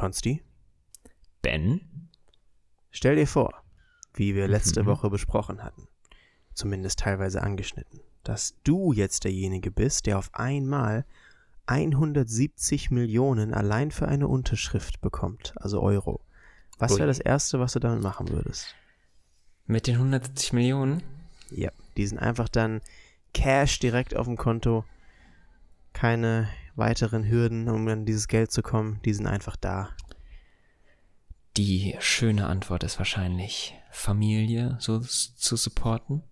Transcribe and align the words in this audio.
Konsti, 0.00 0.42
Ben? 1.42 2.08
stell 2.90 3.16
dir 3.16 3.26
vor, 3.26 3.52
wie 4.14 4.34
wir 4.34 4.48
letzte 4.48 4.82
Mhm. 4.82 4.86
Woche 4.86 5.10
besprochen 5.10 5.62
hatten, 5.62 5.88
zumindest 6.54 7.00
teilweise 7.00 7.42
angeschnitten, 7.42 8.00
dass 8.24 8.54
du 8.64 8.94
jetzt 8.94 9.24
derjenige 9.24 9.70
bist, 9.70 10.06
der 10.06 10.16
auf 10.16 10.30
einmal 10.32 11.04
170 11.66 12.90
Millionen 12.90 13.52
allein 13.52 13.90
für 13.90 14.08
eine 14.08 14.26
Unterschrift 14.26 15.02
bekommt, 15.02 15.52
also 15.56 15.82
Euro. 15.82 16.22
Was 16.78 16.96
wäre 16.96 17.06
das 17.06 17.18
Erste, 17.20 17.60
was 17.60 17.74
du 17.74 17.78
damit 17.78 18.02
machen 18.02 18.30
würdest? 18.30 18.74
Mit 19.66 19.86
den 19.86 19.96
170 19.96 20.54
Millionen? 20.54 21.02
Ja, 21.50 21.70
die 21.98 22.06
sind 22.06 22.16
einfach 22.16 22.48
dann 22.48 22.80
Cash 23.34 23.80
direkt 23.80 24.16
auf 24.16 24.26
dem 24.26 24.38
Konto. 24.38 24.86
Keine 25.92 26.48
weiteren 26.80 27.28
Hürden, 27.28 27.68
um 27.68 27.86
an 27.86 28.04
dieses 28.04 28.26
Geld 28.26 28.50
zu 28.50 28.62
kommen. 28.62 29.00
Die 29.04 29.14
sind 29.14 29.28
einfach 29.28 29.54
da. 29.54 29.90
Die 31.56 31.96
schöne 32.00 32.46
Antwort 32.46 32.82
ist 32.82 32.98
wahrscheinlich, 32.98 33.74
Familie 33.92 34.76
so 34.80 34.98
zu 34.98 35.56
supporten. 35.56 36.22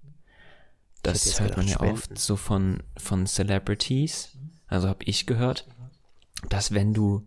Das 1.03 1.39
hört 1.41 1.57
man 1.57 1.67
ja 1.67 1.77
gedacht, 1.77 1.93
oft 1.93 2.05
spenden. 2.05 2.21
so 2.21 2.37
von, 2.37 2.83
von 2.97 3.27
Celebrities. 3.27 4.37
Also 4.67 4.89
habe 4.89 5.05
ich 5.05 5.27
gehört, 5.27 5.69
dass 6.49 6.73
wenn 6.73 6.93
du, 6.93 7.25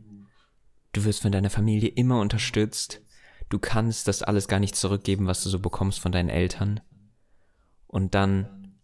du 0.94 1.04
wirst 1.06 1.22
von 1.22 1.32
deiner 1.32 1.50
Familie 1.50 1.90
immer 1.90 2.20
unterstützt, 2.20 3.02
du 3.50 3.60
kannst 3.60 4.08
das 4.08 4.24
alles 4.24 4.48
gar 4.48 4.60
nicht 4.60 4.76
zurückgeben, 4.76 5.28
was 5.28 5.44
du 5.44 5.50
so 5.50 5.60
bekommst 5.60 6.00
von 6.00 6.12
deinen 6.12 6.30
Eltern. 6.30 6.82
Und 7.88 8.16
dann, 8.16 8.76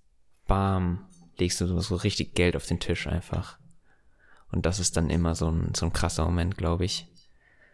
bam, 0.46 1.08
legst 1.38 1.62
du 1.62 1.80
so 1.80 1.96
richtig 1.96 2.36
Geld 2.36 2.56
auf 2.56 2.66
den 2.66 2.80
Tisch 2.80 3.08
einfach. 3.08 3.58
Und 4.52 4.66
das 4.66 4.80
ist 4.80 4.98
dann 4.98 5.10
immer 5.10 5.36
so 5.36 5.50
ein, 5.52 5.74
so 5.76 5.86
ein 5.86 5.94
krasser 5.94 6.26
Moment, 6.26 6.58
glaube 6.58 6.86
ich 6.86 7.08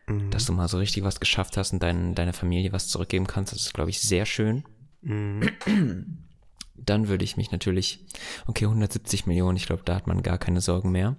Mhm. 0.05 0.31
dass 0.31 0.45
du 0.45 0.51
mal 0.51 0.67
so 0.67 0.79
richtig 0.79 1.03
was 1.05 1.21
geschafft 1.21 1.55
hast 1.55 1.71
und 1.71 1.81
dein, 1.81 2.13
deiner 2.13 2.33
Familie 2.33 2.73
was 2.73 2.89
zurückgeben 2.89 3.25
kannst. 3.25 3.53
Das 3.53 3.61
ist, 3.61 3.73
glaube 3.73 3.89
ich, 3.89 4.01
sehr 4.01 4.25
schön. 4.25 4.65
Mhm. 5.01 5.49
Dann 6.75 7.07
würde 7.07 7.23
ich 7.23 7.37
mich 7.37 7.51
natürlich, 7.51 8.05
okay, 8.45 8.65
170 8.65 9.27
Millionen, 9.27 9.55
ich 9.55 9.65
glaube, 9.65 9.83
da 9.85 9.95
hat 9.95 10.07
man 10.07 10.21
gar 10.21 10.37
keine 10.37 10.59
Sorgen 10.59 10.91
mehr. 10.91 11.15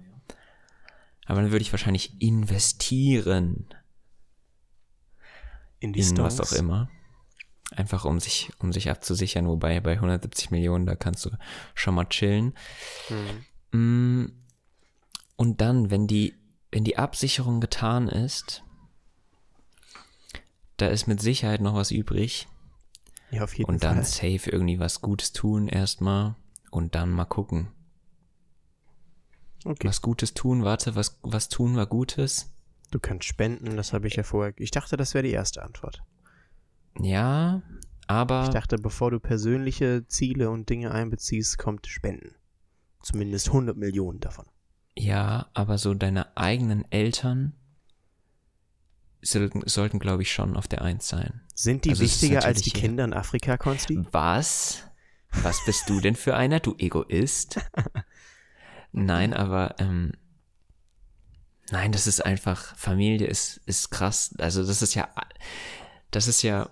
Aber 1.25 1.41
dann 1.41 1.52
würde 1.52 1.62
ich 1.62 1.72
wahrscheinlich 1.72 2.20
investieren 2.20 3.69
In 5.80 5.94
die 5.94 6.00
in 6.00 6.06
Stocks. 6.06 6.38
was 6.38 6.52
auch 6.52 6.58
immer. 6.58 6.91
Einfach 7.70 8.05
um 8.05 8.20
sich, 8.20 8.50
um 8.58 8.75
sich 8.75 8.91
abzusichern, 8.91 9.47
wobei 9.48 9.80
bei 9.80 9.92
170 9.94 10.50
Millionen, 10.50 10.84
da 10.84 10.94
kannst 10.97 11.25
du 11.25 11.30
schon 11.75 11.94
mal 11.94 12.05
chillen. 12.10 12.52
Mhm. 13.72 14.32
Und 15.36 15.60
dann, 15.60 15.90
wenn 15.90 16.06
die, 16.06 16.34
wenn 16.70 16.84
die 16.84 16.96
Absicherung 16.96 17.60
getan 17.60 18.08
ist, 18.08 18.64
da 20.76 20.88
ist 20.88 21.06
mit 21.06 21.20
Sicherheit 21.20 21.60
noch 21.60 21.74
was 21.74 21.91
übrig. 21.91 22.48
Ja, 23.30 23.44
auf 23.44 23.56
jeden 23.56 23.68
Und 23.68 23.82
dann 23.84 23.96
Fall. 23.96 24.04
safe 24.04 24.50
irgendwie 24.50 24.78
was 24.78 25.00
Gutes 25.00 25.32
tun 25.32 25.68
erstmal 25.68 26.36
und 26.70 26.94
dann 26.94 27.10
mal 27.10 27.24
gucken. 27.24 27.68
Okay. 29.64 29.88
Was 29.88 30.02
Gutes 30.02 30.34
tun, 30.34 30.62
warte, 30.64 30.94
was, 30.94 31.18
was 31.22 31.48
tun 31.48 31.74
wir 31.74 31.86
Gutes? 31.86 32.52
Du 32.91 33.00
kannst 33.00 33.24
spenden, 33.26 33.76
das 33.76 33.92
habe 33.92 34.06
ich 34.06 34.14
ja 34.16 34.22
vorher. 34.22 34.52
Ich 34.58 34.70
dachte, 34.70 34.96
das 34.96 35.14
wäre 35.14 35.24
die 35.24 35.32
erste 35.32 35.62
Antwort. 35.62 36.02
Ja, 37.00 37.62
aber 38.06 38.44
Ich 38.44 38.50
dachte, 38.50 38.76
bevor 38.76 39.10
du 39.10 39.19
persönliche 39.19 40.06
Ziele 40.06 40.50
und 40.50 40.69
Dinge 40.69 40.91
einbeziehst, 40.92 41.58
kommt 41.58 41.86
Spenden. 41.86 42.34
Zumindest 43.02 43.48
100 43.48 43.76
Millionen 43.76 44.20
davon. 44.20 44.46
Ja, 44.97 45.48
aber 45.55 45.78
so 45.78 45.95
deine 45.95 46.37
eigenen 46.37 46.91
Eltern 46.91 47.55
sollten, 49.23 49.62
sollten 49.67 49.98
glaube 49.98 50.23
ich, 50.23 50.33
schon 50.33 50.56
auf 50.56 50.69
der 50.69 50.83
Eins 50.83 51.09
sein. 51.09 51.41
Sind 51.55 51.84
die 51.84 51.91
Also 51.91 52.03
wichtiger 52.03 52.45
als 52.45 52.62
die 52.62 52.70
Kinder 52.70 53.05
in 53.05 53.12
Afrika, 53.12 53.56
Konsti? 53.56 53.98
Was? 54.12 54.84
Was 55.42 55.65
bist 55.65 55.89
du 55.89 56.00
denn 56.00 56.15
für 56.15 56.37
einer, 56.37 56.60
du 56.60 56.75
Egoist? 56.78 57.60
Nein, 58.93 59.34
aber 59.34 59.75
ähm, 59.78 60.12
nein, 61.71 61.91
das 61.91 62.06
ist 62.06 62.25
einfach, 62.25 62.77
Familie 62.77 63.27
ist, 63.27 63.60
ist 63.66 63.91
krass. 63.91 64.34
Also 64.38 64.65
das 64.65 64.83
ist 64.83 64.94
ja, 64.94 65.09
das 66.12 66.28
ist 66.28 66.43
ja, 66.43 66.71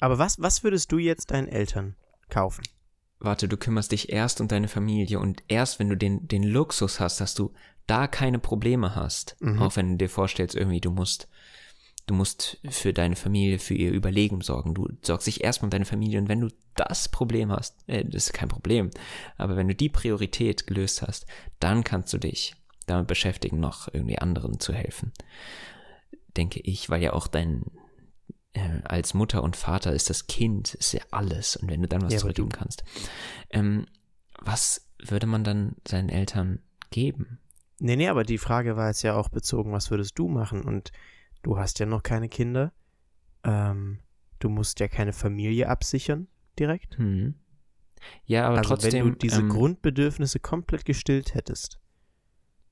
Aber 0.00 0.18
was, 0.18 0.40
was 0.40 0.64
würdest 0.64 0.90
du 0.92 0.98
jetzt 0.98 1.30
deinen 1.30 1.48
Eltern 1.48 1.96
kaufen? 2.30 2.62
Warte, 3.24 3.48
du 3.48 3.56
kümmerst 3.56 3.92
dich 3.92 4.12
erst 4.12 4.40
um 4.40 4.48
deine 4.48 4.68
Familie 4.68 5.18
und 5.20 5.42
erst 5.48 5.78
wenn 5.78 5.88
du 5.88 5.96
den, 5.96 6.26
den 6.28 6.42
Luxus 6.42 7.00
hast, 7.00 7.20
dass 7.20 7.34
du 7.34 7.52
da 7.86 8.06
keine 8.06 8.38
Probleme 8.38 8.94
hast, 8.94 9.36
Mhm. 9.40 9.60
auch 9.62 9.76
wenn 9.76 9.90
du 9.92 9.96
dir 10.04 10.08
vorstellst, 10.08 10.54
irgendwie 10.56 10.80
du 10.80 10.90
musst, 10.90 11.28
du 12.06 12.14
musst 12.14 12.58
für 12.70 12.92
deine 12.92 13.16
Familie, 13.16 13.58
für 13.58 13.74
ihr 13.74 13.90
Überleben 13.92 14.40
sorgen. 14.40 14.74
Du 14.74 14.88
sorgst 15.02 15.26
dich 15.26 15.42
erstmal 15.42 15.66
um 15.66 15.70
deine 15.70 15.84
Familie 15.84 16.18
und 16.20 16.28
wenn 16.28 16.40
du 16.40 16.48
das 16.74 17.08
Problem 17.08 17.50
hast, 17.52 17.76
äh, 17.88 18.04
das 18.04 18.26
ist 18.26 18.32
kein 18.32 18.48
Problem, 18.48 18.90
aber 19.36 19.56
wenn 19.56 19.68
du 19.68 19.74
die 19.74 19.88
Priorität 19.88 20.66
gelöst 20.66 21.02
hast, 21.02 21.26
dann 21.60 21.84
kannst 21.84 22.12
du 22.12 22.18
dich 22.18 22.54
damit 22.86 23.06
beschäftigen, 23.06 23.60
noch 23.60 23.88
irgendwie 23.92 24.18
anderen 24.18 24.58
zu 24.58 24.72
helfen. 24.72 25.12
Denke 26.36 26.60
ich, 26.60 26.88
weil 26.90 27.02
ja 27.02 27.12
auch 27.12 27.26
dein, 27.28 27.64
äh, 28.54 28.82
als 28.84 29.14
Mutter 29.14 29.42
und 29.42 29.56
Vater 29.56 29.92
ist 29.92 30.10
das 30.10 30.26
Kind, 30.26 30.74
ist 30.74 30.92
ja 30.92 31.02
alles. 31.10 31.56
Und 31.56 31.70
wenn 31.70 31.82
du 31.82 31.88
dann 31.88 32.02
was 32.02 32.12
Ja, 32.12 32.18
zurückgeben 32.18 32.50
kannst. 32.50 32.84
Ähm, 33.50 33.86
was 34.40 34.88
würde 34.98 35.26
man 35.26 35.44
dann 35.44 35.76
seinen 35.86 36.08
Eltern 36.08 36.60
geben? 36.90 37.38
Nee, 37.78 37.96
nee, 37.96 38.08
aber 38.08 38.24
die 38.24 38.38
Frage 38.38 38.76
war 38.76 38.88
jetzt 38.88 39.02
ja 39.02 39.14
auch 39.14 39.28
bezogen, 39.28 39.72
was 39.72 39.90
würdest 39.90 40.18
du 40.18 40.28
machen? 40.28 40.62
Und 40.62 40.92
du 41.42 41.58
hast 41.58 41.78
ja 41.78 41.86
noch 41.86 42.02
keine 42.02 42.28
Kinder. 42.28 42.72
Ähm, 43.44 43.98
du 44.38 44.48
musst 44.48 44.80
ja 44.80 44.88
keine 44.88 45.12
Familie 45.12 45.68
absichern 45.68 46.28
direkt. 46.58 46.98
Hm. 46.98 47.34
Ja, 48.24 48.46
aber 48.46 48.58
also 48.58 48.70
trotzdem. 48.70 48.92
wenn 48.92 49.12
du 49.12 49.18
diese 49.18 49.40
ähm, 49.40 49.48
Grundbedürfnisse 49.48 50.40
komplett 50.40 50.84
gestillt 50.84 51.34
hättest 51.34 51.80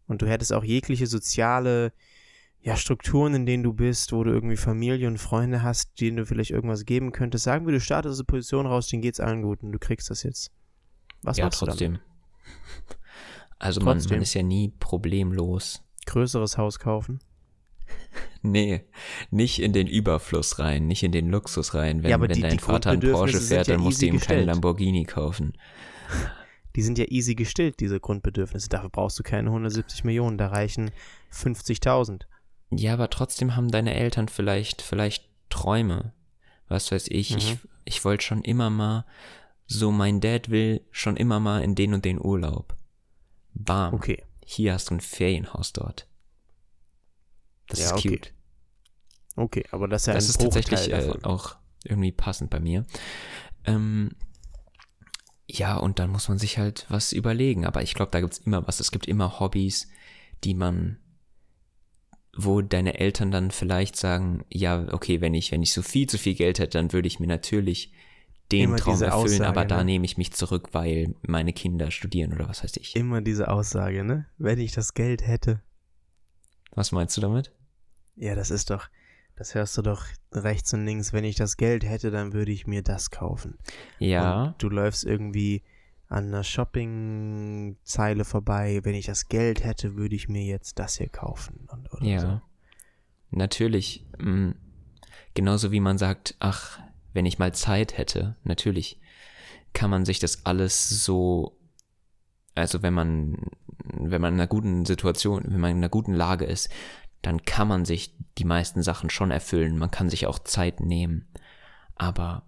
und 0.07 0.23
du 0.23 0.29
hättest 0.29 0.53
auch 0.53 0.65
jegliche 0.65 1.07
soziale 1.07 1.93
ja, 2.63 2.77
Strukturen, 2.77 3.35
in 3.35 3.47
denen 3.47 3.63
du 3.63 3.73
bist, 3.73 4.13
wo 4.13 4.23
du 4.23 4.31
irgendwie 4.33 4.57
Familie 4.57 5.09
und 5.09 5.19
Freunde 5.19 5.63
hast, 5.63 6.01
denen 6.01 6.19
du 6.19 6.27
vielleicht 6.27 6.51
irgendwas 6.51 6.85
geben 6.85 7.11
könntest, 7.13 7.45
sagen 7.45 7.67
wir, 7.67 7.73
du 7.73 7.81
startest 7.81 8.19
der 8.21 8.25
Position 8.25 8.67
raus, 8.67 8.89
denen 8.89 9.03
geht's 9.03 9.21
allen 9.21 9.43
gut 9.43 9.63
und 9.63 9.73
du 9.73 9.79
kriegst 9.79 10.11
das 10.11 10.23
jetzt. 10.23 10.51
Was 11.23 11.37
ja, 11.39 11.45
machst 11.47 11.61
du 11.63 11.67
trotzdem. 11.67 11.93
damit? 11.95 12.07
Also 13.59 13.81
man, 13.83 13.99
Trotzdem. 13.99 14.17
man 14.17 14.23
ist 14.23 14.35
ja 14.35 14.43
nie 14.43 14.73
problemlos. 14.81 15.83
Größeres 16.07 16.57
Haus 16.59 16.79
kaufen? 16.79 17.21
Nee, 18.43 18.85
nicht 19.31 19.61
in 19.61 19.75
den 19.75 19.87
Überfluss 19.87 20.59
rein, 20.59 20.87
nicht 20.87 21.03
in 21.03 21.13
den 21.13 21.29
Luxus 21.29 21.75
rein. 21.75 22.03
Wenn, 22.03 22.09
Ja, 22.09 22.17
aber 22.17 22.27
wenn 22.29 22.37
die- 22.37 22.41
dein 22.41 22.53
die 22.53 22.59
Vater 22.59 22.91
einen 22.93 23.13
Porsche 23.13 23.39
fährt, 23.39 23.67
ja 23.67 23.75
dann 23.75 23.83
musst 23.83 24.01
du 24.01 24.07
ihm 24.07 24.13
keinen 24.13 24.19
gestellt. 24.21 24.47
Lamborghini 24.47 25.05
kaufen. 25.05 25.53
Die 26.77 26.83
sind 26.83 26.97
ja 26.99 27.05
easy 27.09 27.35
gestillt, 27.35 27.81
diese 27.81 27.99
Grundbedürfnisse. 28.01 28.69
Dafür 28.71 28.89
brauchst 28.91 29.19
du 29.19 29.23
keine 29.25 29.49
170 29.51 30.05
Millionen, 30.05 30.39
da 30.39 30.47
reichen 30.47 30.91
50.000. 31.33 32.23
Ja, 32.71 32.93
aber 32.95 33.11
trotzdem 33.11 33.57
haben 33.57 33.71
deine 33.71 33.95
Eltern 33.95 34.29
vielleicht, 34.29 34.83
vielleicht 34.83 35.29
Träume. 35.49 36.13
Was 36.69 36.93
weiß 36.93 37.09
ich, 37.09 37.35
ich, 37.37 37.55
Mhm. 37.55 37.59
ich 37.85 38.05
wollte 38.05 38.25
schon 38.25 38.43
immer 38.43 38.71
mal, 38.71 39.05
so 39.67 39.91
mein 39.91 40.21
Dad 40.21 40.51
will 40.51 40.81
schon 40.91 41.17
immer 41.17 41.41
mal 41.41 41.63
in 41.63 41.75
den 41.75 41.95
und 41.95 42.05
den 42.05 42.21
Urlaub. 42.21 42.77
Bam. 43.55 43.95
Okay. 43.95 44.23
Hier 44.45 44.73
hast 44.75 44.91
du 44.91 44.95
ein 44.95 45.01
Ferienhaus 45.01 45.73
dort. 45.73 46.07
Das 47.69 47.81
Ja, 47.81 47.87
ist 47.87 47.93
okay. 47.95 48.09
cute. 48.17 48.33
Okay, 49.37 49.65
aber 49.71 49.89
das 49.89 50.03
ist 50.03 50.07
ja 50.07 50.15
das 50.15 50.29
ist 50.29 50.39
Bruchteil 50.39 50.63
tatsächlich 50.63 50.95
äh, 50.95 51.07
davon. 51.07 51.25
auch 51.25 51.57
irgendwie 51.85 52.13
passend 52.13 52.51
bei 52.51 52.61
mir. 52.61 52.85
Ähm, 53.65 54.11
ja, 55.49 55.77
und 55.77 55.99
dann 55.99 56.11
muss 56.11 56.29
man 56.29 56.39
sich 56.39 56.59
halt 56.59 56.87
was 56.89 57.13
überlegen. 57.13 57.65
Aber 57.67 57.83
ich 57.83 57.95
glaube, 57.95 58.11
da 58.13 58.21
gibt's 58.21 58.39
immer 58.39 58.67
was. 58.67 58.81
Es 58.81 58.91
gibt 58.93 59.07
immer 59.07 59.41
Hobbys, 59.41 59.89
die 60.45 60.55
man, 60.55 60.99
wo 62.45 62.63
deine 62.63 62.99
Eltern 62.99 63.31
dann 63.31 63.51
vielleicht 63.51 63.97
sagen, 63.97 64.45
ja, 64.51 64.87
okay, 64.93 65.21
wenn 65.21 65.35
ich, 65.35 65.53
wenn 65.53 65.63
ich 65.63 65.73
so 65.73 65.83
viel 65.83 66.09
zu 66.09 66.19
viel 66.19 66.35
Geld 66.35 66.59
hätte, 66.59 66.79
dann 66.79 66.93
würde 66.93 67.09
ich 67.09 67.21
mir 67.21 67.27
natürlich 67.27 67.93
den 68.53 68.65
Immer 68.65 68.77
Traum 68.77 69.03
erfüllen, 69.03 69.13
Aussage, 69.13 69.47
aber 69.47 69.65
da 69.65 69.79
ne? 69.79 69.85
nehme 69.85 70.05
ich 70.05 70.19
mich 70.19 70.33
zurück, 70.33 70.71
weil 70.73 71.15
meine 71.23 71.53
Kinder 71.53 71.91
studieren 71.91 72.33
oder 72.33 72.49
was 72.49 72.65
weiß 72.65 72.77
ich. 72.79 72.97
Immer 72.97 73.21
diese 73.21 73.49
Aussage, 73.49 74.05
ne? 74.05 74.27
Wenn 74.39 74.59
ich 74.59 74.73
das 74.73 74.95
Geld 74.95 75.27
hätte. 75.27 75.61
Was 76.73 76.93
meinst 76.93 77.17
du 77.17 77.21
damit? 77.21 77.53
Ja, 78.17 78.35
das 78.35 78.51
ist 78.51 78.71
doch, 78.71 78.89
das 79.37 79.55
hörst 79.55 79.79
du 79.79 79.83
doch 79.83 80.05
rechts 80.33 80.75
und 80.75 80.85
links. 80.85 81.13
Wenn 81.13 81.25
ich 81.25 81.37
das 81.37 81.57
Geld 81.57 81.85
hätte, 81.85 82.11
dann 82.11 82.33
würde 82.33 82.53
ich 82.53 82.67
mir 82.67 82.83
das 82.83 83.11
kaufen. 83.11 83.59
Ja, 83.99 84.45
Und 84.45 84.63
du 84.63 84.69
läufst 84.69 85.05
irgendwie 85.05 85.63
an 86.11 86.27
einer 86.27 86.45
Shoppingzeile 86.45 88.25
vorbei. 88.25 88.81
Wenn 88.83 88.95
ich 88.95 89.07
das 89.07 89.29
Geld 89.29 89.65
hätte, 89.65 89.97
würde 89.97 90.15
ich 90.17 90.29
mir 90.29 90.45
jetzt 90.45 90.79
das 90.79 90.99
hier 90.99 91.09
kaufen. 91.09 91.67
Und, 91.69 91.91
oder 91.93 92.05
Ja, 92.05 92.21
so. 92.21 92.41
natürlich. 93.31 94.05
mm, 94.19 94.51
Genauso 95.35 95.71
wie 95.71 95.81
man 95.81 95.97
sagt, 95.97 96.35
ach, 96.41 96.81
wenn 97.13 97.25
ich 97.25 97.39
mal 97.39 97.55
Zeit 97.55 97.97
hätte, 97.97 98.37
natürlich 98.43 99.01
kann 99.73 99.89
man 99.89 100.05
sich 100.05 100.19
das 100.19 100.45
alles 100.45 100.89
so, 101.05 101.57
also 102.57 102.83
wenn 102.83 102.93
man, 102.93 103.37
wenn 103.85 104.21
man 104.21 104.35
in 104.35 104.41
einer 104.41 104.49
guten 104.49 104.85
Situation, 104.85 105.45
wenn 105.47 105.61
man 105.61 105.71
in 105.71 105.77
einer 105.77 105.89
guten 105.89 106.15
Lage 106.15 106.45
ist, 106.45 106.69
dann 107.23 107.45
kann 107.45 107.69
man 107.69 107.85
sich 107.85 108.17
die 108.39 108.45
meisten 108.45 108.83
Sachen 108.83 109.09
schon 109.11 109.31
erfüllen. 109.31 109.79
Man 109.79 109.93
kann 109.93 110.11
sich 110.11 110.27
auch 110.27 110.41
Zeit 110.41 110.81
nehmen. 110.81 111.29
Aber 111.95 112.43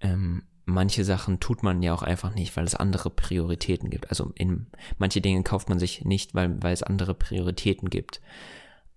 ähm, 0.00 0.44
manche 0.64 1.04
Sachen 1.04 1.40
tut 1.40 1.62
man 1.62 1.82
ja 1.82 1.92
auch 1.94 2.02
einfach 2.02 2.34
nicht, 2.34 2.56
weil 2.56 2.64
es 2.64 2.74
andere 2.74 3.10
Prioritäten 3.10 3.90
gibt. 3.90 4.08
Also 4.10 4.32
in 4.34 4.68
manche 4.98 5.20
Dinge 5.20 5.42
kauft 5.42 5.68
man 5.68 5.78
sich 5.78 6.04
nicht, 6.04 6.34
weil, 6.34 6.62
weil 6.62 6.72
es 6.72 6.82
andere 6.82 7.14
Prioritäten 7.14 7.90
gibt. 7.90 8.20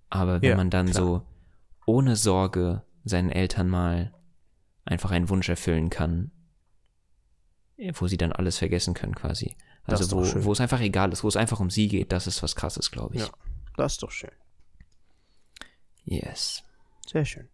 Aber 0.10 0.42
wenn 0.42 0.52
Ja, 0.52 0.56
man 0.56 0.70
dann 0.70 0.92
klar. 0.92 1.04
so 1.04 1.22
ohne 1.86 2.16
Sorge 2.16 2.84
seinen 3.04 3.30
Eltern 3.32 3.70
mal 3.70 4.14
einfach 4.86 5.12
einen 5.12 5.30
Wunsch 5.30 5.50
erfüllen 5.50 5.90
kann, 5.90 6.32
wo 7.96 8.08
sie 8.08 8.18
dann 8.18 8.32
alles 8.32 8.58
vergessen 8.58 8.94
können 8.94 9.16
quasi. 9.16 9.56
Also 9.84 10.16
wo, 10.18 10.46
wo 10.46 10.52
es 10.52 10.62
einfach 10.62 10.80
egal 10.80 11.12
ist, 11.12 11.24
wo 11.24 11.28
es 11.28 11.36
einfach 11.36 11.60
um 11.60 11.70
sie 11.70 11.88
geht, 11.88 12.12
das 12.12 12.26
ist 12.28 12.42
was 12.42 12.56
krasses, 12.56 12.90
glaube 12.92 13.16
ich. 13.16 13.22
Ja. 13.22 13.30
Das 13.76 13.94
ist 13.94 14.04
doch 14.04 14.12
schön. 14.12 14.32
Yes. 16.06 16.64
Sehr 17.08 17.26
schön. 17.26 17.50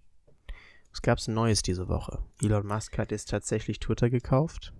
Was 0.91 1.01
gab's 1.01 1.25
denn 1.25 1.33
Neues 1.35 1.61
diese 1.61 1.87
Woche? 1.87 2.19
Elon 2.41 2.67
Musk 2.67 2.97
hat 2.97 3.11
jetzt 3.11 3.29
tatsächlich 3.29 3.79
Twitter 3.79 4.09
gekauft. 4.09 4.73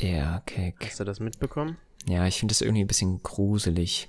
Der 0.00 0.42
Keck. 0.46 0.76
Hast 0.84 1.00
du 1.00 1.04
das 1.04 1.20
mitbekommen? 1.20 1.76
Ja, 2.06 2.26
ich 2.26 2.38
finde 2.38 2.52
das 2.52 2.60
irgendwie 2.60 2.84
ein 2.84 2.88
bisschen 2.88 3.22
gruselig. 3.22 4.08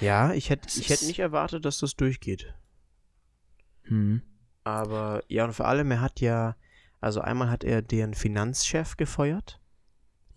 Ja, 0.00 0.32
ich 0.32 0.50
hätte 0.50 0.68
ich 0.68 0.84
hätte 0.84 0.92
ist- 1.02 1.06
nicht 1.08 1.18
erwartet, 1.18 1.64
dass 1.64 1.78
das 1.78 1.96
durchgeht. 1.96 2.54
Hm. 3.84 4.22
Aber 4.62 5.22
ja, 5.28 5.44
und 5.44 5.52
vor 5.52 5.66
allem, 5.66 5.90
er 5.90 6.00
hat 6.00 6.20
ja, 6.20 6.56
also 7.00 7.20
einmal 7.20 7.50
hat 7.50 7.64
er 7.64 7.82
den 7.82 8.14
Finanzchef 8.14 8.96
gefeuert. 8.96 9.60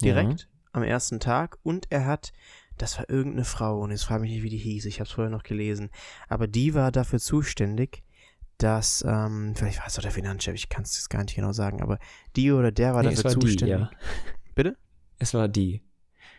Direkt 0.02 0.50
am 0.74 0.84
ersten 0.84 1.20
Tag. 1.20 1.58
Und 1.64 1.88
er 1.92 2.06
hat, 2.06 2.34
das 2.78 2.98
war 2.98 3.10
irgendeine 3.10 3.46
Frau, 3.46 3.80
und 3.82 3.92
jetzt 3.92 4.04
frage 4.04 4.22
mich 4.22 4.32
nicht, 4.32 4.44
wie 4.44 4.50
die 4.50 4.58
hieß, 4.58 4.86
ich 4.86 5.00
habe 5.00 5.08
es 5.08 5.14
vorher 5.14 5.32
noch 5.32 5.44
gelesen. 5.44 5.90
Aber 6.28 6.48
die 6.48 6.74
war 6.74 6.92
dafür 6.92 7.20
zuständig, 7.20 8.04
dass, 8.58 9.04
ähm, 9.08 9.54
vielleicht 9.56 9.80
war 9.80 9.88
es 9.88 9.96
doch 9.96 10.02
der 10.02 10.12
Finanzchef, 10.12 10.56
ich 10.56 10.70
kann 10.70 10.84
es 10.84 10.96
jetzt 10.96 11.10
gar 11.10 11.22
nicht 11.24 11.36
genau 11.36 11.52
sagen, 11.52 11.82
aber 11.82 12.00
die 12.36 12.52
oder 12.52 12.72
der 12.72 12.96
war 12.96 13.04
Nee, 13.04 13.10
es 13.10 13.22
dafür 13.22 13.36
war 13.36 13.40
die, 13.40 13.46
zuständig. 13.48 13.80
ja. 13.80 13.90
Bitte? 14.56 14.78
Es 15.20 15.34
war 15.34 15.48
die. 15.48 15.84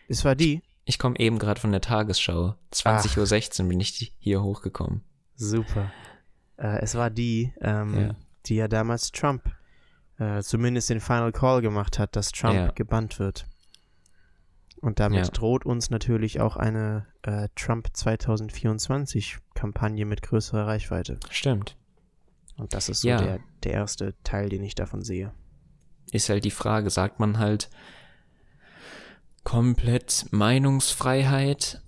Es 0.07 0.25
war 0.25 0.35
die? 0.35 0.61
Ich 0.85 0.99
komme 0.99 1.17
eben 1.19 1.37
gerade 1.39 1.61
von 1.61 1.71
der 1.71 1.81
Tagesschau. 1.81 2.55
20.16 2.73 3.61
Uhr 3.63 3.69
bin 3.69 3.79
ich 3.79 4.13
hier 4.19 4.41
hochgekommen. 4.41 5.03
Super. 5.35 5.91
Äh, 6.57 6.79
es 6.81 6.95
war 6.95 7.09
die, 7.09 7.53
ähm, 7.61 7.99
Ja. 7.99 8.15
die 8.47 8.55
ja 8.55 8.67
damals 8.67 9.11
Trump 9.11 9.43
äh, 10.17 10.41
zumindest 10.41 10.89
den 10.89 10.99
Final 10.99 11.31
Call 11.31 11.61
gemacht 11.61 11.99
hat, 11.99 12.15
dass 12.17 12.31
Trump 12.33 12.55
Ja. 12.55 12.71
gebannt 12.71 13.19
wird. 13.19 13.47
Und 14.81 14.99
damit 14.99 15.25
Ja. 15.27 15.31
droht 15.31 15.65
uns 15.65 15.89
natürlich 15.89 16.41
auch 16.41 16.57
eine 16.57 17.05
äh, 17.21 17.47
Trump 17.55 17.87
2024-Kampagne 17.95 20.05
mit 20.05 20.21
größerer 20.21 20.67
Reichweite. 20.67 21.19
Stimmt. 21.29 21.77
Und 22.59 22.73
das 22.73 22.89
ist 22.89 23.01
so 23.01 23.07
Ja. 23.07 23.21
der, 23.21 23.39
der 23.63 23.71
erste 23.73 24.15
Teil, 24.23 24.49
den 24.49 24.63
ich 24.63 24.75
davon 24.75 25.01
sehe. 25.01 25.31
Ist 26.11 26.29
halt 26.29 26.43
die 26.43 26.51
Frage, 26.51 26.89
sagt 26.89 27.19
man 27.19 27.37
halt 27.37 27.69
komplett 29.43 30.25
Meinungsfreiheit, 30.31 31.81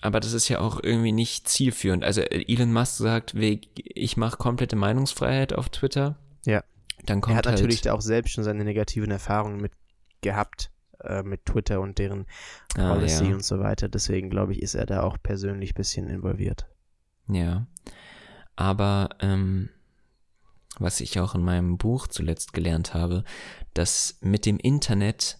aber 0.00 0.20
das 0.20 0.32
ist 0.32 0.48
ja 0.48 0.60
auch 0.60 0.82
irgendwie 0.82 1.12
nicht 1.12 1.48
zielführend. 1.48 2.04
Also 2.04 2.20
Elon 2.22 2.72
Musk 2.72 2.96
sagt, 2.96 3.34
ich 3.34 4.16
mache 4.16 4.36
komplette 4.36 4.76
Meinungsfreiheit 4.76 5.52
auf 5.52 5.68
Twitter. 5.68 6.18
Ja. 6.44 6.62
Dann 7.04 7.20
kommt 7.20 7.34
er 7.34 7.38
hat 7.38 7.46
halt, 7.46 7.56
natürlich 7.56 7.82
da 7.82 7.92
auch 7.92 8.00
selbst 8.00 8.32
schon 8.32 8.44
seine 8.44 8.64
negativen 8.64 9.10
Erfahrungen 9.10 9.60
mit 9.60 9.72
gehabt, 10.22 10.70
äh, 11.00 11.22
mit 11.22 11.44
Twitter 11.46 11.80
und 11.80 11.98
deren 11.98 12.26
ah, 12.76 12.94
Policy 12.94 13.26
ja. 13.26 13.34
und 13.34 13.44
so 13.44 13.60
weiter. 13.60 13.88
Deswegen 13.88 14.30
glaube 14.30 14.52
ich, 14.52 14.62
ist 14.62 14.74
er 14.74 14.86
da 14.86 15.02
auch 15.02 15.18
persönlich 15.22 15.72
ein 15.72 15.76
bisschen 15.76 16.08
involviert. 16.08 16.66
Ja. 17.28 17.66
Aber 18.56 19.10
ähm, 19.20 19.70
was 20.78 21.00
ich 21.00 21.18
auch 21.20 21.34
in 21.34 21.42
meinem 21.42 21.78
Buch 21.78 22.06
zuletzt 22.06 22.52
gelernt 22.52 22.94
habe, 22.94 23.24
dass 23.74 24.18
mit 24.20 24.46
dem 24.46 24.58
Internet 24.58 25.38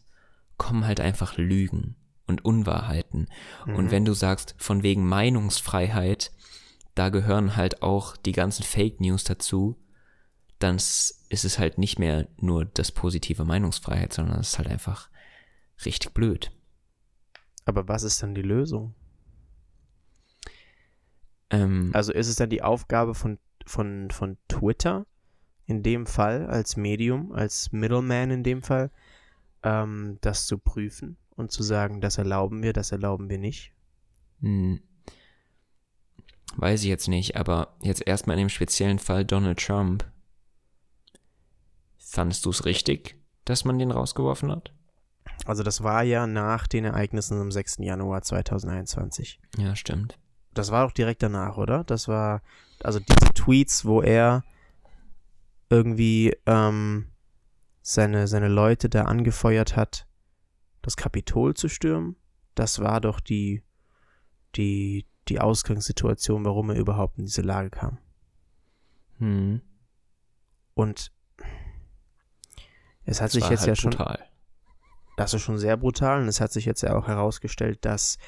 kommen 0.57 0.87
halt 0.87 1.01
einfach 1.01 1.37
Lügen 1.37 1.97
und 2.27 2.45
Unwahrheiten. 2.45 3.29
Und 3.67 3.87
Mhm. 3.87 3.91
wenn 3.91 4.05
du 4.05 4.15
sagst, 4.15 4.55
von 4.59 4.83
wegen 4.83 5.07
Meinungsfreiheit, 5.07 6.33
da 6.95 7.09
gehören 7.09 7.57
halt 7.57 7.83
auch 7.83 8.17
die 8.17 8.33
ganzen 8.33 8.63
Fake 8.63 9.01
News 9.01 9.25
dazu, 9.25 9.77
dann 10.61 10.77
ist 10.77 11.21
es 11.31 11.59
halt 11.59 11.77
nicht 11.79 11.99
mehr 11.99 12.29
nur 12.39 12.65
das 12.65 12.93
positive 12.93 13.45
Meinungsfreiheit, 13.45 14.13
sondern 14.13 14.39
es 14.41 14.51
ist 14.51 14.59
halt 14.59 14.69
einfach 14.69 15.11
richtig 15.85 16.15
blöd. 16.15 16.53
Aber 17.65 17.89
was 17.89 18.05
ist 18.05 18.23
dann 18.23 18.35
die 18.35 18.43
Lösung? 18.43 18.95
Ähm, 21.51 21.91
Also 21.93 22.13
ist 22.13 22.29
es 22.29 22.37
dann 22.37 22.51
die 22.51 22.63
Aufgabe 22.63 23.15
von, 23.15 23.39
von, 23.67 24.11
von 24.11 24.39
Twitter 24.49 25.07
in 25.67 25.83
dem 25.83 26.07
Fall 26.07 26.47
als 26.47 26.77
Medium, 26.77 27.33
als 27.33 27.73
Middleman 27.73 28.31
in 28.31 28.43
dem 28.43 28.63
Fall, 28.63 28.91
ähm, 29.63 30.19
das 30.21 30.47
zu 30.47 30.59
prüfen 30.59 31.17
und 31.37 31.53
zu 31.53 31.63
sagen, 31.63 32.01
das 32.01 32.19
erlauben 32.19 32.63
wir, 32.63 32.73
das 32.73 32.93
erlauben 32.93 33.29
wir 33.29 33.39
nicht? 33.39 33.73
Hm. 34.41 34.81
Weiß 36.57 36.83
ich 36.83 36.89
jetzt 36.89 37.09
nicht, 37.09 37.37
aber 37.37 37.75
jetzt 37.83 38.07
erstmal 38.07 38.37
in 38.37 38.45
dem 38.45 38.49
speziellen 38.49 38.99
Fall 38.99 39.25
Donald 39.25 39.59
Trump. 39.59 40.05
Fandest 41.99 42.45
du 42.45 42.51
es 42.51 42.65
richtig, 42.65 43.17
dass 43.45 43.65
man 43.65 43.79
den 43.79 43.91
rausgeworfen 43.91 44.53
hat? 44.53 44.73
Also 45.47 45.63
das 45.63 45.83
war 45.83 46.05
ja 46.05 46.27
nach 46.27 46.67
den 46.67 46.85
Ereignissen 46.85 47.41
am 47.41 47.51
6. 47.51 47.79
Januar 47.79 48.23
2021. 48.23 49.41
Ja, 49.57 49.75
stimmt. 49.75 50.19
Das 50.53 50.71
war 50.71 50.87
doch 50.87 50.93
direkt 50.93 51.23
danach, 51.23 51.57
oder? 51.57 51.83
Das 51.83 52.07
war, 52.07 52.43
also 52.83 53.01
diese 53.01 53.35
Tweets, 53.35 53.85
wo 53.85 54.01
er 54.01 54.45
irgendwie 55.71 56.37
ähm, 56.47 57.11
seine, 57.83 58.27
seine 58.29 58.49
Leute 58.49 58.89
da 58.89 59.03
angefeuert 59.05 59.77
hat, 59.77 60.07
das 60.83 60.97
Kapitol 60.97 61.55
zu 61.55 61.69
stürmen. 61.69 62.17
Das 62.55 62.79
war 62.81 63.01
doch 63.01 63.21
die, 63.21 63.63
die, 64.57 65.07
die 65.29 65.41
Ausgangssituation, 65.41 66.45
warum 66.45 66.71
er 66.71 66.77
überhaupt 66.77 67.19
in 67.19 67.27
diese 67.27 67.43
Lage 67.43 67.71
kam. 67.71 67.99
Hm. 69.19 69.61
Und 70.75 71.13
es 73.05 73.21
hat 73.21 73.27
Das 73.27 73.33
sich 73.33 73.49
jetzt 73.49 73.61
halt 73.61 73.69
ja 73.69 73.77
schon 73.77 73.91
brutal. 73.91 74.25
das 75.17 75.35
ist 75.35 75.43
schon 75.43 75.59
sehr 75.59 75.77
brutal 75.77 76.23
und 76.23 76.29
es 76.29 76.41
hat 76.41 76.53
sich 76.53 76.65
jetzt 76.65 76.83
ja 76.83 76.97
auch 76.97 77.07
herausgestellt, 77.07 77.85
dass 77.85 78.19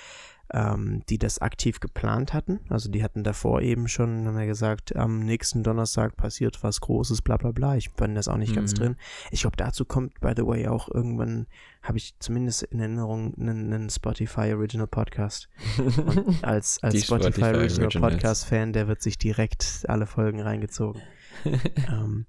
ähm, 0.55 1.03
die 1.09 1.19
das 1.19 1.41
aktiv 1.41 1.81
geplant 1.81 2.33
hatten. 2.33 2.61
Also 2.69 2.89
die 2.91 3.03
hatten 3.03 3.25
davor 3.25 3.63
eben 3.63 3.89
schon, 3.89 4.27
haben 4.27 4.39
ja 4.39 4.45
gesagt, 4.47 4.95
am 4.95 5.21
nächsten 5.21 5.63
Donnerstag 5.65 6.17
passiert 6.17 6.63
was 6.63 6.81
Großes, 6.81 7.23
bla 7.23 7.37
bla 7.37 7.51
bla. 7.51 7.77
Ich 7.77 7.93
bin 7.95 8.15
das 8.15 8.29
auch 8.29 8.37
nicht 8.37 8.55
ganz 8.55 8.73
Mhm. 8.73 8.77
drin. 8.77 8.97
Ich 9.33 9.41
glaube, 9.41 9.57
dazu 9.57 9.85
kommt, 9.85 10.21
by 10.21 10.33
the 10.37 10.47
way, 10.47 10.69
auch 10.69 10.89
irgendwann, 10.89 11.47
habe 11.83 11.99
ich 11.99 12.15
zumindest 12.21 12.63
in 12.65 12.79
Erinnerung, 12.79 13.35
einen, 13.39 13.73
einen 13.73 13.91
Spotify 13.91 14.53
Original 14.55 14.87
Podcast. 14.87 15.49
Und 15.79 16.43
als, 16.45 16.81
als 16.83 17.05
Spotify, 17.05 17.31
Spotify 17.33 17.45
Original 17.57 17.83
Originals. 17.85 18.13
Podcast-Fan, 18.15 18.73
der 18.73 18.87
wird 18.89 19.03
sich 19.03 19.19
direkt 19.19 19.85
alle 19.89 20.07
Folgen 20.07 20.41
reingezogen. 20.41 21.03
ähm, 21.89 22.27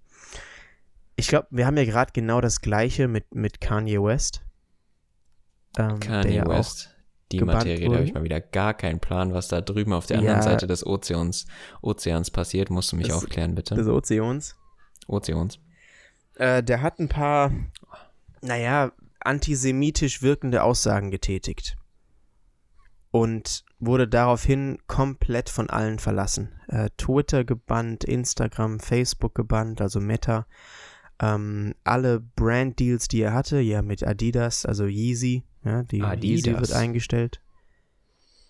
ich 1.16 1.28
glaube, 1.28 1.48
wir 1.52 1.66
haben 1.66 1.78
ja 1.78 1.86
gerade 1.86 2.12
genau 2.14 2.42
das 2.42 2.62
gleiche 2.62 3.08
mit, 3.08 3.34
mit 3.34 3.62
Kanye 3.62 4.02
West. 4.02 4.44
Ähm, 5.78 6.00
der 6.00 6.22
Kanye 6.22 6.36
ja 6.36 6.46
auch- 6.46 6.50
West. 6.50 6.94
Die 7.32 7.42
Materie, 7.42 7.90
da 7.90 7.96
habe 7.96 8.06
ich 8.06 8.14
mal 8.14 8.24
wieder 8.24 8.40
gar 8.40 8.74
keinen 8.74 9.00
Plan, 9.00 9.34
was 9.34 9.50
da 9.50 9.60
drüben 9.62 9.92
auf 9.94 10.06
der 10.06 10.18
Ja. 10.18 10.22
anderen 10.22 10.42
Seite 10.44 10.66
des 10.68 10.86
Ozeans, 10.86 11.46
Ozeans 11.82 12.32
passiert. 12.32 12.70
Musst 12.70 12.92
du 12.92 12.96
mich 12.96 13.08
Das- 13.08 13.18
aufklären, 13.18 13.54
bitte. 13.56 13.76
des 13.76 13.88
Ozeans. 13.88 14.56
Ozeans. 15.08 15.60
Äh, 16.36 16.64
der 16.64 16.82
hat 16.82 17.00
ein 17.00 17.10
paar, 17.10 17.52
naja, 18.42 18.92
antisemitisch 19.20 20.22
wirkende 20.22 20.64
Aussagen 20.64 21.12
getätigt. 21.12 21.76
Und 23.12 23.64
wurde 23.80 24.08
daraufhin 24.08 24.80
komplett 24.88 25.50
von 25.50 25.70
allen 25.70 26.00
verlassen. 26.00 26.60
Äh, 26.68 26.90
Twitter 26.98 27.44
gebannt, 27.44 28.04
Instagram, 28.04 28.80
Facebook 28.80 29.34
gebannt, 29.36 29.82
also 29.82 30.00
Meta. 30.00 30.46
Ähm, 31.20 31.74
alle 31.84 32.20
Brand-Deals, 32.20 33.08
die 33.08 33.22
er 33.22 33.34
hatte, 33.34 33.60
ja 33.60 33.82
mit 33.82 34.06
Adidas, 34.06 34.66
also 34.66 34.86
Yeezy, 34.86 35.44
ja, 35.68 35.84
die 35.84 36.02
Yeezy 36.24 36.52
wird 36.60 36.72
eingestellt. 36.74 37.42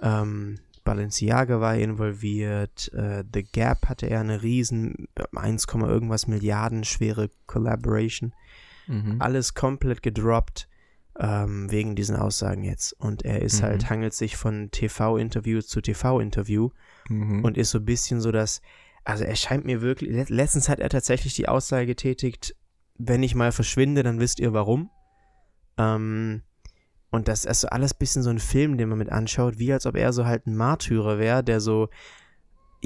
Ähm, 0.02 0.60
Balenciaga 0.84 1.60
war 1.60 1.76
involviert, 1.76 2.92
äh, 2.94 3.24
The 3.34 3.44
Gap 3.44 3.90
hatte 3.90 4.10
er 4.10 4.22
eine 4.22 4.42
riesen 4.42 5.08
1, 5.36 5.66
irgendwas 5.74 6.28
Milliarden 6.28 6.84
schwere 6.84 7.30
Collaboration. 7.46 8.34
Mhm. 8.88 9.18
Alles 9.20 9.54
komplett 9.54 10.02
gedroppt 10.02 10.70
ähm, 11.20 11.70
wegen 11.72 11.96
diesen 11.96 12.16
Aussagen 12.16 12.64
jetzt. 12.64 12.94
Und 12.94 13.26
er 13.26 13.42
ist 13.42 13.60
Mhm. 13.62 13.66
halt, 13.66 13.90
hangelt 13.90 14.14
sich 14.14 14.38
von 14.38 14.70
TV-Interview 14.72 15.62
zu 15.62 15.82
TV-Interview 15.82 16.70
Mhm. 17.10 17.44
und 17.44 17.58
ist 17.58 17.72
so 17.72 17.80
ein 17.80 17.86
bisschen 17.86 18.22
so, 18.22 18.32
dass, 18.32 18.62
also 19.04 19.24
er 19.26 19.36
scheint 19.36 19.66
mir 19.66 19.82
wirklich, 19.82 20.12
let- 20.12 20.30
letztens 20.30 20.70
hat 20.70 20.80
er 20.80 20.90
tatsächlich 20.90 21.34
die 21.34 21.50
Aussage 21.50 21.88
getätigt, 21.88 22.56
wenn 22.98 23.24
ich 23.24 23.36
mal 23.36 23.52
verschwinde, 23.52 24.04
dann 24.04 24.20
wisst 24.20 24.40
ihr 24.40 24.54
warum. 24.54 24.90
Ähm, 25.78 26.44
und 27.10 27.28
das 27.28 27.46
ist 27.46 27.62
so 27.62 27.70
alles 27.70 27.94
ein 27.94 28.00
bisschen 28.00 28.24
so 28.24 28.30
ein 28.30 28.40
Film, 28.40 28.78
den 28.78 28.90
man 28.90 28.98
mit 28.98 29.10
anschaut, 29.10 29.60
wie 29.60 29.72
als 29.72 29.86
ob 29.86 29.96
er 29.96 30.12
so 30.14 30.26
halt 30.26 30.46
ein 30.48 30.56
Märtyrer 30.56 31.18
wäre, 31.18 31.44
der 31.44 31.60
so 31.62 31.90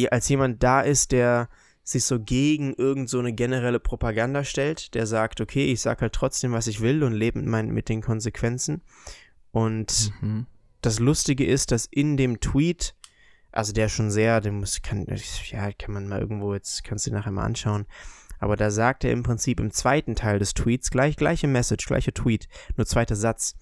als 0.10 0.30
jemand 0.30 0.64
da 0.64 0.82
ist, 0.82 1.12
der 1.12 1.50
sich 1.84 2.06
so 2.06 2.20
gegen 2.20 2.74
irgend 2.76 3.10
so 3.10 3.20
eine 3.20 3.34
generelle 3.34 3.80
Propaganda 3.80 4.44
stellt, 4.44 4.94
der 4.94 5.08
sagt, 5.08 5.42
okay, 5.42 5.72
ich 5.72 5.82
sag 5.82 6.02
halt 6.02 6.14
trotzdem, 6.14 6.54
was 6.54 6.68
ich 6.68 6.82
will 6.82 7.04
und 7.04 7.14
lebe 7.14 7.40
mit, 7.40 7.48
mein, 7.48 7.70
mit 7.72 7.90
den 7.90 8.02
Konsequenzen. 8.02 8.82
Und 9.52 10.14
Mhm. 10.22 10.46
das 10.82 11.00
Lustige 11.00 11.46
ist, 11.46 11.72
dass 11.72 11.88
in 11.88 12.16
dem 12.18 12.40
Tweet, 12.40 12.96
also 13.52 13.74
der 13.74 13.90
schon 13.90 14.12
sehr, 14.12 14.40
den 14.40 14.60
muss, 14.60 14.82
kann, 14.82 15.06
ja, 15.50 15.72
kann 15.74 15.94
man 15.94 16.08
mal 16.08 16.22
irgendwo, 16.22 16.54
jetzt 16.54 16.84
kannst 16.84 17.06
du 17.06 17.10
dir 17.10 17.18
nachher 17.18 17.32
mal 17.32 17.44
anschauen, 17.44 17.86
aber 18.40 18.56
da 18.56 18.72
sagt 18.72 19.04
er 19.04 19.12
im 19.12 19.24
Prinzip 19.24 19.60
im 19.60 19.72
zweiten 19.72 20.16
Teil 20.16 20.40
des 20.40 20.54
Tweets, 20.54 20.90
gleich, 20.90 21.18
gleiche 21.18 21.48
Message, 21.48 21.86
gleiche 21.86 22.14
Tweet, 22.14 22.48
nur 22.78 22.86
zweiter 22.86 23.16
Satz, 23.16 23.56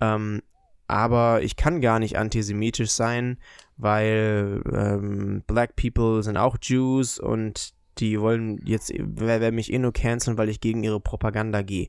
ähm, 0.00 0.42
aber 0.86 1.42
ich 1.42 1.56
kann 1.56 1.80
gar 1.80 1.98
nicht 1.98 2.18
antisemitisch 2.18 2.90
sein, 2.90 3.38
weil 3.76 4.62
ähm, 4.72 5.42
Black 5.46 5.76
People 5.76 6.22
sind 6.22 6.36
auch 6.36 6.56
Jews 6.60 7.18
und 7.18 7.74
die 7.98 8.20
wollen 8.20 8.60
jetzt, 8.64 8.92
wer, 8.96 9.40
wer 9.40 9.52
mich 9.52 9.72
eh 9.72 9.78
nur 9.78 9.92
canceln, 9.92 10.36
weil 10.36 10.48
ich 10.48 10.60
gegen 10.60 10.82
ihre 10.82 11.00
Propaganda 11.00 11.62
gehe. 11.62 11.88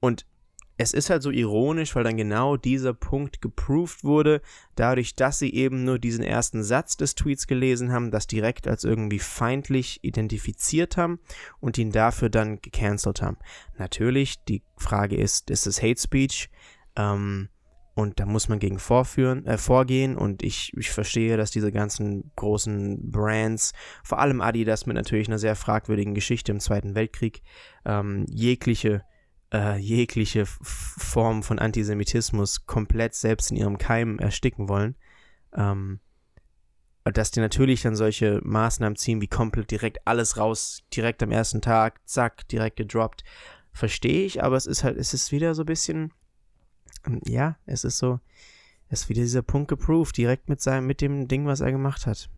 Und 0.00 0.26
es 0.78 0.92
ist 0.92 1.10
halt 1.10 1.22
so 1.22 1.30
ironisch, 1.30 1.94
weil 1.94 2.04
dann 2.04 2.16
genau 2.16 2.56
dieser 2.56 2.94
Punkt 2.94 3.40
geproved 3.40 4.04
wurde, 4.04 4.40
dadurch, 4.74 5.14
dass 5.14 5.38
sie 5.38 5.52
eben 5.54 5.84
nur 5.84 5.98
diesen 5.98 6.24
ersten 6.24 6.62
Satz 6.62 6.96
des 6.96 7.14
Tweets 7.14 7.46
gelesen 7.46 7.92
haben, 7.92 8.10
das 8.10 8.26
direkt 8.26 8.66
als 8.66 8.84
irgendwie 8.84 9.20
feindlich 9.20 10.00
identifiziert 10.02 10.96
haben 10.96 11.20
und 11.60 11.78
ihn 11.78 11.92
dafür 11.92 12.30
dann 12.30 12.60
gecancelt 12.60 13.22
haben. 13.22 13.36
Natürlich, 13.78 14.42
die 14.44 14.62
Frage 14.76 15.16
ist, 15.16 15.50
ist 15.50 15.66
es 15.66 15.82
Hate 15.82 16.00
Speech? 16.00 16.50
Ähm, 16.96 17.48
und 17.94 18.20
da 18.20 18.26
muss 18.26 18.48
man 18.48 18.58
gegen 18.58 18.78
vorführen, 18.78 19.46
äh, 19.46 19.58
vorgehen 19.58 20.16
und 20.16 20.42
ich, 20.42 20.72
ich 20.76 20.90
verstehe, 20.90 21.36
dass 21.36 21.50
diese 21.50 21.70
ganzen 21.72 22.32
großen 22.36 23.10
Brands, 23.10 23.72
vor 24.02 24.18
allem 24.18 24.40
Adidas 24.40 24.86
mit 24.86 24.96
natürlich 24.96 25.28
einer 25.28 25.38
sehr 25.38 25.56
fragwürdigen 25.56 26.14
Geschichte 26.14 26.52
im 26.52 26.60
Zweiten 26.60 26.94
Weltkrieg, 26.94 27.42
ähm, 27.84 28.24
jegliche 28.28 29.02
äh, 29.52 29.76
jegliche 29.76 30.46
Form 30.46 31.42
von 31.42 31.58
Antisemitismus 31.58 32.66
komplett 32.66 33.14
selbst 33.14 33.50
in 33.50 33.58
ihrem 33.58 33.78
Keim 33.78 34.18
ersticken 34.18 34.68
wollen. 34.68 34.96
Ähm, 35.54 36.00
dass 37.04 37.32
die 37.32 37.40
natürlich 37.40 37.82
dann 37.82 37.96
solche 37.96 38.40
Maßnahmen 38.44 38.96
ziehen, 38.96 39.20
wie 39.20 39.28
komplett 39.28 39.70
direkt 39.70 40.06
alles 40.06 40.36
raus, 40.36 40.82
direkt 40.94 41.22
am 41.22 41.32
ersten 41.32 41.60
Tag, 41.60 42.00
zack, 42.06 42.46
direkt 42.48 42.76
gedroppt, 42.76 43.24
verstehe 43.72 44.24
ich, 44.24 44.42
aber 44.42 44.56
es 44.56 44.66
ist 44.66 44.84
halt, 44.84 44.96
es 44.96 45.12
ist 45.12 45.32
wieder 45.32 45.54
so 45.54 45.64
ein 45.64 45.66
bisschen, 45.66 46.12
ja, 47.26 47.56
es 47.66 47.84
ist 47.84 47.98
so, 47.98 48.20
es 48.88 49.02
ist 49.02 49.08
wieder 49.08 49.22
dieser 49.22 49.42
Punkt 49.42 49.68
geproved, 49.68 50.16
direkt 50.16 50.48
mit 50.48 50.60
seinem, 50.60 50.86
mit 50.86 51.00
dem 51.00 51.28
Ding, 51.28 51.46
was 51.46 51.60
er 51.60 51.72
gemacht 51.72 52.06
hat. 52.06 52.28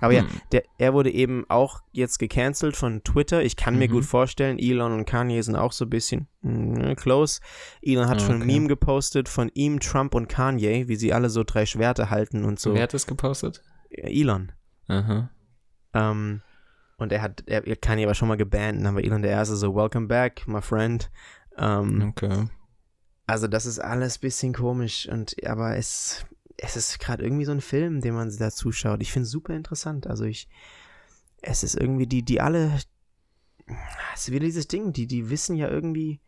Aber 0.00 0.12
ja, 0.12 0.20
Hm. 0.22 0.28
der, 0.52 0.62
er 0.78 0.94
wurde 0.94 1.10
eben 1.10 1.44
auch 1.48 1.80
jetzt 1.90 2.18
gecancelt 2.18 2.76
von 2.76 3.02
Twitter. 3.02 3.42
Ich 3.42 3.56
kann 3.56 3.76
mir 3.78 3.88
Mhm. 3.88 3.92
gut 3.94 4.04
vorstellen, 4.04 4.56
Elon 4.60 4.92
und 4.92 5.06
Kanye 5.06 5.42
sind 5.42 5.56
auch 5.56 5.72
so 5.72 5.86
ein 5.86 5.90
bisschen 5.90 6.28
mm, 6.42 6.92
close. 6.94 7.40
Elon 7.82 8.08
hat 8.08 8.20
schon 8.22 8.36
ein 8.36 8.42
Okay. 8.42 8.52
Meme 8.52 8.68
gepostet 8.68 9.28
von 9.28 9.50
ihm, 9.54 9.80
Trump 9.80 10.14
und 10.14 10.28
Kanye, 10.28 10.86
wie 10.86 10.94
sie 10.94 11.12
alle 11.12 11.30
so 11.30 11.42
drei 11.42 11.66
Schwerter 11.66 12.10
halten 12.10 12.44
und 12.44 12.60
so. 12.60 12.74
Wer 12.74 12.84
hat 12.84 12.94
das 12.94 13.08
gepostet? 13.08 13.64
Elon. 13.90 14.52
Aha. 14.86 15.30
Ähm, 15.94 16.42
und 16.98 17.10
er 17.10 17.20
hat, 17.22 17.42
er, 17.46 17.62
Kanye 17.76 18.06
war 18.06 18.14
schon 18.14 18.28
mal 18.28 18.36
gebannt, 18.36 18.84
dann 18.84 18.94
war 18.94 19.02
Elon 19.02 19.22
der 19.22 19.32
Erste 19.32 19.56
so, 19.56 19.74
welcome 19.74 20.06
back, 20.06 20.46
my 20.46 20.62
friend. 20.62 21.10
Ähm, 21.56 22.10
Okay. 22.10 22.46
Also 23.28 23.46
das 23.46 23.66
ist 23.66 23.78
alles 23.78 24.16
ein 24.16 24.20
bisschen 24.22 24.54
komisch 24.54 25.06
und 25.06 25.36
aber 25.44 25.76
es, 25.76 26.24
es 26.56 26.76
ist 26.76 26.98
gerade 26.98 27.22
irgendwie 27.22 27.44
so 27.44 27.52
ein 27.52 27.60
Film, 27.60 28.00
den 28.00 28.14
man 28.14 28.34
da 28.38 28.50
zuschaut. 28.50 29.02
Ich 29.02 29.12
finde 29.12 29.24
es 29.24 29.30
super 29.30 29.54
interessant. 29.54 30.06
Also 30.06 30.24
ich, 30.24 30.48
es 31.42 31.62
ist 31.62 31.74
irgendwie 31.74 32.06
die, 32.06 32.24
die 32.24 32.40
alle, 32.40 32.72
es 34.14 34.22
ist 34.22 34.30
wieder 34.32 34.46
dieses 34.46 34.66
Ding, 34.66 34.94
die, 34.94 35.06
die 35.06 35.28
wissen 35.28 35.56
ja 35.56 35.68
irgendwie 35.68 36.20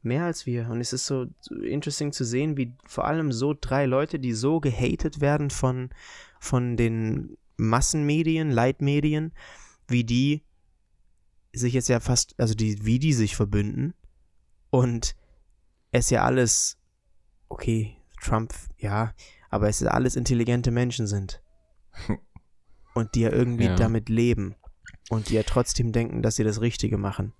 mehr 0.00 0.24
als 0.24 0.46
wir 0.46 0.70
und 0.70 0.80
es 0.80 0.94
ist 0.94 1.04
so 1.04 1.26
interesting 1.62 2.10
zu 2.10 2.24
sehen, 2.24 2.56
wie 2.56 2.72
vor 2.86 3.06
allem 3.06 3.32
so 3.32 3.54
drei 3.58 3.84
Leute, 3.84 4.18
die 4.18 4.32
so 4.32 4.60
gehatet 4.60 5.20
werden 5.20 5.50
von, 5.50 5.90
von 6.40 6.78
den 6.78 7.36
Massenmedien, 7.58 8.50
Leitmedien, 8.50 9.32
wie 9.88 10.04
die 10.04 10.42
sich 11.52 11.74
jetzt 11.74 11.90
ja 11.90 12.00
fast, 12.00 12.34
also 12.40 12.54
die, 12.54 12.86
wie 12.86 12.98
die 12.98 13.12
sich 13.12 13.36
verbünden 13.36 13.92
und 14.70 15.16
es 15.92 16.10
ja 16.10 16.24
alles, 16.24 16.78
okay, 17.48 17.96
Trump, 18.22 18.52
ja, 18.78 19.14
aber 19.50 19.68
es 19.68 19.80
ja 19.80 19.88
alles 19.90 20.16
intelligente 20.16 20.70
Menschen 20.70 21.06
sind. 21.06 21.42
Und 22.94 23.14
die 23.14 23.20
ja 23.20 23.32
irgendwie 23.32 23.64
Ja. 23.64 23.76
damit 23.76 24.08
leben. 24.08 24.54
Und 25.08 25.28
die 25.28 25.34
ja 25.34 25.42
trotzdem 25.42 25.92
denken, 25.92 26.22
dass 26.22 26.36
sie 26.36 26.44
das 26.44 26.60
Richtige 26.60 26.98
machen. 26.98 27.32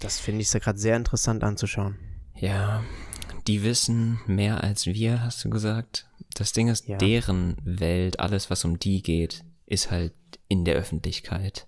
Das 0.00 0.18
finde 0.18 0.42
ich 0.42 0.52
ja 0.52 0.60
gerade 0.60 0.78
sehr 0.78 0.96
interessant 0.96 1.44
anzuschauen. 1.44 1.98
Ja, 2.34 2.82
die 3.46 3.62
wissen 3.62 4.20
mehr 4.26 4.62
als 4.64 4.86
wir, 4.86 5.22
hast 5.22 5.44
du 5.44 5.50
gesagt. 5.50 6.08
Das 6.34 6.52
Ding 6.52 6.68
ist, 6.68 6.86
Ja. 6.88 6.96
deren 6.98 7.56
Welt, 7.62 8.20
alles, 8.20 8.50
was 8.50 8.64
um 8.64 8.78
die 8.78 9.02
geht, 9.02 9.44
ist 9.66 9.90
halt 9.90 10.14
in 10.48 10.64
der 10.64 10.74
Öffentlichkeit. 10.76 11.66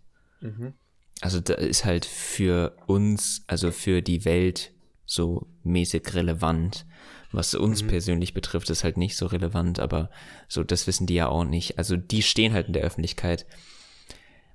Also 1.20 1.40
da 1.40 1.54
ist 1.54 1.84
halt 1.84 2.04
für 2.04 2.76
uns, 2.86 3.44
also 3.46 3.70
für 3.70 4.02
die 4.02 4.24
Welt 4.24 4.71
so 5.04 5.46
mäßig 5.62 6.14
relevant. 6.14 6.86
Was 7.30 7.54
uns 7.54 7.82
persönlich 7.82 8.34
betrifft, 8.34 8.68
ist 8.68 8.84
halt 8.84 8.98
nicht 8.98 9.16
so 9.16 9.26
relevant, 9.26 9.80
aber 9.80 10.10
so, 10.48 10.62
das 10.62 10.86
wissen 10.86 11.06
die 11.06 11.14
ja 11.14 11.28
auch 11.28 11.44
nicht. 11.44 11.78
Also 11.78 11.96
die 11.96 12.22
stehen 12.22 12.52
halt 12.52 12.66
in 12.66 12.74
der 12.74 12.82
Öffentlichkeit. 12.82 13.46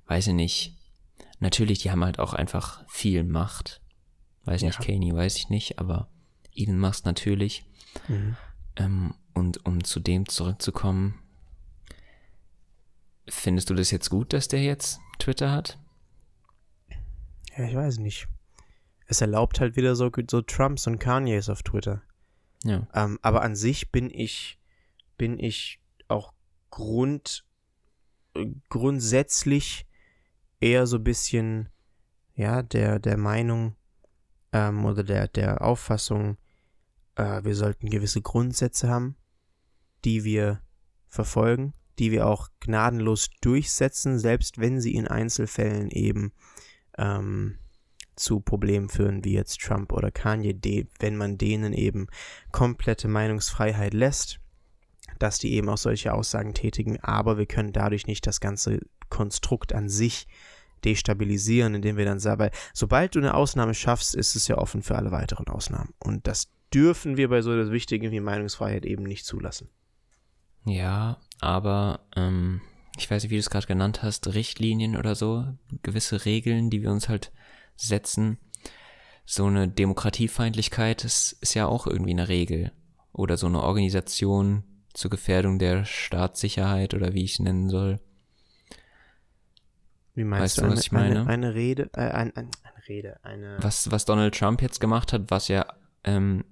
Weiß 0.06 0.28
ich 0.28 0.34
nicht. 0.34 0.78
Natürlich, 1.40 1.80
die 1.80 1.90
haben 1.92 2.04
halt 2.04 2.20
auch 2.20 2.34
einfach 2.34 2.84
viel 2.88 3.24
Macht. 3.24 3.82
Weiß 4.46 4.62
nicht, 4.62 4.80
Ja. 4.80 4.86
Kanye, 4.86 5.14
weiß 5.14 5.38
ich 5.38 5.50
nicht, 5.50 5.80
aber 5.80 6.08
Elon 6.56 6.80
Musk 6.80 7.06
natürlich. 7.06 7.66
Mhm. 8.08 8.38
Ähm, 8.76 9.14
und 9.34 9.66
um 9.66 9.84
zu 9.84 10.00
dem 10.00 10.30
zurückzukommen, 10.30 11.16
findest 13.28 13.70
du 13.70 13.74
das 13.74 13.92
jetzt 13.92 14.10
gut, 14.10 14.34
dass 14.34 14.48
der 14.48 14.62
jetzt 14.64 15.00
Twitter 15.20 15.52
hat? 15.52 15.78
Ja, 17.58 17.66
ich 17.66 17.76
weiß 17.76 17.98
nicht. 17.98 18.28
Es 19.08 19.22
erlaubt 19.22 19.60
halt 19.60 19.76
wieder 19.76 19.96
so, 19.96 20.12
so 20.30 20.42
Trumps 20.42 20.86
und 20.86 21.00
Kanyes 21.00 21.50
auf 21.50 21.64
Twitter. 21.64 22.04
Ja. 22.64 22.88
Ähm, 22.94 23.18
aber 23.22 23.42
an 23.42 23.56
sich 23.56 23.92
bin 23.92 24.10
ich, 24.10 24.60
bin 25.18 25.40
ich 25.40 25.80
auch 26.08 26.34
Grund, 26.70 27.46
äh, 28.36 28.46
grundsätzlich 28.70 29.88
eher 30.60 30.88
so 30.88 30.98
ein 30.98 31.04
bisschen, 31.04 31.70
ja, 32.36 32.62
der, 32.62 33.00
der 33.00 33.18
Meinung 33.18 33.76
ähm, 34.52 34.86
oder 34.86 35.04
der, 35.04 35.28
der 35.28 35.62
Auffassung, 35.62 36.38
äh, 37.16 37.44
wir 37.44 37.56
sollten 37.56 37.90
gewisse 37.90 38.22
Grundsätze 38.22 38.90
haben, 38.90 39.16
die 40.04 40.24
wir 40.24 40.62
verfolgen, 41.08 41.74
die 42.00 42.12
wir 42.12 42.28
auch 42.28 42.50
gnadenlos 42.60 43.30
durchsetzen, 43.42 44.20
selbst 44.20 44.60
wenn 44.60 44.82
sie 44.82 44.94
in 44.94 45.08
Einzelfällen 45.08 45.90
eben 45.90 46.32
ähm, 46.98 47.58
zu 48.18 48.40
Problemen 48.40 48.90
führen, 48.90 49.24
wie 49.24 49.34
jetzt 49.34 49.62
Trump 49.62 49.94
oder 49.94 50.12
Kanye, 50.12 50.56
wenn 51.00 51.16
man 51.16 51.38
denen 51.38 51.74
eben 51.74 52.08
komplette 52.52 53.08
Meinungsfreiheit 53.08 53.94
lässt, 53.94 54.40
dass 55.20 55.40
die 55.40 55.54
eben 55.54 55.70
auch 55.70 55.78
solche 55.78 56.14
Aussagen 56.14 56.54
tätigen, 56.54 57.00
aber 57.02 57.38
wir 57.38 57.46
können 57.46 57.74
dadurch 57.74 58.08
nicht 58.08 58.28
das 58.28 58.40
ganze 58.40 58.80
Konstrukt 59.10 59.74
an 59.74 59.90
sich 59.90 60.28
destabilisieren, 60.84 61.76
indem 61.76 61.98
wir 61.98 62.06
dann 62.06 62.20
sagen, 62.20 62.40
weil 62.40 62.52
sobald 62.74 63.16
du 63.16 63.20
eine 63.20 63.34
Ausnahme 63.34 63.74
schaffst, 63.74 64.16
ist 64.16 64.36
es 64.36 64.48
ja 64.48 64.58
offen 64.58 64.84
für 64.84 64.96
alle 64.96 65.12
weiteren 65.12 65.48
Ausnahmen. 65.48 65.94
Und 66.00 66.28
das 66.28 66.50
dürfen 66.74 67.18
wir 67.18 67.30
bei 67.30 67.42
so 67.42 67.52
etwas 67.54 67.72
Wichtigem 67.72 68.12
wie 68.12 68.20
Meinungsfreiheit 68.20 68.86
eben 68.86 69.04
nicht 69.04 69.26
zulassen. 69.26 69.70
Ja, 70.66 71.18
aber 71.40 72.02
ähm, 72.16 72.62
ich 72.98 73.10
weiß 73.10 73.24
nicht, 73.24 73.32
wie 73.32 73.36
du 73.36 73.40
es 73.40 73.50
gerade 73.50 73.68
genannt 73.68 74.04
hast, 74.04 74.28
Richtlinien 74.34 74.98
oder 74.98 75.16
so, 75.16 75.46
gewisse 75.82 76.26
Regeln, 76.26 76.70
die 76.70 76.82
wir 76.82 76.92
uns 76.92 77.10
halt 77.10 77.32
setzen. 77.78 78.38
So 79.26 79.46
eine 79.46 79.68
Demokratiefeindlichkeit 79.68 81.04
ist, 81.04 81.34
ist 81.42 81.54
ja 81.54 81.68
auch 81.68 81.88
irgendwie 81.88 82.12
eine 82.12 82.28
Regel. 82.28 82.72
Oder 83.14 83.38
so 83.38 83.48
eine 83.48 83.64
Organisation 83.64 84.64
zur 84.94 85.12
Gefährdung 85.12 85.60
der 85.60 85.86
Staatssicherheit 85.86 86.94
oder 86.94 87.14
wie 87.14 87.24
ich 87.24 87.34
es 87.34 87.40
nennen 87.40 87.70
soll. 87.70 88.00
Wie 90.16 90.24
meinst 90.24 90.44
Weißt 90.44 90.58
du, 90.58 90.62
eine, 90.64 90.74
was 90.74 90.80
ich 90.82 90.92
meine? 90.92 91.22
Eine, 91.22 91.30
eine 91.30 91.54
Rede, 91.54 91.90
äh, 91.94 92.10
ein, 92.10 92.36
ein, 92.36 92.50
eine 92.64 92.88
Rede, 92.88 93.24
eine. 93.24 93.58
Was, 93.62 93.92
was 93.92 94.06
Donald 94.06 94.36
Trump 94.36 94.62
jetzt 94.62 94.80
gemacht 94.80 95.14
hat, 95.14 95.30
was 95.30 95.48
ja 95.48 95.68
ähm, 96.04 96.44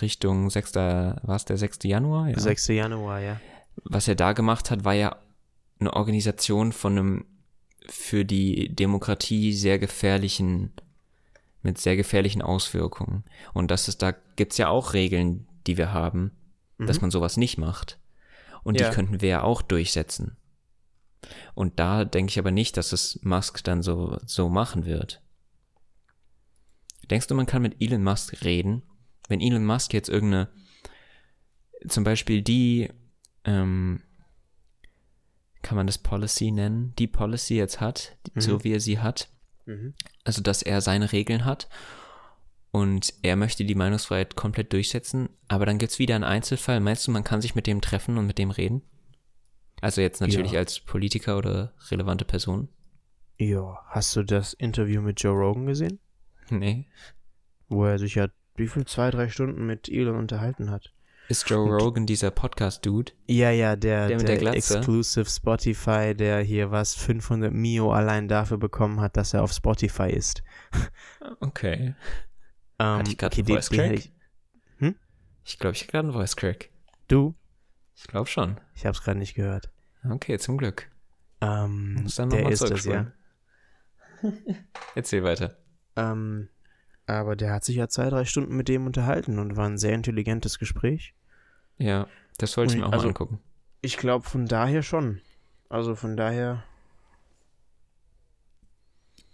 Richtung 0.00 0.50
6. 0.50 0.74
war 0.74 1.36
es 1.36 1.44
der 1.44 1.56
6. 1.56 1.78
Januar? 1.84 2.28
Ja. 2.28 2.40
6. 2.40 2.68
Januar, 2.68 3.20
ja. 3.20 3.40
was 3.84 4.08
er 4.08 4.16
da 4.16 4.32
gemacht 4.32 4.70
hat, 4.70 4.84
war 4.84 4.94
ja 4.94 5.16
eine 5.78 5.92
Organisation 5.92 6.72
von 6.72 6.98
einem 6.98 7.24
für 7.88 8.24
die 8.24 8.74
Demokratie 8.74 9.52
sehr 9.52 9.78
gefährlichen, 9.78 10.72
mit 11.62 11.78
sehr 11.78 11.96
gefährlichen 11.96 12.42
Auswirkungen. 12.42 13.24
Und 13.52 13.70
das 13.70 13.88
ist, 13.88 14.02
da 14.02 14.12
gibt's 14.36 14.58
ja 14.58 14.68
auch 14.68 14.94
Regeln, 14.94 15.46
die 15.66 15.76
wir 15.76 15.92
haben, 15.92 16.32
dass 16.78 16.96
Mhm. 16.98 17.02
man 17.02 17.10
sowas 17.10 17.36
nicht 17.36 17.58
macht. 17.58 17.98
Und 18.64 18.80
Ja. 18.80 18.88
die 18.88 18.94
könnten 18.94 19.20
wir 19.20 19.28
ja 19.28 19.42
auch 19.42 19.62
durchsetzen. 19.62 20.36
Und 21.54 21.78
da 21.78 22.04
denke 22.04 22.30
ich 22.30 22.38
aber 22.38 22.50
nicht, 22.50 22.76
dass 22.76 22.92
es 22.92 23.20
Musk 23.22 23.62
dann 23.64 23.82
so, 23.82 24.18
so 24.26 24.48
machen 24.48 24.84
wird. 24.86 25.20
Denkst 27.10 27.26
du, 27.28 27.34
man 27.34 27.46
kann 27.46 27.62
mit 27.62 27.80
Elon 27.80 28.02
Musk 28.02 28.44
reden? 28.44 28.82
Wenn 29.28 29.40
Elon 29.40 29.64
Musk 29.64 29.92
jetzt 29.92 30.08
irgendeine, 30.08 30.48
zum 31.88 32.04
Beispiel 32.04 32.42
die, 32.42 32.88
ähm, 33.44 34.02
kann 35.62 35.76
man 35.76 35.86
das 35.86 35.98
Policy 35.98 36.50
nennen, 36.50 36.92
die 36.98 37.06
Policy 37.06 37.56
jetzt 37.56 37.80
hat, 37.80 38.16
die- 38.26 38.40
so 38.40 38.64
wie 38.64 38.72
er 38.72 38.80
sie 38.80 38.98
hat, 38.98 39.28
Mhm. 39.66 39.94
also 40.24 40.42
dass 40.42 40.62
er 40.62 40.80
seine 40.80 41.12
Regeln 41.12 41.44
hat 41.44 41.68
und 42.70 43.14
er 43.22 43.36
möchte 43.36 43.64
die 43.64 43.74
Meinungsfreiheit 43.74 44.34
komplett 44.34 44.72
durchsetzen, 44.72 45.28
aber 45.48 45.66
dann 45.66 45.78
gibt's 45.78 45.98
wieder 45.98 46.14
einen 46.14 46.24
Einzelfall. 46.24 46.80
Meinst 46.80 47.06
du, 47.06 47.10
man 47.12 47.24
kann 47.24 47.40
sich 47.42 47.54
mit 47.54 47.66
dem 47.66 47.80
treffen 47.80 48.18
und 48.18 48.26
mit 48.26 48.38
dem 48.38 48.50
reden? 48.50 48.82
Also 49.80 50.00
jetzt 50.00 50.20
natürlich 50.20 50.52
Ja. 50.52 50.60
als 50.60 50.80
Politiker 50.80 51.36
oder 51.38 51.72
relevante 51.90 52.24
Person? 52.24 52.68
Ja, 53.38 53.78
hast 53.88 54.14
du 54.16 54.22
das 54.22 54.52
Interview 54.52 55.00
mit 55.02 55.20
Joe 55.22 55.32
Rogan 55.34 55.66
gesehen? 55.66 55.98
Nee. 56.50 56.86
Wo 57.68 57.84
er 57.84 57.98
sich 57.98 58.14
ja, 58.14 58.28
wie 58.56 58.68
viel, 58.68 58.84
zwei, 58.86 59.10
drei 59.10 59.28
Stunden 59.28 59.66
mit 59.66 59.88
Elon 59.88 60.16
unterhalten 60.16 60.70
hat. 60.70 60.92
Ist 61.32 61.48
Joe 61.48 61.66
Rogan 61.66 62.04
dieser 62.04 62.30
Podcast-Dude? 62.30 63.12
Ja, 63.26 63.50
ja, 63.50 63.74
der, 63.74 64.08
Der 64.08 64.18
der 64.18 64.36
Glatze? 64.36 64.76
Exclusive 64.76 65.24
Spotify, 65.30 66.14
der 66.14 66.40
hier 66.42 66.70
was 66.70 66.94
500 66.94 67.50
Mio 67.50 67.90
allein 67.90 68.28
dafür 68.28 68.58
bekommen 68.58 69.00
hat, 69.00 69.16
dass 69.16 69.32
er 69.32 69.42
auf 69.42 69.50
Spotify 69.52 70.10
ist. 70.10 70.42
Okay. 71.40 71.94
Ähm, 72.78 72.86
Hatte 72.98 73.10
ich 73.12 73.16
grad 73.16 73.32
okay, 73.32 73.40
einen 73.40 73.48
Voice 73.48 73.70
Crack? 73.70 73.92
ich- 73.92 74.12
Ich 75.44 75.58
glaube, 75.58 75.74
ich 75.74 75.82
habe 75.84 75.92
gerade 75.92 76.08
einen 76.08 76.12
Voice 76.12 76.36
Crack. 76.36 76.68
Du? 77.08 77.34
Ich 77.96 78.04
glaube 78.08 78.26
schon. 78.28 78.60
Ich 78.74 78.84
hab's 78.84 79.02
gerade 79.02 79.18
nicht 79.18 79.32
gehört. 79.34 79.70
Okay, 80.06 80.38
zum 80.38 80.58
Glück. 80.58 80.90
Ähm, 81.40 81.94
Muss 82.02 82.16
dann 82.16 82.28
der 82.28 82.46
ist 82.50 82.60
das, 82.62 82.84
ja. 82.84 83.10
Erzähl 84.94 85.24
weiter. 85.24 85.56
Ähm, 85.96 86.50
aber 87.06 87.36
der 87.36 87.54
hat 87.54 87.64
sich 87.64 87.76
ja 87.76 87.88
zwei, 87.88 88.10
drei 88.10 88.26
Stunden 88.26 88.54
mit 88.54 88.68
dem 88.68 88.84
unterhalten 88.84 89.38
und 89.38 89.56
war 89.56 89.66
ein 89.66 89.78
sehr 89.78 89.94
intelligentes 89.94 90.58
Gespräch. 90.58 91.14
Ja, 91.82 92.06
das 92.38 92.56
wollte 92.56 92.74
ich 92.74 92.80
mir 92.80 92.86
auch 92.86 92.92
Also- 92.92 93.04
mal 93.04 93.08
angucken. 93.10 93.40
Ich 93.80 93.96
glaube 93.96 94.28
von 94.28 94.46
daher 94.46 94.82
schon. 94.82 95.20
Also 95.68 95.94
von 95.96 96.16
daher 96.16 96.62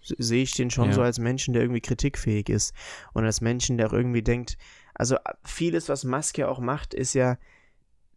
se- 0.02 0.16
sehe 0.18 0.42
ich 0.42 0.54
den 0.54 0.70
schon 0.70 0.86
Ja. 0.88 0.92
so 0.94 1.02
als 1.02 1.18
Menschen, 1.18 1.52
der 1.52 1.62
irgendwie 1.62 1.80
kritikfähig 1.80 2.48
ist 2.48 2.74
und 3.12 3.24
als 3.24 3.40
Menschen, 3.40 3.76
der 3.76 3.88
auch 3.88 3.92
irgendwie 3.92 4.22
denkt, 4.22 4.56
also 4.94 5.16
vieles, 5.44 5.88
was 5.88 6.04
Musk 6.04 6.38
ja 6.38 6.48
auch 6.48 6.60
macht, 6.60 6.94
ist 6.94 7.14
ja, 7.14 7.36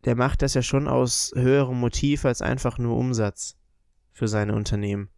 der 0.05 0.15
macht 0.15 0.41
das 0.41 0.53
ja 0.53 0.61
schon 0.61 0.87
aus 0.87 1.31
höherem 1.35 1.79
Motiv 1.79 2.25
als 2.25 2.41
einfach 2.41 2.77
nur 2.77 2.97
Umsatz 2.97 3.55
für 4.13 4.27
seine 4.27 4.55
Unternehmen. 4.55 5.09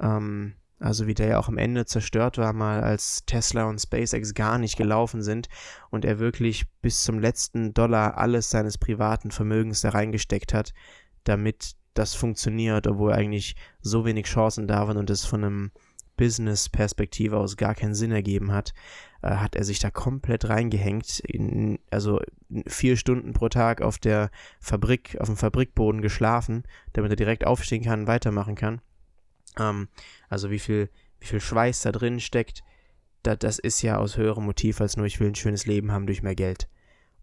Ähm, 0.00 0.54
also 0.78 1.06
wie 1.06 1.14
der 1.14 1.28
ja 1.28 1.38
auch 1.38 1.48
am 1.48 1.58
Ende 1.58 1.86
zerstört 1.86 2.38
war, 2.38 2.52
mal 2.52 2.82
als 2.82 3.24
Tesla 3.26 3.64
und 3.64 3.80
SpaceX 3.80 4.34
gar 4.34 4.58
nicht 4.58 4.76
gelaufen 4.76 5.22
sind 5.22 5.48
und 5.90 6.04
er 6.04 6.18
wirklich 6.18 6.66
bis 6.80 7.02
zum 7.02 7.18
letzten 7.18 7.74
Dollar 7.74 8.16
alles 8.18 8.50
seines 8.50 8.78
privaten 8.78 9.30
Vermögens 9.30 9.80
da 9.80 9.90
reingesteckt 9.90 10.54
hat, 10.54 10.72
damit 11.24 11.72
das 11.94 12.14
funktioniert, 12.14 12.86
obwohl 12.86 13.12
eigentlich 13.12 13.56
so 13.80 14.04
wenig 14.04 14.26
Chancen 14.26 14.68
da 14.68 14.86
waren 14.86 14.98
und 14.98 15.10
es 15.10 15.24
von 15.24 15.44
einem 15.44 15.70
Business-Perspektive 16.16 17.38
aus 17.38 17.56
gar 17.56 17.74
keinen 17.74 17.94
Sinn 17.94 18.12
ergeben 18.12 18.52
hat, 18.52 18.74
äh, 19.22 19.36
hat 19.36 19.56
er 19.56 19.64
sich 19.64 19.78
da 19.78 19.90
komplett 19.90 20.48
reingehängt, 20.48 21.20
in, 21.20 21.78
also 21.90 22.20
vier 22.66 22.96
Stunden 22.96 23.32
pro 23.32 23.48
Tag 23.48 23.80
auf 23.80 23.98
der 23.98 24.30
Fabrik, 24.60 25.16
auf 25.20 25.28
dem 25.28 25.36
Fabrikboden 25.36 26.02
geschlafen, 26.02 26.64
damit 26.92 27.12
er 27.12 27.16
direkt 27.16 27.46
aufstehen 27.46 27.84
kann, 27.84 28.06
weitermachen 28.06 28.54
kann. 28.54 28.80
Ähm, 29.58 29.88
also 30.28 30.50
wie 30.50 30.58
viel, 30.58 30.90
wie 31.20 31.26
viel 31.26 31.40
Schweiß 31.40 31.82
da 31.82 31.92
drin 31.92 32.20
steckt, 32.20 32.62
da, 33.22 33.36
das 33.36 33.58
ist 33.58 33.82
ja 33.82 33.98
aus 33.98 34.16
höherem 34.16 34.44
Motiv 34.44 34.80
als 34.80 34.96
nur, 34.96 35.06
ich 35.06 35.20
will 35.20 35.28
ein 35.28 35.34
schönes 35.34 35.66
Leben 35.66 35.92
haben 35.92 36.06
durch 36.06 36.22
mehr 36.22 36.34
Geld. 36.34 36.68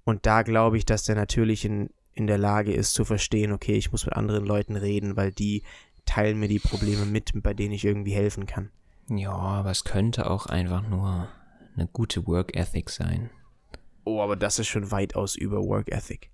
Und 0.03 0.25
da 0.25 0.43
glaube 0.43 0.77
ich, 0.77 0.85
dass 0.85 1.03
der 1.03 1.15
natürlich 1.15 1.65
in, 1.65 1.89
in 2.13 2.27
der 2.27 2.37
Lage 2.37 2.73
ist 2.73 2.93
zu 2.93 3.05
verstehen, 3.05 3.51
okay, 3.51 3.75
ich 3.75 3.91
muss 3.91 4.05
mit 4.05 4.15
anderen 4.15 4.45
Leuten 4.45 4.75
reden, 4.75 5.15
weil 5.15 5.31
die 5.31 5.63
teilen 6.05 6.39
mir 6.39 6.47
die 6.47 6.59
Probleme 6.59 7.05
mit, 7.05 7.31
bei 7.41 7.53
denen 7.53 7.73
ich 7.73 7.85
irgendwie 7.85 8.13
helfen 8.13 8.45
kann. 8.45 8.69
Ja, 9.09 9.31
aber 9.31 9.71
es 9.71 9.83
könnte 9.83 10.29
auch 10.29 10.45
einfach 10.45 10.87
nur 10.87 11.27
eine 11.75 11.87
gute 11.87 12.25
Work 12.27 12.55
Ethic 12.55 12.89
sein. 12.89 13.29
Oh, 14.03 14.21
aber 14.21 14.35
das 14.35 14.59
ist 14.59 14.67
schon 14.67 14.91
weitaus 14.91 15.35
über 15.35 15.63
Work 15.63 15.91
Ethic. 15.91 16.29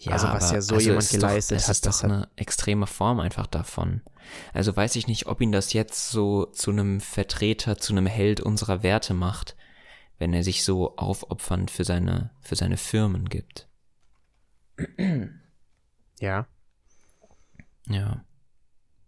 Ja, 0.00 0.12
Also, 0.12 0.28
was 0.28 0.44
aber- 0.44 0.54
ja 0.54 0.60
so 0.62 0.78
jemand 0.78 1.02
es 1.02 1.12
ist 1.12 1.20
geleistet 1.20 1.58
doch, 1.58 1.64
hat, 1.64 1.70
ist 1.70 1.86
das 1.86 1.98
doch 1.98 2.04
hat- 2.04 2.10
eine 2.12 2.28
extreme 2.36 2.86
Form 2.86 3.18
einfach 3.20 3.46
davon. 3.48 4.02
Also 4.52 4.76
weiß 4.76 4.94
ich 4.96 5.06
nicht, 5.08 5.26
ob 5.26 5.40
ihn 5.40 5.50
das 5.52 5.72
jetzt 5.72 6.10
so 6.10 6.46
zu 6.46 6.70
einem 6.70 7.00
Vertreter, 7.00 7.78
zu 7.78 7.92
einem 7.92 8.06
Held 8.06 8.40
unserer 8.40 8.82
Werte 8.82 9.12
macht, 9.14 9.56
wenn 10.18 10.32
er 10.34 10.44
sich 10.44 10.64
so 10.64 10.96
aufopfernd 10.96 11.70
für 11.70 11.84
seine, 11.84 12.30
für 12.40 12.54
seine 12.56 12.76
Firmen 12.76 13.28
gibt. 13.28 13.68
Ja. 16.20 16.46
Ja. 17.88 18.24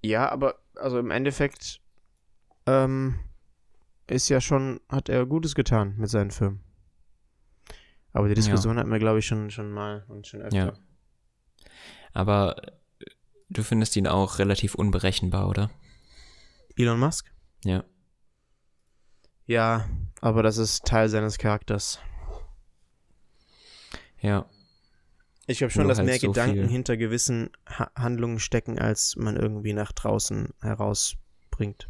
Ja, 0.03 0.29
aber 0.31 0.57
also 0.75 0.99
im 0.99 1.11
Endeffekt 1.11 1.81
ähm, 2.67 3.21
ist 4.07 4.29
ja 4.29 4.41
schon, 4.41 4.81
hat 4.89 5.09
er 5.09 5.27
Gutes 5.27 5.55
getan 5.55 5.95
mit 5.99 6.09
seinen 6.11 6.31
Firmen. 6.31 6.65
Aber 8.13 8.29
die 8.29 8.35
Diskussion 8.35 8.79
hatten 8.79 8.91
wir, 8.91 8.99
glaube 8.99 9.21
ich, 9.21 9.27
schon, 9.27 9.51
schon 9.51 9.71
mal 9.71 10.05
und 10.09 10.27
schon 10.27 10.43
öfter. 10.43 10.57
Ja. 10.57 10.73
Aber 12.13 12.57
du 13.49 13.63
findest 13.63 13.97
ihn 13.97 14.07
auch 14.07 14.39
relativ 14.39 14.75
unberechenbar, 14.75 15.49
oder? 15.49 15.71
Elon 16.77 16.99
Musk? 16.99 17.33
Ja. 17.65 17.85
Ja, 19.47 19.89
aber 20.21 20.43
das 20.43 20.59
ist 20.59 20.85
Teil 20.85 21.09
seines 21.09 21.39
Charakters. 21.39 21.99
Ja. 24.21 24.47
Ich 25.47 25.59
glaube 25.59 25.73
schon, 25.73 25.83
Nur 25.83 25.89
dass 25.89 25.99
halt 25.99 26.07
mehr 26.07 26.19
so 26.19 26.29
Gedanken 26.29 26.55
viel. 26.55 26.69
hinter 26.69 26.97
gewissen 26.97 27.51
ha 27.67 27.91
Handlungen 27.97 28.39
stecken, 28.39 28.79
als 28.79 29.17
man 29.17 29.37
irgendwie 29.37 29.73
nach 29.73 29.93
draußen 29.93 30.55
herausbringt. 30.61 31.89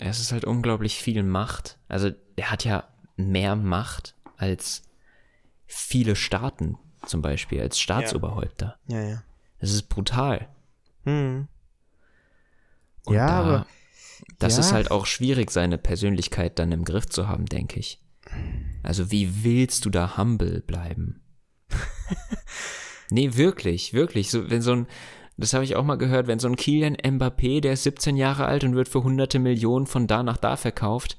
Es 0.00 0.20
ist 0.20 0.32
halt 0.32 0.44
unglaublich 0.44 0.96
viel 0.96 1.22
Macht. 1.22 1.78
Also 1.88 2.10
er 2.36 2.50
hat 2.50 2.64
ja 2.64 2.88
mehr 3.16 3.54
Macht 3.54 4.16
als 4.36 4.82
viele 5.74 6.16
Staaten 6.16 6.78
zum 7.06 7.20
Beispiel, 7.22 7.60
als 7.60 7.78
Staatsoberhäupter. 7.78 8.78
Ja, 8.86 9.02
ja. 9.02 9.22
Das 9.60 9.70
ist 9.72 9.88
brutal. 9.88 10.48
Hm. 11.04 11.48
Und 13.04 13.14
Ja, 13.14 13.26
da, 13.26 13.32
aber- 13.40 13.66
Das 14.38 14.54
ja. 14.54 14.60
ist 14.60 14.72
halt 14.72 14.90
auch 14.90 15.04
schwierig, 15.06 15.50
seine 15.50 15.76
Persönlichkeit 15.78 16.58
dann 16.58 16.72
im 16.72 16.84
Griff 16.84 17.06
zu 17.08 17.28
haben, 17.28 17.46
denke 17.46 17.78
ich. 17.78 18.00
Also 18.82 19.10
wie 19.10 19.44
willst 19.44 19.84
du 19.84 19.90
da 19.90 20.16
humble 20.16 20.60
bleiben? 20.62 21.20
nee, 23.10 23.34
wirklich, 23.34 23.92
wirklich. 23.92 24.30
So, 24.30 24.50
wenn 24.50 24.62
so 24.62 24.72
ein, 24.72 24.86
das 25.36 25.52
habe 25.52 25.64
ich 25.64 25.76
auch 25.76 25.84
mal 25.84 25.98
gehört, 25.98 26.26
wenn 26.26 26.38
so 26.38 26.48
ein 26.48 26.56
Kilian 26.56 26.96
Mbappé, 26.96 27.60
der 27.60 27.74
ist 27.74 27.82
17 27.82 28.16
Jahre 28.16 28.46
alt 28.46 28.64
und 28.64 28.74
wird 28.76 28.88
für 28.88 29.02
hunderte 29.02 29.38
Millionen 29.38 29.86
von 29.86 30.06
da 30.06 30.22
nach 30.22 30.36
da 30.38 30.56
verkauft, 30.56 31.18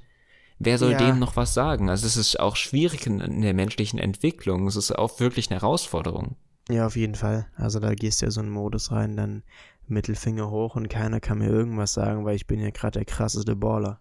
wer 0.59 0.77
soll 0.77 0.91
Ja. 0.93 0.97
dem 0.97 1.19
noch 1.19 1.35
was 1.35 1.53
sagen? 1.53 1.89
Also 1.89 2.05
es 2.07 2.17
ist 2.17 2.39
auch 2.39 2.55
schwierig 2.55 3.05
in, 3.07 3.41
der 3.41 3.53
menschlichen 3.53 3.99
Entwicklung. 3.99 4.67
Es 4.67 4.75
ist 4.75 4.91
auch 4.91 5.19
wirklich 5.19 5.49
eine 5.51 5.59
Herausforderung. 5.61 6.35
Ja, 6.69 6.87
auf 6.87 6.95
jeden 6.95 7.15
Fall. 7.15 7.47
Also 7.55 7.79
da 7.79 7.93
gehst 7.93 8.21
du 8.21 8.25
ja 8.25 8.31
so 8.31 8.41
einen 8.41 8.49
Modus 8.49 8.91
rein, 8.91 9.15
dann 9.15 9.43
Mittelfinger 9.87 10.49
hoch 10.49 10.75
und 10.75 10.89
keiner 10.89 11.19
kann 11.19 11.37
mir 11.37 11.49
irgendwas 11.49 11.93
sagen, 11.93 12.25
weil 12.25 12.35
ich 12.35 12.47
bin 12.47 12.59
ja 12.59 12.71
gerade 12.71 12.99
der 12.99 13.05
krasseste 13.05 13.55
Baller. 13.55 13.99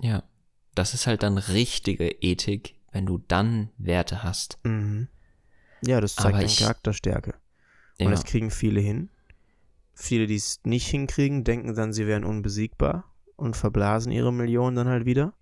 Ja. 0.00 0.24
Das 0.74 0.94
ist 0.94 1.06
halt 1.06 1.22
dann 1.22 1.36
richtige 1.38 2.08
Ethik, 2.08 2.74
wenn 2.92 3.04
du 3.06 3.18
dann 3.28 3.68
Werte 3.76 4.22
hast. 4.22 4.58
Mhm. 4.64 5.08
Ja, 5.84 6.00
das 6.00 6.14
zeigt 6.16 6.36
deine 6.38 6.46
Charakterstärke. 6.48 7.34
Und 8.00 8.06
Ja. 8.06 8.10
das 8.10 8.24
kriegen 8.24 8.50
viele 8.50 8.80
hin. 8.80 9.10
Viele, 9.94 10.26
die 10.26 10.36
es 10.36 10.60
nicht 10.64 10.86
hinkriegen, 10.88 11.44
denken 11.44 11.74
dann, 11.74 11.92
sie 11.92 12.06
wären 12.06 12.24
unbesiegbar 12.24 13.04
und 13.36 13.56
verblasen 13.56 14.10
ihre 14.10 14.32
Millionen 14.32 14.74
dann 14.74 14.88
halt 14.88 15.04
wieder. 15.04 15.34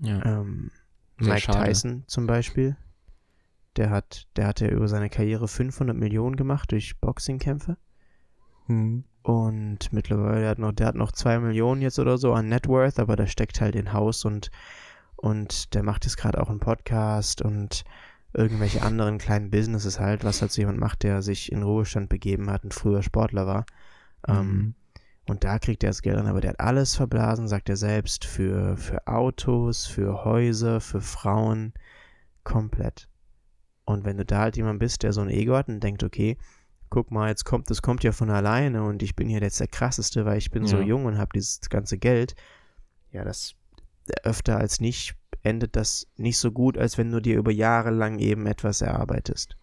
Ja. 0.00 0.24
Ähm, 0.24 0.70
Mike 1.18 1.40
schade. 1.40 1.68
Tyson 1.68 2.04
zum 2.06 2.26
Beispiel, 2.26 2.76
der 3.76 3.90
hat, 3.90 4.26
der 4.36 4.46
hat 4.46 4.60
ja 4.60 4.68
über 4.68 4.88
seine 4.88 5.10
Karriere 5.10 5.48
500 5.48 5.96
Millionen 5.96 6.36
gemacht 6.36 6.72
durch 6.72 6.98
Boxingkämpfe. 7.00 7.76
Hm. 8.66 9.04
Und 9.22 9.92
mittlerweile 9.92 10.40
der 10.40 10.50
hat 10.50 10.58
noch, 10.58 10.72
der 10.72 10.86
hat 10.88 10.94
noch 10.96 11.12
2 11.12 11.38
Millionen 11.38 11.80
jetzt 11.80 11.98
oder 11.98 12.18
so 12.18 12.32
an 12.32 12.48
Net 12.48 12.66
Worth, 12.66 12.98
aber 12.98 13.14
der 13.14 13.28
steckt 13.28 13.60
halt 13.60 13.76
in 13.76 13.92
Haus 13.92 14.24
und, 14.24 14.50
und 15.16 15.74
der 15.74 15.84
macht 15.84 16.04
jetzt 16.04 16.16
gerade 16.16 16.40
auch 16.40 16.50
einen 16.50 16.58
Podcast 16.58 17.40
und 17.40 17.84
irgendwelche 18.34 18.82
anderen 18.82 19.18
kleinen 19.18 19.50
Businesses 19.50 20.00
halt, 20.00 20.24
was 20.24 20.40
halt 20.40 20.50
so 20.50 20.62
jemand 20.62 20.78
macht, 20.78 21.02
der 21.04 21.22
sich 21.22 21.52
in 21.52 21.62
Ruhestand 21.62 22.08
begeben 22.08 22.50
hat 22.50 22.64
und 22.64 22.74
früher 22.74 23.02
Sportler 23.02 23.46
war. 23.46 23.66
Ähm, 24.26 24.46
Mhm. 24.46 24.74
Und 25.28 25.44
da 25.44 25.58
kriegt 25.58 25.84
er 25.84 25.90
das 25.90 26.02
Geld 26.02 26.16
an, 26.16 26.26
aber 26.26 26.40
der 26.40 26.50
hat 26.50 26.60
alles 26.60 26.96
verblasen, 26.96 27.46
sagt 27.46 27.68
er 27.68 27.76
selbst, 27.76 28.24
für, 28.24 28.76
für 28.76 29.06
Autos, 29.06 29.86
für 29.86 30.24
Häuser, 30.24 30.80
für 30.80 31.00
Frauen, 31.00 31.72
komplett. 32.42 33.08
Und 33.84 34.04
wenn 34.04 34.16
du 34.16 34.24
da 34.24 34.40
halt 34.40 34.56
jemand 34.56 34.80
bist, 34.80 35.02
der 35.02 35.12
so 35.12 35.20
ein 35.20 35.30
Ego 35.30 35.54
hat 35.54 35.68
und 35.68 35.80
denkt, 35.80 36.02
okay, 36.02 36.36
guck 36.90 37.10
mal, 37.10 37.28
jetzt 37.28 37.44
kommt, 37.44 37.70
das 37.70 37.82
kommt 37.82 38.04
ja 38.04 38.12
von 38.12 38.30
alleine 38.30 38.82
und 38.82 39.02
ich 39.02 39.16
bin 39.16 39.28
hier 39.28 39.40
jetzt 39.40 39.60
der 39.60 39.68
krasseste, 39.68 40.24
weil 40.24 40.38
ich 40.38 40.50
bin 40.50 40.64
ja. 40.64 40.68
so 40.68 40.80
jung 40.80 41.06
und 41.06 41.18
habe 41.18 41.30
dieses 41.34 41.60
ganze 41.70 41.98
Geld. 41.98 42.34
Ja, 43.12 43.24
das 43.24 43.54
öfter 44.24 44.58
als 44.58 44.80
nicht 44.80 45.16
endet 45.42 45.76
das 45.76 46.06
nicht 46.16 46.38
so 46.38 46.52
gut, 46.52 46.78
als 46.78 46.98
wenn 46.98 47.10
du 47.10 47.20
dir 47.20 47.36
über 47.36 47.50
Jahre 47.50 47.90
lang 47.90 48.18
eben 48.18 48.46
etwas 48.46 48.80
erarbeitest. 48.80 49.56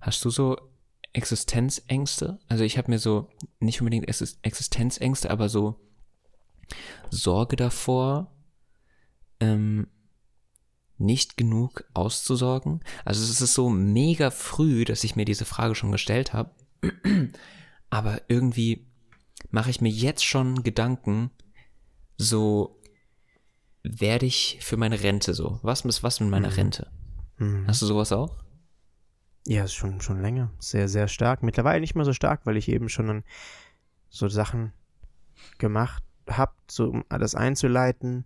Hast 0.00 0.24
du 0.24 0.30
so 0.30 0.56
Existenzängste? 1.14 2.38
Also 2.48 2.64
ich 2.64 2.76
habe 2.76 2.90
mir 2.90 2.98
so 2.98 3.30
nicht 3.60 3.80
unbedingt 3.80 4.06
Existenzängste, 4.08 5.30
aber 5.30 5.48
so 5.48 5.80
Sorge 7.10 7.56
davor, 7.56 8.30
ähm, 9.40 9.88
nicht 10.98 11.36
genug 11.36 11.84
auszusorgen. 11.94 12.80
Also 13.04 13.22
es 13.22 13.40
ist 13.40 13.54
so 13.54 13.68
mega 13.68 14.30
früh, 14.30 14.84
dass 14.84 15.04
ich 15.04 15.16
mir 15.16 15.24
diese 15.24 15.44
Frage 15.44 15.74
schon 15.74 15.92
gestellt 15.92 16.32
habe. 16.32 16.50
Aber 17.90 18.22
irgendwie 18.28 18.86
mache 19.50 19.70
ich 19.70 19.80
mir 19.80 19.90
jetzt 19.90 20.24
schon 20.24 20.62
Gedanken, 20.62 21.30
so 22.16 22.80
werde 23.82 24.26
ich 24.26 24.58
für 24.60 24.76
meine 24.76 25.02
Rente 25.02 25.34
so. 25.34 25.58
Was 25.62 25.84
ist 25.84 26.02
was 26.02 26.20
mit 26.20 26.30
meiner 26.30 26.50
mhm. 26.50 26.54
Rente? 26.54 26.90
Mhm. 27.38 27.66
Hast 27.66 27.82
du 27.82 27.86
sowas 27.86 28.12
auch? 28.12 28.43
Ja, 29.46 29.68
schon, 29.68 30.00
schon 30.00 30.22
länger. 30.22 30.50
Sehr, 30.58 30.88
sehr 30.88 31.08
stark. 31.08 31.42
Mittlerweile 31.42 31.80
nicht 31.80 31.94
mehr 31.94 32.04
so 32.04 32.12
stark, 32.12 32.46
weil 32.46 32.56
ich 32.56 32.68
eben 32.68 32.88
schon 32.88 33.22
so 34.08 34.28
Sachen 34.28 34.72
gemacht 35.58 36.02
habe, 36.28 36.52
so 36.70 36.88
um 36.88 37.04
alles 37.08 37.34
einzuleiten, 37.34 38.24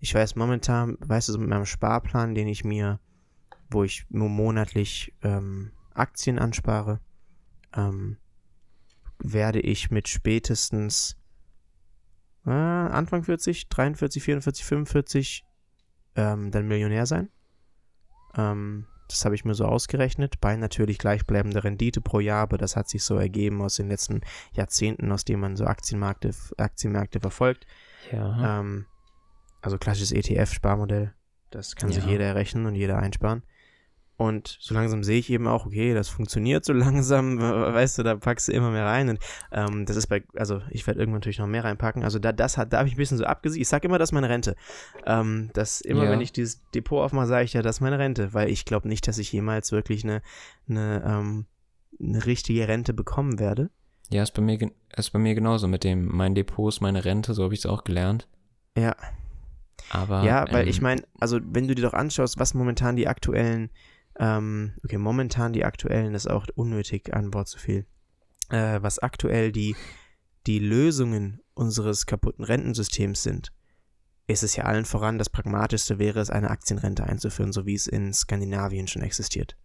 ich 0.00 0.14
weiß 0.14 0.36
momentan, 0.36 0.96
weißt 1.00 1.28
du, 1.28 1.32
so 1.32 1.38
mit 1.38 1.48
meinem 1.48 1.66
Sparplan, 1.66 2.34
den 2.34 2.48
ich 2.48 2.64
mir, 2.64 3.00
wo 3.70 3.84
ich 3.84 4.06
nur 4.10 4.28
monatlich 4.28 5.12
ähm, 5.22 5.72
Aktien 5.92 6.38
anspare, 6.38 7.00
ähm, 7.74 8.16
werde 9.18 9.60
ich 9.60 9.90
mit 9.90 10.08
spätestens 10.08 11.16
äh, 12.46 12.50
Anfang 12.50 13.24
40, 13.24 13.68
43, 13.68 14.22
44, 14.22 14.64
45 14.64 15.44
ähm, 16.14 16.50
dann 16.52 16.68
Millionär 16.68 17.06
sein. 17.06 17.28
Ähm, 18.36 18.86
das 19.08 19.24
habe 19.24 19.34
ich 19.34 19.44
mir 19.44 19.54
so 19.54 19.64
ausgerechnet, 19.64 20.40
bei 20.40 20.56
natürlich 20.56 20.98
gleichbleibender 20.98 21.64
Rendite 21.64 22.00
pro 22.00 22.20
Jahr, 22.20 22.42
aber 22.42 22.58
das 22.58 22.76
hat 22.76 22.88
sich 22.88 23.02
so 23.02 23.16
ergeben 23.16 23.62
aus 23.62 23.76
den 23.76 23.88
letzten 23.88 24.20
Jahrzehnten, 24.52 25.10
aus 25.10 25.24
denen 25.24 25.40
man 25.40 25.56
so 25.56 25.64
Aktienmärkte, 25.64 26.30
Aktienmärkte 26.56 27.20
verfolgt. 27.20 27.66
Ja. 28.12 28.60
Ähm, 28.60 28.86
also 29.60 29.78
klassisches 29.78 30.12
ETF-Sparmodell. 30.12 31.14
Das 31.50 31.74
kann 31.76 31.90
ja. 31.90 31.96
sich 31.96 32.04
jeder 32.04 32.26
errechnen 32.26 32.66
und 32.66 32.74
jeder 32.74 32.98
einsparen. 32.98 33.42
Und 34.18 34.58
so 34.60 34.74
langsam 34.74 35.04
sehe 35.04 35.20
ich 35.20 35.30
eben 35.30 35.46
auch, 35.46 35.64
okay, 35.64 35.94
das 35.94 36.08
funktioniert 36.08 36.64
so 36.64 36.72
langsam, 36.74 37.38
weißt 37.38 37.98
du, 37.98 38.02
da 38.02 38.16
packst 38.16 38.48
du 38.48 38.52
immer 38.52 38.70
mehr 38.70 38.84
rein. 38.84 39.10
Und 39.10 39.20
ähm, 39.52 39.86
das 39.86 39.96
ist 39.96 40.08
bei, 40.08 40.24
also 40.34 40.60
ich 40.70 40.84
werde 40.88 40.98
irgendwann 40.98 41.20
natürlich 41.20 41.38
noch 41.38 41.46
mehr 41.46 41.62
reinpacken. 41.62 42.02
Also 42.02 42.18
da, 42.18 42.32
das 42.32 42.58
hat, 42.58 42.72
da 42.72 42.78
habe 42.78 42.88
ich 42.88 42.96
ein 42.96 42.98
bisschen 42.98 43.16
so 43.16 43.24
abgesiegt. 43.24 43.62
Ich 43.62 43.68
sage 43.68 43.86
immer, 43.86 43.96
das 43.96 44.08
ist 44.08 44.14
meine 44.14 44.28
Rente. 44.28 44.56
Ähm, 45.06 45.50
das 45.54 45.80
immer, 45.80 46.04
ja. 46.04 46.10
wenn 46.10 46.20
ich 46.20 46.32
dieses 46.32 46.68
Depot 46.72 47.00
aufmache, 47.00 47.28
sage 47.28 47.44
ich 47.44 47.52
ja, 47.52 47.62
das 47.62 47.76
ist 47.76 47.80
meine 47.80 48.00
Rente, 48.00 48.34
weil 48.34 48.50
ich 48.50 48.64
glaube 48.64 48.88
nicht, 48.88 49.06
dass 49.06 49.18
ich 49.18 49.32
jemals 49.32 49.70
wirklich 49.70 50.02
eine, 50.02 50.20
eine, 50.68 51.04
ähm, 51.06 51.46
eine 52.02 52.26
richtige 52.26 52.66
Rente 52.66 52.94
bekommen 52.94 53.38
werde. 53.38 53.70
Ja, 54.10 54.24
ist 54.24 54.34
bei 54.34 54.42
mir, 54.42 54.58
ist 54.96 55.12
bei 55.12 55.20
mir 55.20 55.36
genauso 55.36 55.68
mit 55.68 55.84
dem, 55.84 56.06
mein 56.06 56.34
Depot 56.34 56.72
ist 56.72 56.80
meine 56.80 57.04
Rente, 57.04 57.34
so 57.34 57.44
habe 57.44 57.54
ich 57.54 57.60
es 57.60 57.66
auch 57.66 57.84
gelernt. 57.84 58.26
Ja. 58.76 58.96
Aber, 59.90 60.24
ja, 60.24 60.44
weil 60.50 60.64
ähm, 60.64 60.68
ich 60.68 60.80
meine, 60.80 61.02
also 61.20 61.38
wenn 61.40 61.68
du 61.68 61.76
dir 61.76 61.82
doch 61.82 61.94
anschaust, 61.94 62.40
was 62.40 62.54
momentan 62.54 62.96
die 62.96 63.06
aktuellen, 63.06 63.70
ähm, 64.18 64.74
okay, 64.84 64.98
momentan 64.98 65.52
die 65.52 65.64
aktuellen, 65.64 66.14
ist 66.14 66.28
auch 66.28 66.46
unnötig, 66.54 67.14
ein 67.14 67.32
Wort 67.34 67.48
zu 67.48 67.58
viel, 67.58 67.86
äh, 68.50 68.80
was 68.82 68.98
aktuell 68.98 69.52
die, 69.52 69.76
die 70.46 70.58
Lösungen 70.58 71.40
unseres 71.54 72.06
kaputten 72.06 72.44
Rentensystems 72.44 73.22
sind, 73.22 73.52
ist 74.26 74.42
es 74.42 74.56
ja 74.56 74.64
allen 74.64 74.84
voran, 74.84 75.18
das 75.18 75.30
Pragmatischste 75.30 75.98
wäre 75.98 76.20
es, 76.20 76.30
eine 76.30 76.50
Aktienrente 76.50 77.04
einzuführen, 77.04 77.52
so 77.52 77.66
wie 77.66 77.74
es 77.74 77.86
in 77.86 78.12
Skandinavien 78.12 78.86
schon 78.86 79.02
existiert. 79.02 79.56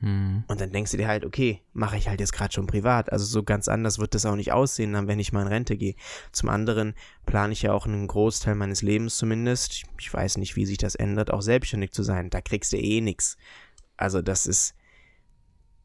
Hm. 0.00 0.44
Und 0.46 0.60
dann 0.60 0.70
denkst 0.70 0.92
du 0.92 0.96
dir 0.96 1.08
halt, 1.08 1.24
okay, 1.24 1.62
mache 1.72 1.96
ich 1.96 2.08
halt 2.08 2.20
jetzt 2.20 2.32
gerade 2.32 2.52
schon 2.52 2.66
privat. 2.66 3.12
Also 3.12 3.24
so 3.24 3.42
ganz 3.42 3.68
anders 3.68 3.98
wird 3.98 4.14
das 4.14 4.26
auch 4.26 4.36
nicht 4.36 4.52
aussehen, 4.52 4.92
dann 4.92 5.08
wenn 5.08 5.18
ich 5.18 5.32
mal 5.32 5.42
in 5.42 5.48
Rente 5.48 5.76
gehe. 5.76 5.94
Zum 6.30 6.48
anderen 6.48 6.94
plane 7.26 7.52
ich 7.52 7.62
ja 7.62 7.72
auch 7.72 7.86
einen 7.86 8.06
Großteil 8.06 8.54
meines 8.54 8.82
Lebens 8.82 9.16
zumindest, 9.16 9.84
ich 9.98 10.14
weiß 10.14 10.38
nicht, 10.38 10.56
wie 10.56 10.66
sich 10.66 10.78
das 10.78 10.94
ändert, 10.94 11.32
auch 11.32 11.42
selbstständig 11.42 11.92
zu 11.92 12.02
sein. 12.02 12.30
Da 12.30 12.40
kriegst 12.40 12.72
du 12.72 12.76
eh 12.76 13.00
nichts. 13.00 13.36
Also 13.98 14.22
das 14.22 14.46
ist, 14.46 14.74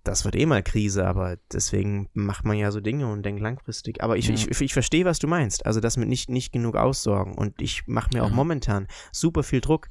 das 0.03 0.23
wird 0.23 0.35
eh 0.35 0.45
mal 0.45 0.63
Krise, 0.63 1.05
aber 1.05 1.37
deswegen 1.51 2.09
macht 2.13 2.45
man 2.45 2.57
ja 2.57 2.71
so 2.71 2.79
Dinge 2.79 3.11
und 3.11 3.23
denkt 3.23 3.41
langfristig. 3.41 4.01
Aber 4.01 4.17
ich, 4.17 4.27
ja. 4.27 4.33
ich, 4.33 4.61
ich 4.61 4.73
verstehe, 4.73 5.05
was 5.05 5.19
du 5.19 5.27
meinst. 5.27 5.65
Also 5.65 5.79
das 5.79 5.97
mit 5.97 6.07
nicht, 6.07 6.29
nicht 6.29 6.53
genug 6.53 6.75
aussorgen. 6.75 7.35
Und 7.35 7.61
ich 7.61 7.87
mache 7.87 8.09
mir 8.13 8.23
auch 8.23 8.29
ja. 8.29 8.35
momentan 8.35 8.87
super 9.11 9.43
viel 9.43 9.59
Druck. 9.59 9.89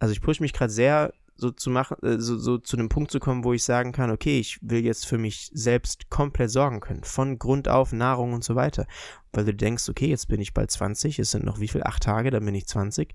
Also 0.00 0.12
ich 0.12 0.20
pushe 0.20 0.42
mich 0.42 0.52
gerade 0.52 0.72
sehr 0.72 1.12
so 1.38 1.52
zu 1.52 1.70
machen, 1.70 1.96
äh, 2.02 2.18
so, 2.18 2.36
so 2.36 2.58
zu 2.58 2.76
einem 2.76 2.88
Punkt 2.88 3.10
zu 3.10 3.20
kommen, 3.20 3.44
wo 3.44 3.52
ich 3.52 3.62
sagen 3.62 3.92
kann, 3.92 4.10
okay, 4.10 4.40
ich 4.40 4.58
will 4.60 4.84
jetzt 4.84 5.06
für 5.06 5.18
mich 5.18 5.50
selbst 5.54 6.10
komplett 6.10 6.50
sorgen 6.50 6.80
können, 6.80 7.04
von 7.04 7.38
Grund 7.38 7.68
auf, 7.68 7.92
Nahrung 7.92 8.32
und 8.32 8.44
so 8.44 8.56
weiter. 8.56 8.86
Weil 9.32 9.44
du 9.44 9.54
denkst, 9.54 9.88
okay, 9.88 10.08
jetzt 10.08 10.28
bin 10.28 10.40
ich 10.40 10.52
bald 10.52 10.70
20, 10.70 11.18
es 11.18 11.30
sind 11.30 11.44
noch 11.44 11.60
wie 11.60 11.68
viel, 11.68 11.84
acht 11.84 12.02
Tage, 12.02 12.30
dann 12.30 12.44
bin 12.44 12.56
ich 12.56 12.66
20. 12.66 13.14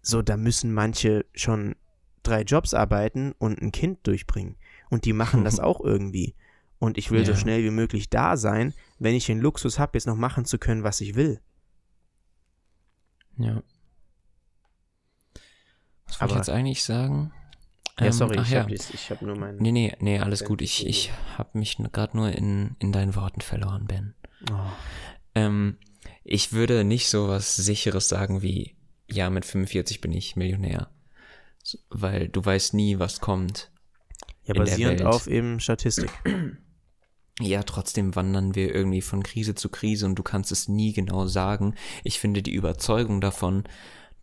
So, 0.00 0.22
da 0.22 0.36
müssen 0.36 0.72
manche 0.72 1.26
schon 1.34 1.76
drei 2.22 2.42
Jobs 2.42 2.74
arbeiten 2.74 3.32
und 3.38 3.60
ein 3.60 3.72
Kind 3.72 4.06
durchbringen. 4.06 4.56
Und 4.90 5.04
die 5.04 5.12
machen 5.12 5.44
das 5.44 5.60
auch 5.60 5.80
irgendwie. 5.80 6.34
Und 6.78 6.98
ich 6.98 7.10
will 7.10 7.20
ja. 7.20 7.26
so 7.26 7.36
schnell 7.36 7.62
wie 7.62 7.70
möglich 7.70 8.10
da 8.10 8.36
sein, 8.36 8.74
wenn 8.98 9.14
ich 9.14 9.26
den 9.26 9.40
Luxus 9.40 9.78
habe, 9.78 9.92
jetzt 9.94 10.06
noch 10.06 10.16
machen 10.16 10.44
zu 10.44 10.58
können, 10.58 10.82
was 10.82 11.00
ich 11.00 11.14
will. 11.14 11.40
Ja. 13.36 13.62
Was 16.06 16.20
wollte 16.20 16.34
ich 16.34 16.38
jetzt 16.38 16.50
eigentlich 16.50 16.82
sagen? 16.82 17.32
Ja, 17.98 18.06
ähm, 18.06 18.12
sorry, 18.12 18.40
ich 18.40 18.50
ja. 18.50 18.62
habe 18.62 18.74
hab 18.74 19.22
nur 19.22 19.36
meinen. 19.36 19.58
Nee, 19.58 19.72
nee, 19.72 19.96
nee, 20.00 20.18
alles 20.18 20.44
gut. 20.44 20.62
Ich, 20.62 20.86
ich 20.86 21.12
habe 21.36 21.58
mich 21.58 21.76
gerade 21.92 22.16
nur 22.16 22.32
in, 22.32 22.76
in 22.78 22.92
deinen 22.92 23.14
Worten 23.14 23.40
verloren, 23.40 23.86
Ben. 23.86 24.14
Oh. 24.50 24.54
Ähm, 25.34 25.78
ich 26.24 26.52
würde 26.52 26.84
nicht 26.84 27.08
so 27.08 27.28
was 27.28 27.56
Sicheres 27.56 28.08
sagen 28.08 28.42
wie, 28.42 28.74
ja, 29.10 29.30
mit 29.30 29.44
45 29.44 30.00
bin 30.00 30.12
ich 30.12 30.36
Millionär. 30.36 30.90
Weil 31.90 32.28
du 32.28 32.44
weißt 32.44 32.74
nie, 32.74 32.98
was 32.98 33.20
kommt. 33.20 33.70
Ja, 34.44 34.54
basierend 34.54 35.02
auf 35.02 35.26
eben 35.26 35.60
Statistik. 35.60 36.10
Ja, 37.40 37.62
trotzdem 37.62 38.14
wandern 38.14 38.54
wir 38.54 38.74
irgendwie 38.74 39.00
von 39.00 39.22
Krise 39.22 39.54
zu 39.54 39.68
Krise 39.68 40.06
und 40.06 40.16
du 40.16 40.22
kannst 40.22 40.52
es 40.52 40.68
nie 40.68 40.92
genau 40.92 41.26
sagen. 41.26 41.74
Ich 42.04 42.18
finde 42.18 42.42
die 42.42 42.54
Überzeugung 42.54 43.20
davon, 43.20 43.64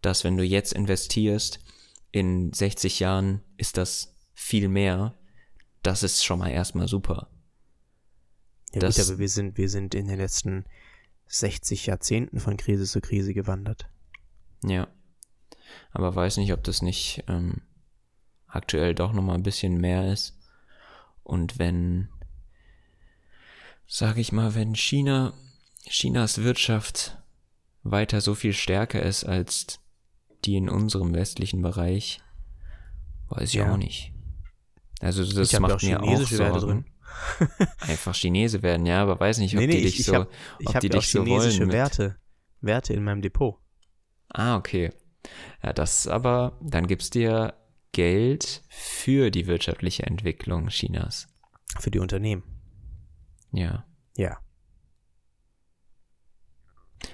dass 0.02 0.24
wenn 0.24 0.38
du 0.38 0.44
jetzt 0.44 0.74
investierst, 0.74 1.60
in 2.12 2.54
60 2.54 3.00
Jahren 3.00 3.42
ist 3.58 3.78
das 3.78 4.16
viel 4.34 4.70
mehr. 4.70 5.18
Das 5.84 6.04
ist 6.04 6.24
schon 6.24 6.40
mal 6.40 6.50
erstmal 6.50 6.88
super. 6.88 7.30
Ja, 8.74 8.80
das, 8.80 8.98
gut, 8.98 9.08
aber 9.08 9.20
wir 9.20 9.30
sind, 9.30 9.58
wir 9.58 9.70
sind 9.70 9.96
in 9.96 10.08
den 10.08 10.18
letzten 10.18 10.66
60 11.28 11.88
Jahrzehnten 11.88 12.40
von 12.40 12.58
Krise 12.58 12.86
zu 12.86 13.02
Krise 13.02 13.34
gewandert. 13.34 13.90
Ja. 14.64 14.88
Aber 15.92 16.16
weiß 16.16 16.38
nicht, 16.38 16.54
ob 16.54 16.64
das 16.64 16.82
nicht 16.82 17.24
ähm, 17.28 17.62
aktuell 18.48 18.96
doch 18.96 19.14
nochmal 19.14 19.36
ein 19.36 19.44
bisschen 19.44 19.80
mehr 19.80 20.12
ist. 20.12 20.38
Und 21.24 21.60
wenn, 21.60 22.10
sag 23.88 24.18
ich 24.18 24.32
mal, 24.32 24.56
wenn 24.56 24.76
China, 24.76 25.34
Chinas 25.88 26.40
Wirtschaft 26.40 27.18
weiter 27.84 28.22
so 28.22 28.36
viel 28.36 28.54
stärker 28.54 29.02
ist 29.02 29.24
als 29.24 29.80
die 30.46 30.56
in 30.56 30.70
unserem 30.70 31.14
westlichen 31.14 31.62
Bereich, 31.62 32.22
weiß 33.30 33.50
ich 33.50 33.56
ja. 33.56 33.72
auch 33.72 33.78
nicht. 33.78 34.14
Also 35.02 35.24
das 35.24 35.54
ich 35.54 35.60
macht 35.60 35.84
mir 35.84 36.02
auch 36.02 36.22
Sorgen. 36.26 36.60
Drin. 36.60 36.86
Einfach 37.80 38.14
Chinese 38.14 38.62
werden, 38.62 38.86
ja, 38.86 39.02
aber 39.02 39.20
weiß 39.20 39.40
nicht, 39.40 39.56
ob 39.56 39.62
nee, 39.62 39.68
nee, 39.68 39.78
die 39.78 39.84
dich 39.84 40.00
ich, 40.00 40.06
so, 40.06 40.14
hab, 40.14 40.30
ob 40.66 40.76
hab 40.76 40.82
die 40.82 40.90
dich 40.90 41.10
so 41.10 41.24
chinesische 41.24 41.62
wollen 41.62 41.72
Werte, 41.72 42.16
Werte 42.62 42.94
in 42.94 43.04
meinem 43.04 43.22
Depot. 43.22 43.58
Ah, 44.30 44.58
okay. 44.58 44.92
Ja, 45.64 45.74
das 45.74 46.08
aber, 46.08 46.58
dann 46.62 46.88
gibt's 46.88 47.10
dir 47.10 47.54
Geld 47.92 48.64
für 48.70 49.32
die 49.32 49.48
wirtschaftliche 49.48 50.04
Entwicklung 50.04 50.68
Chinas. 50.68 51.28
Für 51.80 51.92
die 51.92 52.00
Unternehmen. 52.00 52.44
Ja. 53.52 53.86
Ja. 54.16 54.40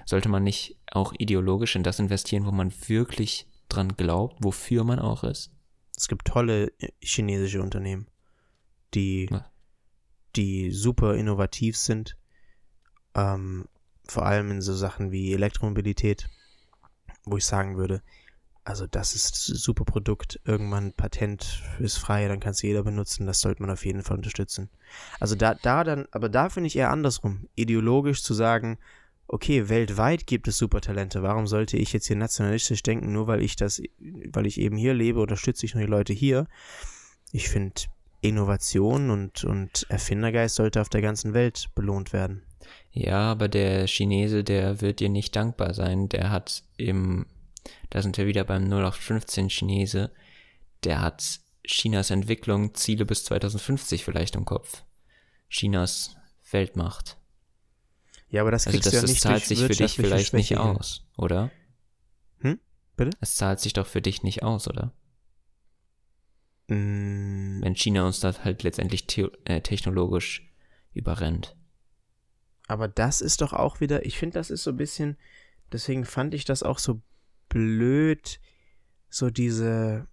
Sollte 0.05 0.29
man 0.29 0.43
nicht 0.43 0.77
auch 0.91 1.13
ideologisch 1.17 1.75
in 1.75 1.83
das 1.83 1.99
investieren, 1.99 2.45
wo 2.45 2.51
man 2.51 2.73
wirklich 2.87 3.47
dran 3.69 3.95
glaubt, 3.95 4.43
wofür 4.43 4.83
man 4.83 4.99
auch 4.99 5.23
ist? 5.23 5.51
Es 5.95 6.07
gibt 6.07 6.27
tolle 6.27 6.67
äh, 6.79 6.91
chinesische 6.99 7.61
Unternehmen, 7.61 8.07
die, 8.93 9.29
die 10.35 10.71
super 10.71 11.15
innovativ 11.15 11.77
sind, 11.77 12.17
ähm, 13.13 13.67
vor 14.07 14.25
allem 14.25 14.51
in 14.51 14.61
so 14.61 14.73
Sachen 14.73 15.11
wie 15.11 15.33
Elektromobilität, 15.33 16.29
wo 17.25 17.37
ich 17.37 17.45
sagen 17.45 17.77
würde, 17.77 18.01
also 18.63 18.87
das 18.87 19.13
ist 19.13 19.49
ein 19.49 19.55
super 19.55 19.85
Produkt. 19.85 20.39
Irgendwann 20.43 20.91
Patent 20.91 21.61
ist 21.79 21.97
frei, 21.97 22.27
dann 22.27 22.39
kann 22.39 22.51
es 22.51 22.63
jeder 22.63 22.83
benutzen. 22.83 23.27
Das 23.27 23.39
sollte 23.39 23.61
man 23.61 23.69
auf 23.69 23.85
jeden 23.85 24.01
Fall 24.01 24.17
unterstützen. 24.17 24.69
Also 25.19 25.35
da, 25.35 25.53
da 25.53 25.83
dann, 25.83 26.07
aber 26.11 26.29
da 26.29 26.49
finde 26.49 26.67
ich 26.67 26.75
eher 26.75 26.89
andersrum. 26.89 27.47
Ideologisch 27.53 28.23
zu 28.23 28.33
sagen, 28.33 28.79
okay, 29.27 29.69
weltweit 29.69 30.25
gibt 30.25 30.47
es 30.47 30.57
Supertalente. 30.57 31.21
Warum 31.21 31.45
sollte 31.45 31.77
ich 31.77 31.93
jetzt 31.93 32.07
hier 32.07 32.15
nationalistisch 32.15 32.81
denken, 32.81 33.11
nur 33.11 33.27
weil 33.27 33.43
ich 33.43 33.55
das, 33.55 33.81
weil 33.99 34.47
ich 34.47 34.59
eben 34.59 34.77
hier 34.77 34.95
lebe, 34.95 35.21
unterstütze 35.21 35.65
ich 35.65 35.75
nur 35.75 35.83
die 35.83 35.89
Leute 35.89 36.13
hier? 36.13 36.47
Ich 37.31 37.49
finde, 37.49 37.81
Innovation 38.27 39.09
und, 39.09 39.43
und 39.43 39.85
Erfindergeist 39.89 40.55
sollte 40.55 40.81
auf 40.81 40.89
der 40.89 41.01
ganzen 41.01 41.33
Welt 41.33 41.69
belohnt 41.75 42.13
werden. 42.13 42.43
Ja, 42.91 43.31
aber 43.31 43.47
der 43.47 43.87
Chinese, 43.87 44.43
der 44.43 44.81
wird 44.81 44.99
dir 44.99 45.09
nicht 45.09 45.35
dankbar 45.35 45.73
sein. 45.73 46.09
Der 46.09 46.31
hat 46.31 46.63
im, 46.77 47.25
da 47.89 48.01
sind 48.01 48.17
wir 48.17 48.25
wieder 48.25 48.43
beim 48.43 48.63
0815 48.63 49.49
Chinese, 49.49 50.11
der 50.83 51.01
hat 51.01 51.39
Chinas 51.65 52.09
Entwicklung, 52.09 52.73
Ziele 52.73 53.05
bis 53.05 53.25
2050 53.25 54.05
vielleicht 54.05 54.35
im 54.35 54.45
Kopf. 54.45 54.83
Chinas 55.49 56.15
Weltmacht. 56.51 57.17
Ja, 58.29 58.41
aber 58.41 58.51
das 58.51 58.67
Also 58.67 58.77
kriegst 58.77 58.87
das, 58.87 58.91
du 58.91 58.97
ja 58.97 59.01
das 59.01 59.11
nicht 59.11 59.21
zahlt 59.21 59.45
sich 59.45 59.59
für 59.59 59.69
dich 59.69 59.95
vielleicht 59.95 60.33
nicht 60.33 60.47
Schwäche 60.47 60.61
aus, 60.61 61.05
oder? 61.17 61.51
Hm? 62.39 62.59
Bitte? 62.95 63.17
Es 63.21 63.35
zahlt 63.35 63.59
sich 63.59 63.73
doch 63.73 63.87
für 63.87 64.01
dich 64.01 64.23
nicht 64.23 64.43
aus, 64.43 64.67
oder? 64.67 64.93
Mm, 66.67 67.61
Wenn 67.61 67.75
China 67.75 68.05
uns 68.05 68.19
das 68.19 68.43
halt 68.43 68.63
letztendlich 68.63 69.05
äh, 69.45 69.61
technologisch 69.61 70.51
überrennt. 70.93 71.55
Aber 72.67 72.87
das 72.87 73.21
ist 73.21 73.41
doch 73.41 73.53
auch 73.53 73.79
wieder, 73.79 74.05
ich 74.05 74.17
finde, 74.17 74.35
das 74.35 74.49
ist 74.49 74.63
so 74.63 74.71
ein 74.71 74.77
bisschen, 74.77 75.17
deswegen 75.71 76.05
fand 76.05 76.33
ich 76.33 76.45
das 76.45 76.63
auch 76.63 76.79
so 76.79 77.01
blöd, 77.49 78.39
so 79.09 79.29
diese 79.29 80.07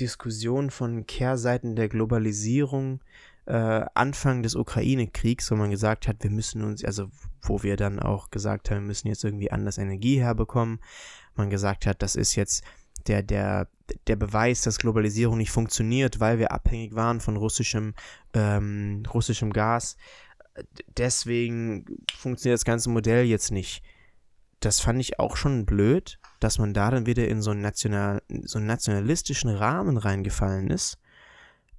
Diskussion 0.00 0.70
von 0.70 1.06
Kehrseiten 1.06 1.76
der 1.76 1.88
Globalisierung, 1.88 3.02
äh, 3.46 3.84
Anfang 3.94 4.42
des 4.42 4.54
Ukraine-Kriegs, 4.54 5.50
wo 5.50 5.56
man 5.56 5.70
gesagt 5.70 6.08
hat, 6.08 6.22
wir 6.22 6.30
müssen 6.30 6.62
uns, 6.62 6.84
also 6.84 7.08
wo 7.42 7.62
wir 7.62 7.76
dann 7.76 7.98
auch 7.98 8.30
gesagt 8.30 8.70
haben, 8.70 8.78
wir 8.78 8.86
müssen 8.86 9.08
jetzt 9.08 9.24
irgendwie 9.24 9.50
anders 9.50 9.78
Energie 9.78 10.18
herbekommen. 10.20 10.80
Man 11.34 11.50
gesagt 11.50 11.86
hat, 11.86 12.02
das 12.02 12.14
ist 12.14 12.36
jetzt 12.36 12.64
der, 13.08 13.22
der, 13.22 13.68
der 14.06 14.16
Beweis, 14.16 14.62
dass 14.62 14.78
Globalisierung 14.78 15.38
nicht 15.38 15.50
funktioniert, 15.50 16.20
weil 16.20 16.38
wir 16.38 16.52
abhängig 16.52 16.94
waren 16.94 17.20
von 17.20 17.36
russischem, 17.36 17.94
ähm, 18.34 19.02
russischem 19.12 19.52
Gas 19.52 19.96
deswegen 20.96 21.84
funktioniert 22.14 22.58
das 22.58 22.64
ganze 22.64 22.90
Modell 22.90 23.24
jetzt 23.24 23.50
nicht. 23.50 23.82
Das 24.60 24.80
fand 24.80 25.00
ich 25.00 25.18
auch 25.18 25.36
schon 25.36 25.66
blöd, 25.66 26.18
dass 26.40 26.58
man 26.58 26.74
da 26.74 26.90
dann 26.90 27.06
wieder 27.06 27.26
in 27.26 27.42
so 27.42 27.50
einen, 27.50 27.62
national, 27.62 28.22
so 28.44 28.58
einen 28.58 28.66
nationalistischen 28.66 29.50
Rahmen 29.50 29.96
reingefallen 29.96 30.70
ist, 30.70 30.98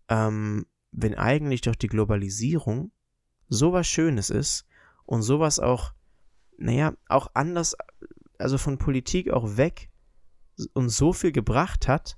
ähm, 0.09 0.65
wenn 0.91 1.15
eigentlich 1.15 1.61
doch 1.61 1.75
die 1.75 1.87
Globalisierung 1.87 2.91
sowas 3.47 3.87
Schönes 3.87 4.29
ist 4.29 4.65
und 5.05 5.21
sowas 5.21 5.59
auch, 5.59 5.93
naja, 6.57 6.93
auch 7.07 7.31
anders, 7.33 7.75
also 8.37 8.57
von 8.57 8.77
Politik 8.77 9.31
auch 9.31 9.57
weg 9.57 9.89
uns 10.73 10.97
so 10.97 11.13
viel 11.13 11.31
gebracht 11.31 11.87
hat 11.87 12.17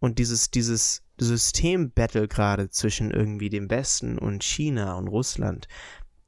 und 0.00 0.18
dieses, 0.18 0.50
dieses 0.50 1.02
Systembattle 1.18 2.28
gerade 2.28 2.70
zwischen 2.70 3.10
irgendwie 3.10 3.48
dem 3.48 3.70
Westen 3.70 4.18
und 4.18 4.42
China 4.42 4.94
und 4.94 5.08
Russland, 5.08 5.68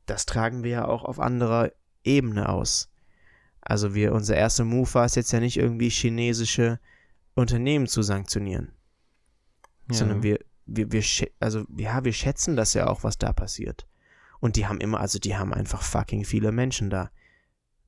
das 0.06 0.26
tragen 0.26 0.62
wir 0.62 0.70
ja 0.70 0.84
auch 0.88 1.04
auf 1.04 1.18
anderer 1.18 1.72
Ebene 2.04 2.48
aus. 2.48 2.90
Also 3.60 3.94
wir, 3.94 4.12
unser 4.12 4.36
erster 4.36 4.64
Move 4.64 4.94
war 4.94 5.04
es 5.04 5.16
jetzt 5.16 5.32
ja 5.32 5.40
nicht 5.40 5.56
irgendwie 5.56 5.88
chinesische 5.88 6.78
Unternehmen 7.34 7.88
zu 7.88 8.02
sanktionieren, 8.02 8.72
sondern 9.90 10.22
wir, 10.22 10.38
wir, 10.66 10.92
wir, 10.92 11.02
also 11.40 11.64
ja, 11.76 12.04
wir 12.04 12.12
schätzen 12.12 12.56
das 12.56 12.74
ja 12.74 12.86
auch, 12.86 13.02
was 13.02 13.18
da 13.18 13.32
passiert. 13.32 13.86
Und 14.38 14.56
die 14.56 14.66
haben 14.66 14.80
immer, 14.80 15.00
also 15.00 15.18
die 15.18 15.36
haben 15.36 15.52
einfach 15.52 15.82
fucking 15.82 16.24
viele 16.24 16.52
Menschen 16.52 16.90
da. 16.90 17.10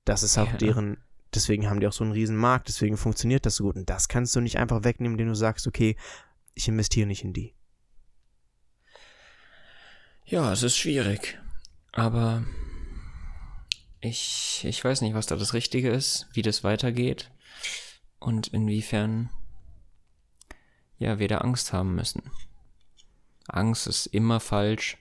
Das 0.05 0.23
ist 0.23 0.38
auch 0.38 0.51
Ja. 0.53 0.57
deren, 0.59 0.99
deswegen 1.35 1.69
haben 1.69 1.81
die 1.81 1.87
auch 1.87 1.93
so 1.93 2.05
einen 2.05 2.12
riesen 2.12 2.37
Markt, 2.37 2.69
deswegen 2.69 2.97
funktioniert 2.97 3.47
das 3.47 3.57
so 3.57 3.64
gut. 3.64 3.77
Und 3.77 3.91
das 3.91 4.09
kannst 4.09 4.35
du 4.37 4.41
nicht 4.41 4.59
einfach 4.59 4.85
wegnehmen, 4.85 5.14
indem 5.14 5.29
du 5.29 5.35
sagst, 5.35 5.67
okay, 5.67 5.97
ich 6.55 6.69
investiere 6.69 7.07
nicht 7.07 7.25
in 7.25 7.33
die. 7.33 7.55
Ja, 10.25 10.53
es 10.53 10.62
ist 10.62 10.77
schwierig. 10.77 11.38
Aber 11.93 12.45
ich, 14.01 14.64
ich 14.64 14.85
weiß 14.85 15.01
nicht, 15.01 15.14
was 15.14 15.27
da 15.27 15.37
das 15.37 15.55
Richtige 15.55 15.91
ist, 15.91 16.29
wie 16.33 16.43
das 16.43 16.64
weitergeht 16.64 17.31
und 18.19 18.49
inwiefern 18.49 19.31
ja, 20.99 21.19
wir 21.19 21.29
da 21.29 21.38
Angst 21.38 21.73
haben 21.73 21.95
müssen. 21.95 22.31
Angst 23.47 23.87
ist 23.87 24.07
immer 24.07 24.41
falsch, 24.41 24.99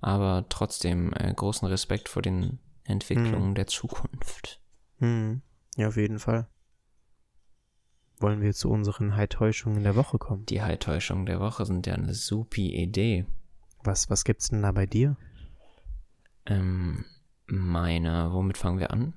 aber 0.00 0.46
trotzdem 0.48 1.12
äh, 1.14 1.32
großen 1.34 1.68
Respekt 1.68 2.08
vor 2.08 2.22
den 2.22 2.58
Entwicklungen 2.84 3.54
der 3.54 3.66
Zukunft. 3.66 4.60
Hm, 5.00 5.42
ja, 5.76 5.88
auf 5.88 5.96
jeden 5.96 6.18
Fall. 6.18 6.46
Wollen 8.18 8.42
wir 8.42 8.52
zu 8.52 8.70
unseren 8.70 9.16
High-Täuschungen 9.16 9.82
der 9.82 9.96
Woche 9.96 10.18
kommen? 10.18 10.44
Die 10.46 10.60
High-Täuschungen 10.62 11.26
der 11.26 11.40
Woche 11.40 11.64
sind 11.64 11.86
ja 11.86 11.94
eine 11.94 12.14
supi 12.14 12.74
Idee. 12.74 13.26
Was, 13.82 14.10
was 14.10 14.24
gibt's 14.24 14.48
denn 14.48 14.62
da 14.62 14.72
bei 14.72 14.84
dir? 14.84 15.16
Ähm, 16.44 17.06
meine, 17.46 18.30
womit 18.32 18.58
fangen 18.58 18.78
wir 18.78 18.90
an? 18.90 19.14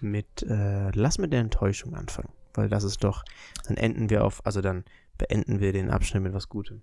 Mit, 0.00 0.42
äh, 0.42 0.90
lass 0.92 1.18
mit 1.18 1.32
der 1.32 1.40
Enttäuschung 1.40 1.94
anfangen. 1.94 2.32
Weil 2.54 2.70
das 2.70 2.84
ist 2.84 3.04
doch, 3.04 3.24
dann 3.66 3.76
enden 3.76 4.08
wir 4.08 4.24
auf, 4.24 4.44
also 4.46 4.62
dann 4.62 4.84
beenden 5.18 5.60
wir 5.60 5.72
den 5.72 5.90
Abschnitt 5.90 6.22
mit 6.22 6.32
was 6.32 6.48
Gutem. 6.48 6.82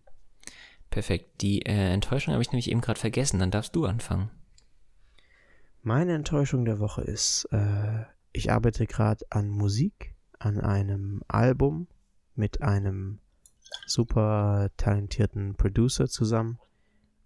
Perfekt. 0.91 1.41
Die 1.41 1.65
äh, 1.65 1.93
Enttäuschung 1.93 2.33
habe 2.33 2.43
ich 2.43 2.51
nämlich 2.51 2.69
eben 2.69 2.81
gerade 2.81 2.99
vergessen. 2.99 3.39
Dann 3.39 3.49
darfst 3.49 3.75
du 3.75 3.85
anfangen. 3.85 4.29
Meine 5.83 6.13
Enttäuschung 6.13 6.65
der 6.65 6.79
Woche 6.79 7.01
ist, 7.01 7.45
äh, 7.51 8.03
ich 8.33 8.51
arbeite 8.51 8.85
gerade 8.85 9.25
an 9.29 9.49
Musik, 9.49 10.15
an 10.39 10.59
einem 10.59 11.21
Album 11.27 11.87
mit 12.35 12.61
einem 12.61 13.19
super 13.87 14.69
talentierten 14.77 15.55
Producer 15.55 16.07
zusammen. 16.07 16.59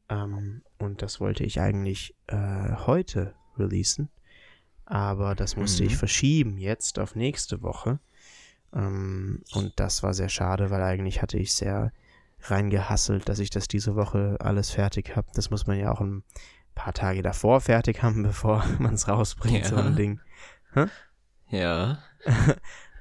Ähm, 0.10 0.62
und 0.78 1.02
das 1.02 1.20
wollte 1.20 1.44
ich 1.44 1.60
eigentlich 1.60 2.16
äh, 2.28 2.72
heute 2.86 3.34
releasen. 3.58 4.10
Aber 4.86 5.36
das 5.36 5.58
musste 5.58 5.84
Mhm. 5.84 5.90
ich 5.90 5.98
verschieben 5.98 6.58
jetzt 6.58 7.00
auf 7.00 7.16
nächste 7.16 7.62
Woche. 7.62 8.00
Ähm, 8.74 9.44
und 9.54 9.74
das 9.80 10.04
war 10.04 10.14
sehr 10.14 10.30
schade, 10.30 10.70
weil 10.70 10.82
eigentlich 10.82 11.22
hatte 11.22 11.38
ich 11.38 11.54
sehr 11.54 11.92
reingehasselt, 12.42 13.28
dass 13.28 13.40
ich 13.40 13.50
das 13.50 13.68
diese 13.68 13.96
Woche 13.96 14.38
alles 14.40 14.70
fertig 14.72 15.16
habe. 15.16 15.28
Das 15.34 15.50
muss 15.50 15.66
man 15.68 15.80
ja 15.80 15.92
auch 15.92 16.02
ein 16.02 16.24
paar 16.76 16.94
Tage 16.94 17.22
davor 17.22 17.62
fertig 17.62 18.04
haben, 18.04 18.24
bevor 18.32 18.64
man 18.80 18.94
es 18.94 19.08
rausbringt, 19.08 19.66
so 19.66 19.76
Ja. 19.76 19.84
ein 19.86 19.96
Ding. 19.96 20.20
Ja. 21.50 22.00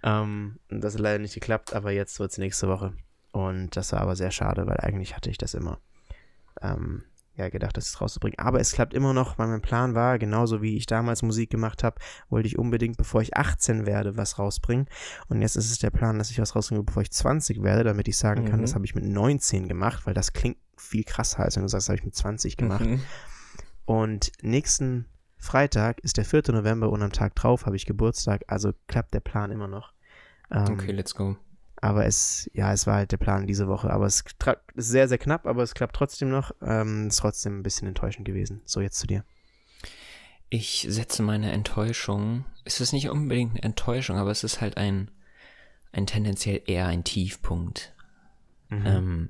Ähm, 0.06 0.58
das 0.68 0.92
hat 0.92 1.00
leider 1.00 1.18
nicht 1.18 1.32
geklappt, 1.32 1.72
aber 1.72 1.90
jetzt 1.90 2.20
wird 2.20 2.30
es 2.30 2.36
nächste 2.36 2.68
Woche. 2.68 2.92
Und 3.32 3.74
das 3.74 3.90
war 3.94 4.02
aber 4.02 4.16
sehr 4.16 4.30
schade, 4.30 4.66
weil 4.66 4.76
eigentlich 4.76 5.16
hatte 5.16 5.30
ich 5.30 5.38
das 5.38 5.54
immer 5.54 5.78
ähm, 6.60 7.04
ja, 7.36 7.48
gedacht, 7.48 7.74
das 7.78 7.98
rauszubringen. 8.02 8.38
Aber 8.38 8.60
es 8.60 8.72
klappt 8.72 8.92
immer 8.92 9.14
noch, 9.14 9.38
weil 9.38 9.46
mein 9.48 9.62
Plan 9.62 9.94
war, 9.94 10.18
genauso 10.18 10.60
wie 10.60 10.76
ich 10.76 10.84
damals 10.84 11.22
Musik 11.22 11.48
gemacht 11.48 11.82
habe, 11.82 11.96
wollte 12.28 12.46
ich 12.48 12.58
unbedingt, 12.58 12.98
bevor 12.98 13.22
ich 13.22 13.34
18 13.38 13.86
werde, 13.86 14.18
was 14.18 14.38
rausbringen. 14.38 14.88
Und 15.28 15.40
jetzt 15.40 15.56
ist 15.56 15.70
es 15.70 15.78
der 15.78 15.88
Plan, 15.90 16.18
dass 16.18 16.30
ich 16.30 16.38
was 16.38 16.54
rausbringe, 16.54 16.82
bevor 16.82 17.00
ich 17.00 17.10
20 17.10 17.62
werde, 17.62 17.82
damit 17.84 18.06
ich 18.06 18.18
sagen 18.18 18.44
kann, 18.44 18.58
Mhm. 18.58 18.62
das 18.64 18.74
habe 18.74 18.84
ich 18.84 18.94
mit 18.94 19.04
19 19.04 19.68
gemacht, 19.68 20.04
weil 20.06 20.12
das 20.12 20.34
klingt 20.34 20.58
viel 20.76 21.04
krasser, 21.04 21.40
als 21.40 21.56
wenn 21.56 21.62
du 21.62 21.68
sagst, 21.70 21.86
das 21.86 21.88
habe 21.88 21.98
ich 21.98 22.04
mit 22.04 22.14
20 22.14 22.58
gemacht. 22.58 22.84
Mhm. 22.84 23.00
Und 23.86 24.32
nächsten 24.42 25.06
Freitag 25.36 26.00
ist 26.00 26.16
der 26.16 26.24
4. 26.24 26.42
November 26.48 26.90
und 26.90 27.02
am 27.02 27.12
Tag 27.12 27.34
drauf 27.34 27.66
habe 27.66 27.76
ich 27.76 27.86
Geburtstag, 27.86 28.44
also 28.48 28.72
klappt 28.86 29.12
der 29.14 29.20
Plan 29.20 29.50
immer 29.50 29.68
noch. 29.68 29.92
Ähm, 30.50 30.72
Okay, 30.72 30.92
let's 30.92 31.14
go. 31.14 31.36
Aber 31.76 32.06
es, 32.06 32.50
ja, 32.54 32.72
es 32.72 32.86
war 32.86 32.94
halt 32.94 33.12
der 33.12 33.18
Plan 33.18 33.46
diese 33.46 33.68
Woche. 33.68 33.90
Aber 33.90 34.06
es 34.06 34.22
ist 34.22 34.34
sehr, 34.74 35.06
sehr 35.06 35.18
knapp, 35.18 35.46
aber 35.46 35.62
es 35.62 35.74
klappt 35.74 35.94
trotzdem 35.94 36.30
noch. 36.30 36.52
Ähm, 36.62 37.08
ist 37.08 37.18
trotzdem 37.18 37.58
ein 37.58 37.62
bisschen 37.62 37.86
enttäuschend 37.86 38.24
gewesen. 38.24 38.62
So, 38.64 38.80
jetzt 38.80 38.98
zu 38.98 39.06
dir. 39.06 39.22
Ich 40.48 40.86
setze 40.88 41.22
meine 41.22 41.52
Enttäuschung. 41.52 42.46
Es 42.64 42.80
ist 42.80 42.92
nicht 42.92 43.10
unbedingt 43.10 43.52
eine 43.52 43.62
Enttäuschung, 43.64 44.16
aber 44.16 44.30
es 44.30 44.44
ist 44.44 44.62
halt 44.62 44.78
ein, 44.78 45.10
ein 45.92 46.06
tendenziell 46.06 46.62
eher 46.64 46.86
ein 46.86 47.04
Tiefpunkt. 47.04 47.92
Ähm, 48.70 49.28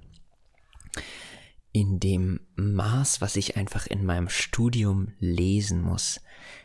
in 1.74 1.98
dem 1.98 2.38
Maß, 2.54 3.20
was 3.20 3.34
ich 3.34 3.56
einfach 3.56 3.88
in 3.88 4.06
meinem 4.06 4.28
Studium 4.28 5.12
lesen 5.18 5.82
muss. 5.82 6.20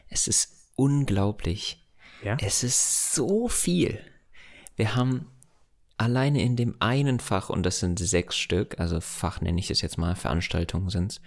Es 0.08 0.28
ist 0.28 0.70
unglaublich. 0.76 1.84
Ja? 2.24 2.38
Es 2.40 2.64
ist 2.64 3.16
so 3.16 3.48
viel. 3.48 4.00
Wir 4.76 4.96
haben 4.96 5.26
alleine 5.98 6.44
in 6.44 6.56
dem 6.56 6.76
einen 6.80 7.20
Fach, 7.20 7.50
und 7.50 7.64
das 7.64 7.80
sind 7.80 7.98
sechs 7.98 8.38
Stück, 8.38 8.80
also 8.80 9.02
Fach 9.02 9.42
nenne 9.42 9.60
ich 9.60 9.72
es 9.72 9.82
jetzt 9.82 9.98
mal, 9.98 10.16
Veranstaltungen 10.16 10.92
sind's, 10.92 11.22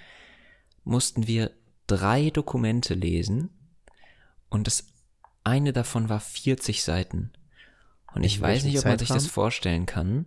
mussten 0.84 1.26
wir 1.26 1.50
drei 1.88 2.30
Dokumente 2.30 2.94
lesen 2.94 3.50
und 4.48 4.68
das 4.68 4.86
eine 5.42 5.72
davon 5.72 6.08
war 6.08 6.20
40 6.20 6.84
Seiten. 6.84 7.32
Und 8.14 8.22
ich 8.22 8.36
In 8.36 8.42
weiß 8.42 8.62
welchem 8.62 8.68
nicht, 8.68 8.78
ob 8.78 8.84
man 8.84 8.98
sich 9.00 9.08
das 9.08 9.26
vorstellen 9.26 9.86
kann. 9.86 10.26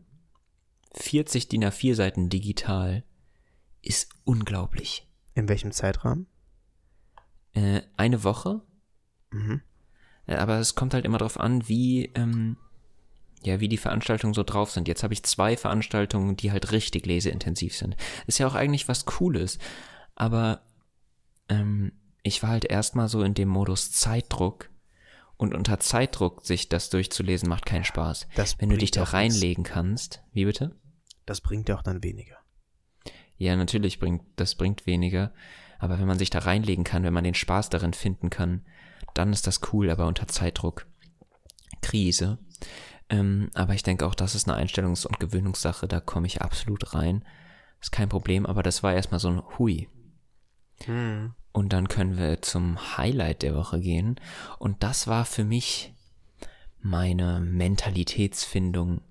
40 0.96 1.48
DIN 1.48 1.64
A4 1.64 1.96
Seiten 1.96 2.30
digital 2.30 3.06
ist 3.86 4.10
unglaublich. 4.24 5.08
In 5.34 5.50
welchem 5.50 5.72
Zeitrahmen? 5.72 6.28
Äh, 7.54 7.82
eine 7.98 8.24
Woche, 8.24 8.62
Mhm. 9.32 9.62
äh, 10.28 10.36
aber 10.36 10.60
es 10.60 10.76
kommt 10.76 10.94
halt 10.94 11.06
immer 11.06 11.18
darauf 11.18 11.40
an, 11.40 11.68
wie, 11.68 12.06
ähm, 12.16 12.58
ja, 13.44 13.60
wie 13.60 13.68
die 13.70 13.78
Veranstaltungen 13.78 14.34
so 14.34 14.44
drauf 14.44 14.72
sind. 14.72 14.88
Jetzt 14.88 15.04
habe 15.04 15.14
ich 15.14 15.24
zwei 15.24 15.56
Veranstaltungen, 15.56 16.36
die 16.36 16.52
halt 16.52 16.72
richtig 16.72 17.06
leseintensiv 17.06 17.76
sind. 17.76 17.96
Ist 18.28 18.40
ja 18.40 18.48
auch 18.48 18.56
eigentlich 18.56 18.88
was 18.88 19.06
Cooles, 19.06 19.60
aber 20.16 20.62
ähm, 21.50 21.92
ich 22.24 22.42
war 22.42 22.50
halt 22.50 22.66
erstmal 22.66 23.08
so 23.08 23.22
in 23.24 23.34
dem 23.36 23.50
Modus 23.50 23.92
Zeitdruck 23.92 24.70
und 25.38 25.54
unter 25.54 25.80
Zeitdruck 25.80 26.46
sich 26.46 26.70
das 26.70 26.90
durchzulesen 26.90 27.48
macht 27.48 27.66
keinen 27.66 27.84
Spaß. 27.84 28.28
Das 28.36 28.60
Wenn 28.60 28.70
du 28.70 28.78
dich 28.78 28.92
da 28.92 29.04
reinlegen 29.04 29.64
kannst, 29.64 30.24
wie 30.34 30.46
bitte? 30.46 30.76
Das 31.26 31.42
bringt 31.42 31.70
ja 31.70 31.78
auch 31.78 31.84
dann 31.84 32.04
weniger. 32.04 32.38
Ja, 33.38 33.56
natürlich 33.56 34.00
bringt, 34.00 34.24
das 34.36 34.56
bringt 34.56 34.86
weniger. 34.86 35.34
Aber 35.80 36.00
wenn 36.00 36.08
man 36.08 36.18
sich 36.18 36.30
da 36.30 36.40
reinlegen 36.40 36.84
kann, 36.84 37.04
wenn 37.04 37.14
man 37.14 37.24
den 37.24 37.34
Spaß 37.34 37.70
darin 37.70 37.94
finden 37.94 38.30
kann, 38.30 38.66
dann 39.14 39.34
ist 39.34 39.48
das 39.48 39.62
cool, 39.74 39.90
aber 39.90 40.08
unter 40.08 40.28
Zeitdruck. 40.28 40.86
Krise. 41.82 42.38
Ähm, 43.10 43.50
aber 43.54 43.74
ich 43.74 43.84
denke 43.84 44.06
auch, 44.06 44.16
das 44.16 44.36
ist 44.36 44.50
eine 44.50 44.58
Einstellungs- 44.58 45.06
und 45.06 45.20
Gewöhnungssache, 45.20 45.88
da 45.88 46.00
komme 46.00 46.28
ich 46.28 46.42
absolut 46.42 46.94
rein. 46.94 47.24
Ist 47.82 47.92
kein 47.92 48.10
Problem, 48.10 48.46
aber 48.46 48.64
das 48.64 48.84
war 48.84 48.94
erstmal 48.94 49.20
so 49.20 49.30
ein 49.30 49.42
Hui. 49.58 49.88
Und 51.52 51.72
dann 51.72 51.88
können 51.88 52.18
wir 52.18 52.42
zum 52.42 52.98
Highlight 52.98 53.44
der 53.44 53.56
Woche 53.56 53.80
gehen. 53.80 54.20
Und 54.60 54.84
das 54.84 55.08
war 55.08 55.24
für 55.24 55.44
mich 55.44 55.94
meine 56.82 57.40
Mentalitätsfindung 57.40 59.02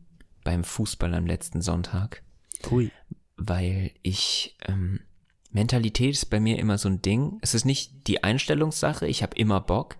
beim 0.43 0.63
Fußball 0.63 1.15
am 1.15 1.27
letzten 1.27 1.63
Sonntag 1.63 2.23
Hui. 2.71 2.91
Weil 3.37 3.93
ich 4.03 4.57
ähm, 4.67 5.01
Mentalität 5.51 6.13
ist 6.15 6.31
bei 6.31 6.41
mir 6.41 6.59
immer 6.59 6.79
so 6.79 6.89
ein 6.89 7.03
Ding. 7.03 7.39
Es 7.41 7.55
ist 7.55 7.65
nicht 7.65 8.07
die 8.09 8.25
Einstellungssache, 8.25 9.07
ich 9.07 9.23
habe 9.23 9.37
immer 9.37 9.61
Bock, 9.61 9.97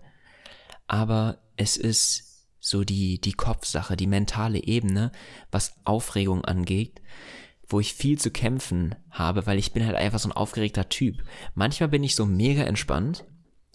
aber 0.87 1.39
es 1.57 1.77
ist 1.77 2.45
so 2.59 2.83
die 2.83 3.19
die 3.21 3.33
Kopfsache, 3.33 3.95
die 3.95 4.07
mentale 4.07 4.63
Ebene, 4.63 5.11
was 5.51 5.75
Aufregung 5.85 6.43
angeht, 6.43 7.01
wo 7.67 7.79
ich 7.79 7.93
viel 7.93 8.19
zu 8.19 8.31
kämpfen 8.31 8.95
habe, 9.11 9.45
weil 9.47 9.57
ich 9.57 9.71
bin 9.71 9.85
halt 9.85 9.95
einfach 9.95 10.19
so 10.19 10.29
ein 10.29 10.33
aufgeregter 10.33 10.89
Typ. 10.89 11.23
Manchmal 11.53 11.89
bin 11.89 12.03
ich 12.03 12.15
so 12.15 12.25
mega 12.25 12.63
entspannt 12.63 13.25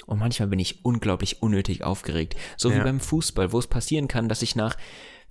und 0.07 0.19
manchmal 0.19 0.49
bin 0.49 0.59
ich 0.59 0.85
unglaublich 0.85 1.43
unnötig 1.43 1.83
aufgeregt. 1.83 2.37
So 2.57 2.71
wie 2.73 2.79
Ja. 2.79 2.85
beim 2.85 3.01
Fußball, 3.01 3.53
wo 3.53 3.59
es 3.59 3.69
passieren 3.69 4.09
kann, 4.09 4.29
dass 4.29 4.43
ich 4.43 4.57
nach 4.57 4.77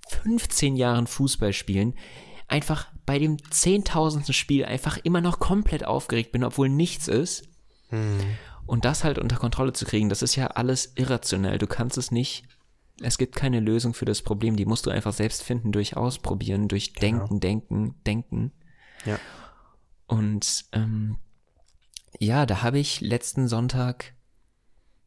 15 0.08 0.76
Jahren 0.76 1.06
Fußball 1.06 1.52
spielen 1.52 1.94
einfach 2.50 2.88
bei 3.06 3.18
dem 3.18 3.38
zehntausendsten 3.50 4.34
Spiel 4.34 4.64
einfach 4.64 4.98
immer 4.98 5.20
noch 5.20 5.38
komplett 5.38 5.84
aufgeregt 5.84 6.32
bin, 6.32 6.44
obwohl 6.44 6.68
nichts 6.68 7.08
ist. 7.08 7.48
Und 8.66 8.84
das 8.84 9.02
halt 9.02 9.18
unter 9.18 9.36
Kontrolle 9.36 9.72
zu 9.72 9.84
kriegen, 9.84 10.08
das 10.08 10.22
ist 10.22 10.36
ja 10.36 10.48
alles 10.48 10.92
irrationell. 10.96 11.58
Du 11.58 11.66
kannst 11.66 11.98
es 11.98 12.10
nicht. 12.10 12.44
Es 13.02 13.18
gibt 13.18 13.34
keine 13.34 13.60
Lösung 13.60 13.94
für 13.94 14.04
das 14.04 14.22
Problem. 14.22 14.56
Die 14.56 14.66
musst 14.66 14.86
du 14.86 14.90
einfach 14.90 15.12
selbst 15.12 15.42
finden 15.42 15.72
durch 15.72 15.96
Ausprobieren, 15.96 16.68
durch 16.68 16.92
Denken, 16.92 17.40
Denken, 17.40 17.94
Denken. 18.06 18.52
Ja. 19.04 19.18
Und 20.06 20.66
ähm, 20.72 21.16
ja, 22.18 22.46
da 22.46 22.62
habe 22.62 22.78
ich 22.78 23.00
letzten 23.00 23.48
Sonntag 23.48 24.14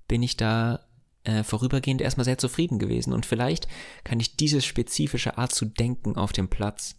bin 0.08 0.24
ich 0.24 0.36
da 0.36 0.86
äh, 1.24 1.44
vorübergehend 1.44 2.02
erstmal 2.02 2.26
sehr 2.26 2.38
zufrieden 2.38 2.80
gewesen. 2.80 3.14
Und 3.14 3.26
vielleicht 3.26 3.68
kann 4.04 4.20
ich 4.20 4.36
diese 4.36 4.62
spezifische 4.62 5.38
Art 5.38 5.54
zu 5.54 5.66
denken 5.66 6.18
auf 6.18 6.34
dem 6.34 6.50
Platz 6.50 6.96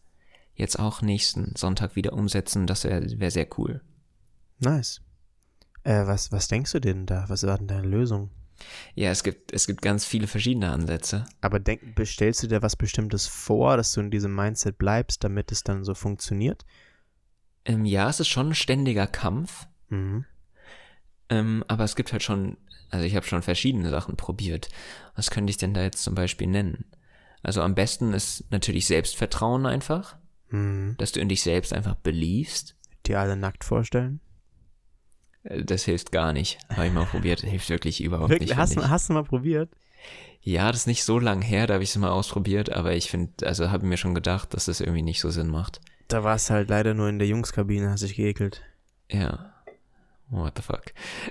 jetzt 0.54 0.78
auch 0.78 1.02
nächsten 1.02 1.54
Sonntag 1.56 1.96
wieder 1.96 2.12
umsetzen. 2.12 2.66
Das 2.66 2.84
wäre 2.84 3.02
wär 3.18 3.30
sehr 3.30 3.48
cool. 3.58 3.80
Nice. 4.58 5.00
Äh, 5.82 6.06
was, 6.06 6.32
was 6.32 6.48
denkst 6.48 6.72
du 6.72 6.80
denn 6.80 7.06
da? 7.06 7.24
Was 7.28 7.46
war 7.46 7.58
denn 7.58 7.66
deine 7.66 7.86
Lösung? 7.86 8.30
Ja, 8.94 9.10
es 9.10 9.24
gibt, 9.24 9.52
es 9.52 9.66
gibt 9.66 9.82
ganz 9.82 10.04
viele 10.04 10.26
verschiedene 10.28 10.70
Ansätze. 10.70 11.26
Aber 11.40 11.58
denk, 11.58 11.96
bestellst 11.96 12.42
du 12.42 12.46
dir 12.46 12.62
was 12.62 12.76
Bestimmtes 12.76 13.26
vor, 13.26 13.76
dass 13.76 13.92
du 13.92 14.00
in 14.00 14.10
diesem 14.10 14.34
Mindset 14.34 14.78
bleibst, 14.78 15.24
damit 15.24 15.50
es 15.50 15.64
dann 15.64 15.84
so 15.84 15.94
funktioniert? 15.94 16.64
Ähm, 17.64 17.84
ja, 17.84 18.08
es 18.08 18.20
ist 18.20 18.28
schon 18.28 18.50
ein 18.50 18.54
ständiger 18.54 19.06
Kampf, 19.06 19.66
Mhm. 19.88 20.24
ähm, 21.28 21.64
aber 21.68 21.84
es 21.84 21.96
gibt 21.96 22.12
halt 22.12 22.22
schon, 22.22 22.56
also 22.90 23.04
ich 23.04 23.16
habe 23.16 23.26
schon 23.26 23.42
verschiedene 23.42 23.90
Sachen 23.90 24.16
probiert. 24.16 24.68
Was 25.16 25.30
könnte 25.30 25.50
ich 25.50 25.56
denn 25.56 25.74
da 25.74 25.82
jetzt 25.82 26.02
zum 26.02 26.14
Beispiel 26.14 26.46
nennen? 26.46 26.84
Also 27.42 27.60
am 27.60 27.74
besten 27.74 28.12
ist 28.12 28.44
natürlich 28.50 28.86
Selbstvertrauen 28.86 29.66
einfach, 29.66 30.16
Mhm. 30.54 30.96
dass 30.98 31.12
du 31.12 31.20
in 31.20 31.28
dich 31.28 31.42
selbst 31.42 31.72
einfach 31.72 31.94
beliefst. 31.96 32.76
Dir 33.06 33.20
alle 33.20 33.36
nackt 33.36 33.64
vorstellen? 33.64 34.20
Äh, 35.42 35.64
Das 35.64 35.84
hilft 35.84 36.12
gar 36.12 36.32
nicht. 36.32 36.58
Habe 36.70 36.86
ich 36.86 36.92
mal 36.92 37.06
probiert, 37.06 37.40
hilft 37.42 37.68
wirklich 37.70 38.02
überhaupt 38.02 38.30
Wirklich? 38.30 38.50
nicht. 38.50 38.58
Hast, 38.58 38.76
hast 38.76 39.08
du 39.08 39.12
mal 39.14 39.24
probiert? 39.24 39.70
Ja, 40.40 40.70
das 40.70 40.82
ist 40.82 40.86
nicht 40.86 41.04
so 41.04 41.18
lang 41.18 41.40
her, 41.40 41.66
da 41.66 41.74
habe 41.74 41.84
ich 41.84 41.90
es 41.90 41.96
mal 41.96 42.10
ausprobiert, 42.10 42.70
aber 42.70 42.92
ich 42.94 43.10
finde, 43.10 43.46
also 43.46 43.70
habe 43.70 43.86
mir 43.86 43.96
schon 43.96 44.14
gedacht, 44.14 44.52
dass 44.52 44.66
das 44.66 44.80
irgendwie 44.80 45.00
nicht 45.02 45.20
so 45.20 45.30
Sinn 45.30 45.48
macht. 45.48 45.80
Da 46.08 46.22
warst 46.22 46.50
du 46.50 46.54
halt 46.54 46.68
leider 46.68 46.92
nur 46.92 47.08
in 47.08 47.18
der 47.18 47.26
Jungskabine, 47.28 47.88
hast 47.90 48.02
dich 48.02 48.14
geekelt. 48.14 48.60
Ja. 49.10 49.54
What 50.28 50.52
the 50.56 50.62
fuck. 50.62 50.84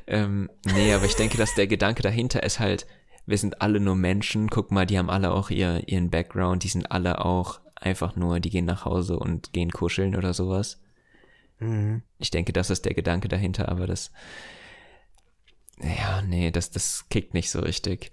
Ähm, 0.08 0.50
nee, 0.74 0.94
aber 0.94 1.06
ich 1.06 1.16
denke, 1.16 1.38
dass 1.38 1.54
der 1.54 1.68
Gedanke 1.68 2.02
dahinter 2.02 2.42
ist 2.44 2.60
halt, 2.60 2.88
wir 3.26 3.38
sind 3.38 3.62
alle 3.62 3.80
nur 3.80 3.96
Menschen. 3.96 4.50
Guck 4.50 4.72
mal, 4.72 4.86
die 4.86 4.98
haben 4.98 5.10
alle 5.10 5.32
auch 5.32 5.50
ihr, 5.52 5.88
ihren 5.88 6.10
Background, 6.10 6.64
die 6.64 6.68
sind 6.70 6.92
alle 6.92 7.24
auch 7.24 7.60
einfach 7.84 8.16
nur, 8.16 8.40
die 8.40 8.50
gehen 8.50 8.66
nach 8.66 8.86
Hause 8.86 9.18
und 9.18 9.54
gehen 9.54 9.72
kuscheln 9.72 10.16
oder 10.16 10.34
sowas. 10.34 10.80
Mhm. 11.60 12.04
Ich 12.18 12.32
denke, 12.32 12.54
das 12.54 12.70
ist 12.70 12.86
der 12.86 12.94
Gedanke 12.94 13.28
dahinter, 13.28 13.70
aber 13.70 13.88
das, 13.88 14.12
ja, 15.82 16.22
nee, 16.22 16.52
das, 16.52 16.72
das 16.72 17.08
kickt 17.10 17.34
nicht 17.34 17.52
so 17.52 17.60
richtig. 17.60 18.12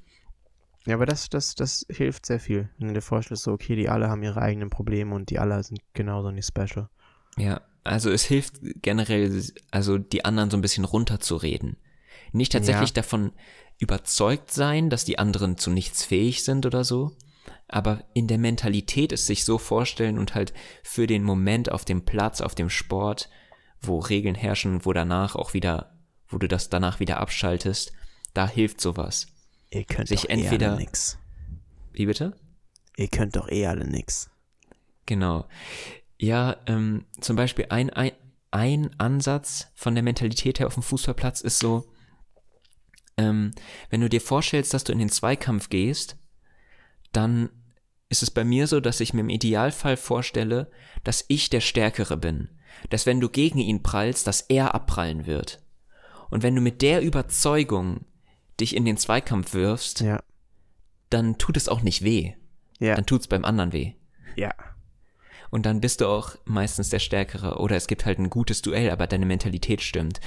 Ja, 0.86 0.94
aber 0.94 1.06
das, 1.06 1.28
das, 1.28 1.54
das 1.54 1.86
hilft 1.90 2.26
sehr 2.26 2.40
viel. 2.40 2.70
Wenn 2.78 2.88
du 2.88 2.94
dir 2.94 3.02
vorstellst, 3.02 3.44
so, 3.44 3.52
okay, 3.52 3.76
die 3.76 3.88
alle 3.88 4.08
haben 4.08 4.22
ihre 4.22 4.40
eigenen 4.40 4.70
Probleme 4.70 5.14
und 5.14 5.30
die 5.30 5.38
alle 5.38 5.62
sind 5.62 5.80
genauso 5.92 6.30
nicht 6.30 6.46
special. 6.46 6.88
Ja, 7.36 7.60
also 7.84 8.10
es 8.10 8.24
hilft 8.24 8.54
generell, 8.82 9.42
also 9.70 9.98
die 9.98 10.24
anderen 10.24 10.50
so 10.50 10.56
ein 10.56 10.62
bisschen 10.62 10.84
runterzureden. 10.84 11.76
Nicht 12.32 12.52
tatsächlich 12.52 12.90
Ja. 12.90 12.94
davon 12.94 13.32
überzeugt 13.78 14.52
sein, 14.52 14.90
dass 14.90 15.04
die 15.04 15.18
anderen 15.18 15.56
zu 15.58 15.70
nichts 15.70 16.04
fähig 16.04 16.44
sind 16.44 16.66
oder 16.66 16.84
so, 16.84 17.12
aber 17.68 18.04
in 18.14 18.26
der 18.26 18.38
Mentalität 18.38 19.12
es 19.12 19.26
sich 19.26 19.44
so 19.44 19.58
vorstellen 19.58 20.18
und 20.18 20.34
halt 20.34 20.52
für 20.82 21.06
den 21.06 21.22
Moment 21.22 21.70
auf 21.70 21.84
dem 21.84 22.04
Platz, 22.04 22.40
auf 22.40 22.54
dem 22.54 22.70
Sport, 22.70 23.28
wo 23.80 23.98
Regeln 23.98 24.34
herrschen, 24.34 24.84
wo 24.84 24.92
danach 24.92 25.36
auch 25.36 25.54
wieder, 25.54 25.98
wo 26.28 26.38
du 26.38 26.46
das 26.48 26.68
danach 26.68 27.00
wieder 27.00 27.18
abschaltest, 27.18 27.92
da 28.34 28.46
hilft 28.48 28.80
sowas. 28.80 29.26
Ihr 29.70 29.84
könnt 29.84 30.08
Sich 30.08 30.22
doch 30.22 30.28
eh 30.30 30.32
entweder- 30.32 30.70
alle 30.72 30.78
nix. 30.80 31.18
Wie 31.92 32.06
bitte? 32.06 32.36
Ihr 32.96 33.08
könnt 33.08 33.36
doch 33.36 33.48
eh 33.48 33.66
alle 33.66 33.86
nix. 33.86 34.30
Genau. 35.06 35.46
Ja, 36.18 36.56
ähm, 36.66 37.06
zum 37.20 37.36
Beispiel 37.36 37.66
ein, 37.70 37.90
ein, 37.90 38.12
ein 38.50 38.90
Ansatz 38.98 39.68
von 39.74 39.94
der 39.94 40.04
Mentalität 40.04 40.58
her 40.60 40.66
auf 40.66 40.74
dem 40.74 40.82
Fußballplatz 40.82 41.40
ist 41.40 41.58
so, 41.58 41.86
ähm, 43.16 43.52
wenn 43.90 44.00
du 44.00 44.08
dir 44.08 44.20
vorstellst, 44.20 44.74
dass 44.74 44.84
du 44.84 44.92
in 44.92 44.98
den 44.98 45.08
Zweikampf 45.08 45.68
gehst, 45.68 46.16
dann 47.12 47.50
ist 48.08 48.22
es 48.22 48.30
bei 48.30 48.44
mir 48.44 48.66
so, 48.66 48.80
dass 48.80 49.00
ich 49.00 49.14
mir 49.14 49.20
im 49.20 49.28
Idealfall 49.28 49.96
vorstelle, 49.96 50.70
dass 51.04 51.24
ich 51.28 51.48
der 51.50 51.60
Stärkere 51.60 52.16
bin. 52.16 52.48
Dass 52.88 53.06
wenn 53.06 53.20
du 53.20 53.28
gegen 53.28 53.58
ihn 53.58 53.82
prallst, 53.82 54.26
dass 54.26 54.40
er 54.42 54.74
abprallen 54.74 55.26
wird. 55.26 55.62
Und 56.30 56.42
wenn 56.42 56.54
du 56.54 56.60
mit 56.60 56.82
der 56.82 57.02
Überzeugung 57.02 58.04
dich 58.58 58.76
in 58.76 58.84
den 58.84 58.96
Zweikampf 58.96 59.54
wirfst, 59.54 60.00
Ja. 60.00 60.22
dann 61.10 61.38
tut 61.38 61.56
es 61.56 61.68
auch 61.68 61.82
nicht 61.82 62.02
weh. 62.02 62.34
Ja. 62.78 62.94
Dann 62.94 63.06
tut's 63.06 63.26
beim 63.28 63.44
anderen 63.44 63.72
weh. 63.72 63.94
Ja. 64.36 64.54
Und 65.50 65.66
dann 65.66 65.80
bist 65.80 66.00
du 66.00 66.06
auch 66.06 66.36
meistens 66.44 66.90
der 66.90 67.00
Stärkere. 67.00 67.58
Oder 67.58 67.76
es 67.76 67.88
gibt 67.88 68.06
halt 68.06 68.18
ein 68.18 68.30
gutes 68.30 68.62
Duell, 68.62 68.90
aber 68.90 69.06
deine 69.08 69.26
Mentalität 69.26 69.82
stimmt. 69.82 70.20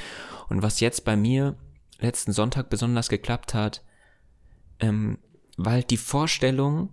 Und 0.50 0.62
was 0.62 0.82
jetzt 0.82 1.06
bei 1.06 1.16
mir 1.16 1.56
letzten 2.00 2.34
Sonntag 2.34 2.70
besonders 2.70 3.08
geklappt 3.08 3.54
hat, 3.54 3.84
ähm, 4.80 5.18
halt 5.58 5.90
die 5.90 5.98
Vorstellung, 5.98 6.90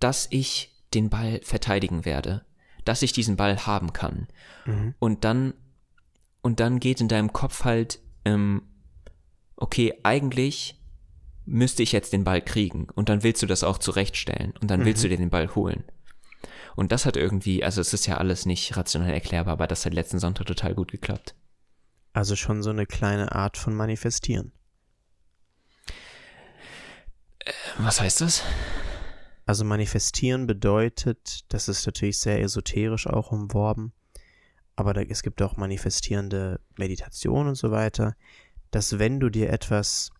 dass 0.00 0.26
ich 0.30 0.70
den 0.94 1.10
Ball 1.10 1.40
verteidigen 1.42 2.04
werde. 2.04 2.44
Dass 2.84 3.02
ich 3.02 3.12
diesen 3.12 3.36
Ball 3.36 3.66
haben 3.66 3.92
kann. 3.92 4.28
Mhm. 4.66 4.94
Und 4.98 5.24
dann, 5.24 5.54
und 6.42 6.60
dann 6.60 6.80
geht 6.80 7.00
in 7.00 7.08
deinem 7.08 7.32
Kopf 7.32 7.64
halt, 7.64 8.00
ähm, 8.24 8.62
okay, 9.56 9.94
eigentlich 10.02 10.80
müsste 11.44 11.82
ich 11.82 11.92
jetzt 11.92 12.12
den 12.12 12.24
Ball 12.24 12.42
kriegen. 12.42 12.88
Und 12.94 13.08
dann 13.08 13.22
willst 13.22 13.42
du 13.42 13.46
das 13.46 13.64
auch 13.64 13.78
zurechtstellen. 13.78 14.54
Und 14.60 14.70
dann 14.70 14.84
willst 14.84 15.04
du 15.04 15.08
dir 15.08 15.16
den 15.16 15.30
Ball 15.30 15.54
holen. 15.54 15.84
Und 16.74 16.92
das 16.92 17.06
hat 17.06 17.16
irgendwie, 17.16 17.62
also 17.62 17.80
es 17.80 17.92
ist 17.92 18.06
ja 18.06 18.16
alles 18.16 18.46
nicht 18.46 18.76
rational 18.76 19.10
erklärbar, 19.10 19.54
aber 19.54 19.66
das 19.66 19.84
hat 19.84 19.94
letzten 19.94 20.18
Sonntag 20.18 20.46
total 20.46 20.74
gut 20.74 20.90
geklappt. 20.90 21.34
Also 22.12 22.36
schon 22.36 22.62
so 22.62 22.70
eine 22.70 22.86
kleine 22.86 23.32
Art 23.32 23.56
von 23.56 23.74
Manifestieren. 23.74 24.52
Was 27.78 28.00
heißt 28.00 28.20
das? 28.20 28.42
Also 29.46 29.64
manifestieren 29.64 30.46
bedeutet, 30.46 31.40
das 31.48 31.68
ist 31.68 31.84
natürlich 31.86 32.18
sehr 32.18 32.40
esoterisch 32.40 33.06
auch 33.06 33.32
umworben, 33.32 33.92
aber 34.76 34.94
da, 34.94 35.02
es 35.02 35.22
gibt 35.22 35.42
auch 35.42 35.56
manifestierende 35.56 36.60
Meditation 36.76 37.48
und 37.48 37.56
so 37.56 37.70
weiter, 37.70 38.14
dass 38.70 38.98
wenn 38.98 39.20
du 39.20 39.28
dir 39.28 39.50
etwas 39.50 40.10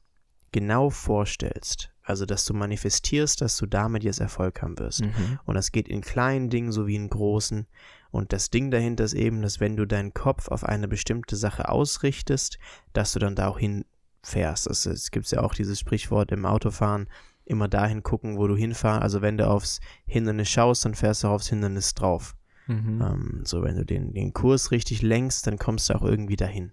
genau 0.50 0.90
vorstellst, 0.90 1.90
also 2.02 2.26
dass 2.26 2.44
du 2.44 2.52
manifestierst, 2.52 3.40
dass 3.40 3.56
du 3.56 3.66
damit 3.66 4.04
jetzt 4.04 4.20
Erfolg 4.20 4.60
haben 4.60 4.78
wirst. 4.78 5.02
Mhm. 5.02 5.38
Und 5.44 5.54
das 5.54 5.72
geht 5.72 5.88
in 5.88 6.02
kleinen 6.02 6.50
Dingen 6.50 6.72
sowie 6.72 6.96
in 6.96 7.08
großen. 7.08 7.66
Und 8.10 8.32
das 8.32 8.50
Ding 8.50 8.70
dahinter 8.70 9.04
ist 9.04 9.14
eben, 9.14 9.40
dass 9.40 9.60
wenn 9.60 9.76
du 9.76 9.86
deinen 9.86 10.12
Kopf 10.12 10.48
auf 10.48 10.64
eine 10.64 10.88
bestimmte 10.88 11.36
Sache 11.36 11.68
ausrichtest, 11.68 12.58
dass 12.92 13.12
du 13.12 13.20
dann 13.20 13.36
da 13.36 13.48
auch 13.48 13.58
hinfährst. 13.58 14.66
Es 14.66 15.10
gibt 15.10 15.30
ja 15.30 15.40
auch 15.40 15.54
dieses 15.54 15.80
Sprichwort 15.80 16.32
im 16.32 16.44
Autofahren, 16.44 17.08
immer 17.44 17.68
dahin 17.68 18.02
gucken, 18.02 18.36
wo 18.36 18.46
du 18.46 18.56
hinfahrst. 18.56 19.02
Also 19.02 19.22
wenn 19.22 19.36
du 19.36 19.48
aufs 19.48 19.80
Hindernis 20.06 20.48
schaust, 20.48 20.84
dann 20.84 20.94
fährst 20.94 21.24
du 21.24 21.28
auch 21.28 21.32
aufs 21.32 21.48
Hindernis 21.48 21.94
drauf. 21.94 22.36
Mhm. 22.66 23.02
Ähm, 23.02 23.40
so, 23.44 23.62
wenn 23.62 23.76
du 23.76 23.84
den, 23.84 24.12
den 24.14 24.32
Kurs 24.32 24.70
richtig 24.70 25.02
lenkst, 25.02 25.46
dann 25.46 25.58
kommst 25.58 25.90
du 25.90 25.94
auch 25.94 26.02
irgendwie 26.02 26.36
dahin. 26.36 26.72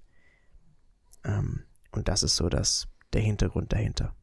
Ähm, 1.23 1.63
und 1.91 2.07
das 2.07 2.23
ist 2.23 2.35
so 2.35 2.49
das, 2.49 2.87
der 3.13 3.21
Hintergrund 3.21 3.73
dahinter. 3.73 4.15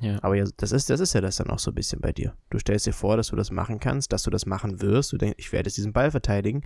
Ja. 0.00 0.18
Aber 0.22 0.34
ja, 0.34 0.44
das 0.56 0.72
ist, 0.72 0.88
das 0.88 1.00
ist 1.00 1.12
ja 1.12 1.20
das 1.20 1.36
dann 1.36 1.50
auch 1.50 1.58
so 1.58 1.70
ein 1.70 1.74
bisschen 1.74 2.00
bei 2.00 2.12
dir. 2.12 2.34
Du 2.48 2.58
stellst 2.58 2.86
dir 2.86 2.92
vor, 2.92 3.16
dass 3.16 3.28
du 3.28 3.36
das 3.36 3.50
machen 3.50 3.80
kannst, 3.80 4.12
dass 4.12 4.22
du 4.22 4.30
das 4.30 4.46
machen 4.46 4.80
wirst. 4.80 5.12
Du 5.12 5.18
denkst, 5.18 5.36
ich 5.38 5.52
werde 5.52 5.68
jetzt 5.68 5.76
diesen 5.76 5.92
Ball 5.92 6.10
verteidigen. 6.10 6.62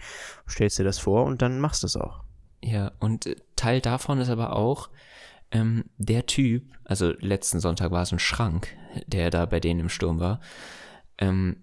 Stellst 0.48 0.78
dir 0.78 0.84
das 0.84 0.98
vor 0.98 1.24
und 1.24 1.42
dann 1.42 1.60
machst 1.60 1.82
du 1.82 1.86
es 1.86 1.96
auch. 1.96 2.22
Ja, 2.62 2.92
und 3.00 3.26
äh, 3.26 3.36
Teil 3.56 3.80
davon 3.80 4.20
ist 4.20 4.30
aber 4.30 4.54
auch, 4.54 4.88
ähm, 5.50 5.84
der 5.98 6.26
Typ, 6.26 6.64
also 6.84 7.12
letzten 7.18 7.60
Sonntag 7.60 7.90
war 7.90 8.02
es 8.02 8.12
ein 8.12 8.18
Schrank, 8.18 8.68
der 9.06 9.30
da 9.30 9.46
bei 9.46 9.60
denen 9.60 9.80
im 9.80 9.88
Sturm 9.88 10.18
war, 10.20 10.40
ähm, 11.18 11.62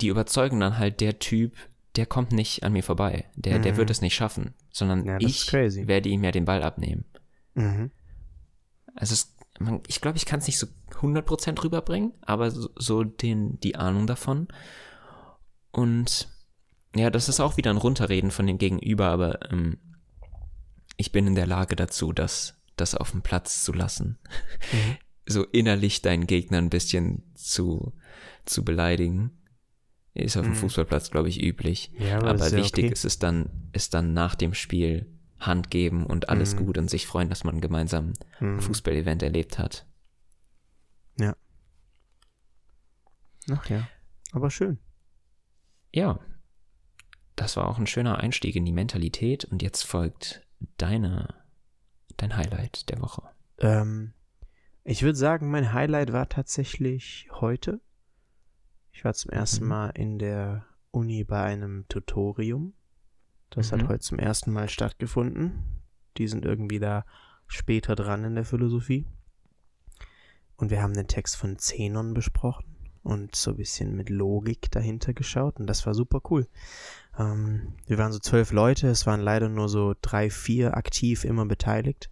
die 0.00 0.08
überzeugen 0.08 0.60
dann 0.60 0.78
halt, 0.78 1.00
der 1.00 1.18
Typ, 1.18 1.54
der 1.96 2.06
kommt 2.06 2.32
nicht 2.32 2.64
an 2.64 2.72
mir 2.72 2.82
vorbei. 2.82 3.26
Der, 3.36 3.58
der 3.60 3.72
Mhm. 3.72 3.76
wird 3.76 3.90
es 3.90 4.00
nicht 4.00 4.14
schaffen, 4.14 4.54
sondern 4.72 5.04
Ja, 5.06 5.18
ich 5.20 5.46
werde 5.86 6.08
ihm 6.08 6.24
ja 6.24 6.32
den 6.32 6.44
Ball 6.44 6.62
abnehmen. 6.62 7.04
Mhm. 7.54 7.90
Also 8.96 9.12
es, 9.14 9.36
man, 9.60 9.80
ich 9.86 10.00
glaube, 10.00 10.16
ich 10.18 10.26
kann 10.26 10.40
es 10.40 10.46
nicht 10.48 10.58
so 10.58 10.66
100% 11.00 11.62
rüberbringen, 11.62 12.12
aber 12.22 12.50
so, 12.50 12.68
so 12.76 13.04
den, 13.04 13.60
die 13.60 13.76
Ahnung 13.76 14.08
davon. 14.08 14.48
Und 15.70 16.28
ja, 16.96 17.10
das 17.10 17.28
ist 17.28 17.40
auch 17.40 17.56
wieder 17.56 17.70
ein 17.70 17.76
Runterreden 17.76 18.30
von 18.30 18.46
dem 18.46 18.58
Gegenüber, 18.58 19.06
aber 19.06 19.50
ähm, 19.52 19.78
ich 20.96 21.12
bin 21.12 21.26
in 21.26 21.34
der 21.34 21.46
Lage 21.46 21.76
dazu, 21.76 22.12
das, 22.12 22.54
das 22.76 22.94
auf 22.94 23.10
dem 23.12 23.22
Platz 23.22 23.64
zu 23.64 23.72
lassen. 23.72 24.18
Mhm. 24.72 24.96
So 25.26 25.42
innerlich 25.44 26.02
deinen 26.02 26.26
Gegner 26.26 26.58
ein 26.58 26.68
bisschen 26.68 27.22
zu, 27.34 27.94
zu 28.44 28.62
beleidigen. 28.62 29.30
Ist 30.12 30.36
auf 30.36 30.42
dem 30.42 30.50
Mhm. 30.52 30.56
Fußballplatz, 30.56 31.10
glaube 31.10 31.30
ich, 31.30 31.42
üblich. 31.42 31.90
Ja, 31.98 32.18
aber, 32.18 32.28
Aber 32.28 32.44
ist 32.44 32.52
ja 32.52 32.58
wichtig 32.58 32.84
okay. 32.84 32.92
ist 32.92 33.06
es 33.06 33.18
dann, 33.20 33.70
ist 33.72 33.94
dann 33.94 34.12
nach 34.12 34.34
dem 34.34 34.52
Spiel 34.52 35.06
Hand 35.40 35.70
geben 35.70 36.04
und 36.04 36.28
alles 36.28 36.54
Mhm. 36.54 36.66
gut 36.66 36.76
und 36.76 36.90
sich 36.90 37.06
freuen, 37.06 37.30
dass 37.30 37.42
man 37.42 37.62
gemeinsam 37.62 38.12
ein 38.38 38.56
Mhm. 38.56 38.60
Fußballevent 38.60 39.22
erlebt 39.22 39.58
hat. 39.58 39.86
Ach 43.50 43.68
ja. 43.68 43.86
Aber 44.32 44.50
schön. 44.50 44.78
Ja, 45.92 46.18
das 47.36 47.56
war 47.56 47.68
auch 47.68 47.78
ein 47.78 47.86
schöner 47.86 48.18
Einstieg 48.18 48.56
in 48.56 48.64
die 48.64 48.72
Mentalität 48.72 49.44
und 49.44 49.62
jetzt 49.62 49.82
folgt 49.82 50.43
deine, 50.76 51.34
dein 52.16 52.36
Highlight 52.36 52.88
der 52.90 53.00
Woche. 53.00 53.22
Ähm, 53.58 54.12
ich 54.84 55.02
würde 55.02 55.16
sagen, 55.16 55.50
mein 55.50 55.72
Highlight 55.72 56.12
war 56.12 56.28
tatsächlich 56.28 57.28
heute. 57.32 57.80
Ich 58.92 59.04
war 59.04 59.14
zum 59.14 59.30
ersten 59.30 59.64
Mhm. 59.64 59.68
Mal 59.68 59.90
in 59.90 60.18
der 60.18 60.66
Uni 60.90 61.24
bei 61.24 61.42
einem 61.42 61.86
Tutorium. 61.88 62.74
Das 63.50 63.70
Mhm. 63.70 63.76
hat 63.82 63.88
heute 63.88 64.00
zum 64.00 64.18
ersten 64.18 64.52
Mal 64.52 64.68
stattgefunden. 64.68 65.82
Die 66.16 66.28
sind 66.28 66.44
irgendwie 66.44 66.78
da 66.78 67.04
später 67.46 67.94
dran 67.94 68.24
in 68.24 68.34
der 68.34 68.44
Philosophie. 68.44 69.06
Und 70.56 70.70
wir 70.70 70.82
haben 70.82 70.94
den 70.94 71.08
Text 71.08 71.36
von 71.36 71.58
Zenon 71.58 72.14
besprochen 72.14 72.73
und 73.04 73.36
so 73.36 73.50
ein 73.52 73.56
bisschen 73.56 73.94
mit 73.94 74.08
Logik 74.08 74.70
dahinter 74.70 75.12
geschaut. 75.12 75.60
Und 75.60 75.66
das 75.66 75.86
war 75.86 75.94
super 75.94 76.20
cool. 76.30 76.48
Ähm, 77.18 77.74
wir 77.86 77.98
waren 77.98 78.12
so 78.12 78.18
zwölf 78.18 78.50
Leute. 78.50 78.88
Es 78.88 79.06
waren 79.06 79.20
leider 79.20 79.48
nur 79.48 79.68
so 79.68 79.94
drei, 80.00 80.30
vier 80.30 80.76
aktiv 80.76 81.24
immer 81.24 81.44
beteiligt. 81.44 82.10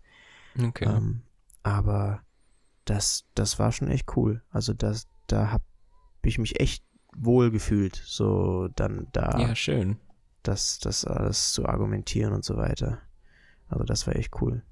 Okay. 0.63 0.85
Ähm, 0.85 1.23
aber 1.63 2.23
das, 2.85 3.25
das 3.35 3.59
war 3.59 3.73
schon 3.73 3.89
echt 3.89 4.17
cool. 4.17 4.43
Also 4.51 4.75
das, 4.75 5.09
da 5.27 5.51
habe 5.51 5.65
ich 6.23 6.39
mich 6.39 6.61
echt 6.61 6.85
wohl 7.15 7.51
gefühlt, 7.51 8.01
so 8.05 8.69
dann 8.75 9.07
da 9.13 9.39
ja, 9.39 9.55
schön. 9.55 9.99
das, 10.43 10.79
das 10.79 11.05
alles 11.05 11.53
zu 11.53 11.67
argumentieren 11.67 12.33
und 12.33 12.45
so 12.45 12.57
weiter. 12.57 13.01
Also 13.69 13.85
das 13.85 14.07
war 14.07 14.17
echt 14.17 14.41
cool. 14.41 14.63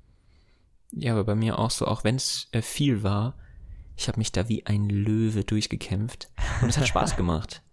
Ja, 0.93 1.12
aber 1.12 1.25
bei 1.25 1.35
mir 1.35 1.59
auch 1.59 1.71
so, 1.71 1.87
auch 1.87 2.05
wenn 2.05 2.16
es 2.16 2.49
äh, 2.53 2.62
viel 2.62 3.03
war, 3.03 3.37
ich 4.01 4.09
habe 4.09 4.19
mich 4.19 4.33
da 4.33 4.49
wie 4.49 4.65
ein 4.67 4.89
Löwe 4.89 5.45
durchgekämpft 5.45 6.31
und 6.63 6.71
es 6.71 6.79
hat 6.79 6.89
Spaß 6.89 7.17
gemacht. 7.17 7.63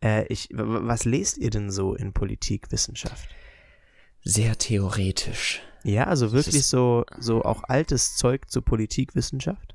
Äh, 0.00 0.26
ich, 0.32 0.48
was 0.52 1.04
lest 1.06 1.38
ihr 1.38 1.50
denn 1.50 1.70
so 1.72 1.94
in 1.94 2.12
Politikwissenschaft? 2.12 3.28
Sehr 4.22 4.56
theoretisch. 4.58 5.60
Ja, 5.82 6.04
also 6.04 6.30
wirklich 6.32 6.54
ist- 6.56 6.68
so, 6.70 7.04
so 7.18 7.42
auch 7.42 7.64
altes 7.64 8.14
Zeug 8.16 8.48
zur 8.50 8.62
Politikwissenschaft? 8.64 9.74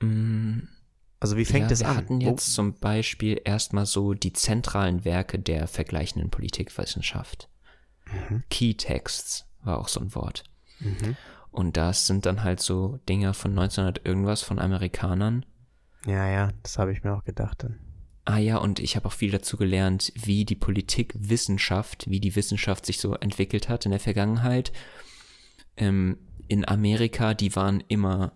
Mm, 0.00 0.60
Also 1.20 1.36
wie 1.36 1.44
fängt 1.44 1.64
ja, 1.64 1.68
das 1.68 1.80
wir 1.80 1.88
an? 1.90 1.96
hatten 1.96 2.20
Wo- 2.22 2.30
jetzt 2.30 2.54
zum 2.54 2.74
Beispiel 2.74 3.40
erstmal 3.44 3.86
so 3.86 4.14
die 4.14 4.32
zentralen 4.32 5.04
Werke 5.04 5.38
der 5.38 5.68
vergleichenden 5.68 6.30
Politikwissenschaft. 6.30 7.48
Mhm. 8.06 8.42
Key 8.50 8.74
Texts 8.74 9.46
war 9.62 9.78
auch 9.78 9.88
so 9.88 10.00
ein 10.00 10.14
Wort. 10.16 10.42
Mhm. 10.80 11.16
Und 11.52 11.76
das 11.76 12.06
sind 12.06 12.26
dann 12.26 12.42
halt 12.42 12.60
so 12.60 12.98
Dinger 13.08 13.34
von 13.34 13.52
1900 13.52 14.04
irgendwas 14.04 14.42
von 14.42 14.58
Amerikanern. 14.58 15.44
Ja, 16.06 16.28
ja, 16.28 16.50
das 16.62 16.78
habe 16.78 16.92
ich 16.92 17.04
mir 17.04 17.14
auch 17.14 17.24
gedacht 17.24 17.62
dann. 17.62 17.78
Ah 18.24 18.38
ja, 18.38 18.56
und 18.56 18.78
ich 18.80 18.96
habe 18.96 19.06
auch 19.06 19.12
viel 19.12 19.30
dazu 19.30 19.56
gelernt, 19.56 20.12
wie 20.16 20.44
die 20.44 20.54
Politikwissenschaft, 20.56 22.08
wie 22.08 22.20
die 22.20 22.34
Wissenschaft 22.36 22.86
sich 22.86 22.98
so 22.98 23.14
entwickelt 23.14 23.68
hat 23.68 23.84
in 23.84 23.90
der 23.90 24.00
Vergangenheit. 24.00 24.72
Ähm, 25.76 26.18
in 26.48 26.66
Amerika, 26.66 27.34
die 27.34 27.54
waren 27.54 27.80
immer 27.88 28.32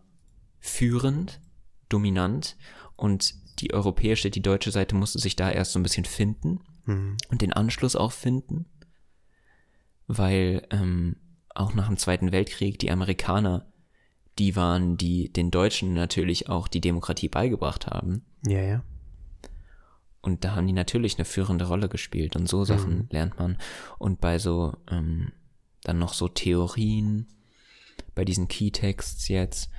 führend, 0.59 1.41
dominant 1.89 2.57
und 2.97 3.35
die 3.61 3.73
europäische, 3.73 4.31
die 4.31 4.43
deutsche 4.43 4.71
Seite 4.71 4.95
musste 4.95 5.19
sich 5.19 5.37
da 5.37 5.51
erst 5.51 5.73
so 5.73 5.79
ein 5.79 5.83
bisschen 5.85 6.05
finden 6.05 6.61
Mhm. 6.87 7.17
und 7.31 7.43
den 7.43 7.53
Anschluss 7.53 7.97
auch 7.97 8.13
finden, 8.13 8.67
weil 10.07 10.67
ähm, 10.71 11.17
auch 11.59 11.75
nach 11.75 11.89
dem 11.89 11.97
Zweiten 11.97 12.33
Weltkrieg 12.33 12.79
die 12.79 12.91
Amerikaner, 12.91 13.67
die 14.39 14.57
waren, 14.57 14.97
die 14.97 15.33
den 15.33 15.51
Deutschen 15.51 15.95
natürlich 15.95 16.49
auch 16.49 16.69
die 16.69 16.81
Demokratie 16.81 17.29
beigebracht 17.29 17.87
haben. 17.87 18.25
Ja, 18.47 18.61
ja. 18.61 18.85
Und 20.21 20.45
da 20.45 20.57
haben 20.57 20.67
die 20.67 20.73
natürlich 20.73 21.17
eine 21.17 21.25
führende 21.25 21.67
Rolle 21.67 21.89
gespielt 21.89 22.37
und 22.37 22.49
so 22.49 22.65
Sachen 22.65 22.97
Mhm. 22.97 23.09
lernt 23.11 23.39
man. 23.39 23.59
Und 23.99 24.21
bei 24.21 24.39
so, 24.39 24.77
ähm, 24.91 25.33
dann 25.83 25.99
noch 25.99 26.15
so 26.15 26.29
Theorien, 26.29 27.29
bei 28.15 28.25
diesen 28.25 28.49
Keytexts 28.49 29.29
jetzt, 29.29 29.71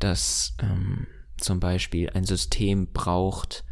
dass 0.00 0.56
ähm, 0.60 1.06
zum 1.38 1.60
Beispiel 1.60 2.10
ein 2.10 2.24
System 2.24 2.92
braucht, 2.92 3.64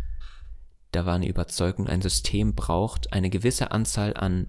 da 0.92 1.04
war 1.04 1.16
eine 1.16 1.28
Überzeugung, 1.28 1.88
ein 1.88 2.00
System 2.02 2.54
braucht 2.54 3.12
eine 3.12 3.28
gewisse 3.28 3.72
Anzahl 3.72 4.16
an 4.16 4.46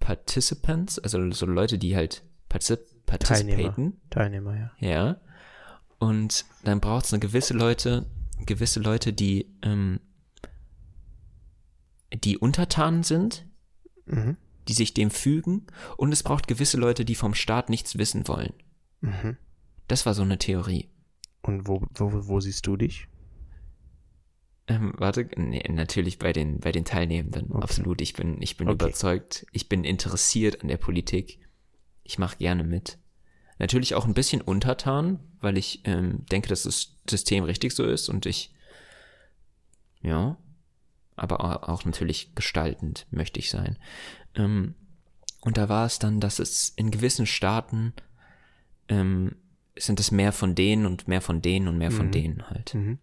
Participants, 0.00 0.98
also 0.98 1.30
so 1.30 1.46
Leute, 1.46 1.78
die 1.78 1.94
halt 1.94 2.22
particip 2.48 2.80
participaten. 3.06 4.00
Teilnehmer, 4.10 4.56
ja. 4.56 4.70
Ja. 4.78 5.20
Und 5.98 6.44
dann 6.64 6.80
braucht 6.80 7.04
es 7.04 7.12
eine 7.12 7.20
gewisse 7.20 7.54
Leute, 7.54 8.06
gewisse 8.46 8.80
Leute, 8.80 9.12
die, 9.12 9.46
ähm, 9.62 10.00
die 12.12 12.38
untertan 12.38 13.02
sind, 13.02 13.46
Mhm. 14.06 14.36
die 14.68 14.72
sich 14.72 14.94
dem 14.94 15.10
fügen, 15.10 15.66
und 15.96 16.12
es 16.12 16.22
braucht 16.22 16.48
gewisse 16.48 16.76
Leute, 16.76 17.04
die 17.04 17.14
vom 17.14 17.34
Staat 17.34 17.68
nichts 17.68 17.98
wissen 17.98 18.26
wollen. 18.28 18.52
Mhm. 19.00 19.36
Das 19.88 20.06
war 20.06 20.14
so 20.14 20.22
eine 20.22 20.38
Theorie. 20.38 20.88
Und 21.42 21.68
wo, 21.68 21.82
wo, 21.94 22.28
wo 22.28 22.40
siehst 22.40 22.66
du 22.66 22.76
dich? 22.76 23.06
Ähm, 24.70 24.92
warte, 24.96 25.28
nee, 25.36 25.62
natürlich 25.68 26.18
bei 26.18 26.32
den, 26.32 26.60
bei 26.60 26.72
den 26.72 26.84
Teilnehmenden. 26.84 27.50
Okay. 27.50 27.62
Absolut. 27.62 28.00
Ich 28.00 28.14
bin, 28.14 28.40
ich 28.40 28.56
bin 28.56 28.68
Okay. 28.68 28.74
überzeugt. 28.84 29.46
Ich 29.52 29.68
bin 29.68 29.84
interessiert 29.84 30.62
an 30.62 30.68
der 30.68 30.76
Politik. 30.76 31.38
Ich 32.04 32.18
mache 32.18 32.36
gerne 32.38 32.64
mit. 32.64 32.98
Natürlich 33.58 33.94
auch 33.94 34.06
ein 34.06 34.14
bisschen 34.14 34.40
untertan, 34.40 35.20
weil 35.40 35.58
ich 35.58 35.82
ähm, 35.84 36.24
denke, 36.30 36.48
dass 36.48 36.62
das 36.62 36.96
System 37.08 37.44
richtig 37.44 37.72
so 37.72 37.84
ist 37.84 38.08
und 38.08 38.24
ich, 38.26 38.54
ja, 40.02 40.36
aber 41.16 41.40
au- 41.44 41.72
auch 41.72 41.84
natürlich 41.84 42.34
gestaltend 42.34 43.06
möchte 43.10 43.38
ich 43.38 43.50
sein. 43.50 43.78
Ähm, 44.34 44.74
und 45.42 45.56
da 45.58 45.68
war 45.68 45.84
es 45.86 45.98
dann, 45.98 46.20
dass 46.20 46.38
es 46.38 46.70
in 46.70 46.90
gewissen 46.90 47.26
Staaten 47.26 47.92
ähm, 48.88 49.36
sind 49.76 50.00
es 50.00 50.10
mehr 50.10 50.32
von 50.32 50.54
denen 50.54 50.86
und 50.86 51.06
mehr 51.08 51.20
von 51.20 51.42
denen 51.42 51.68
und 51.68 51.76
mehr 51.78 51.90
von 51.90 52.06
Mhm. 52.06 52.12
denen 52.12 52.48
halt. 52.50 52.74
Mhm. 52.74 52.98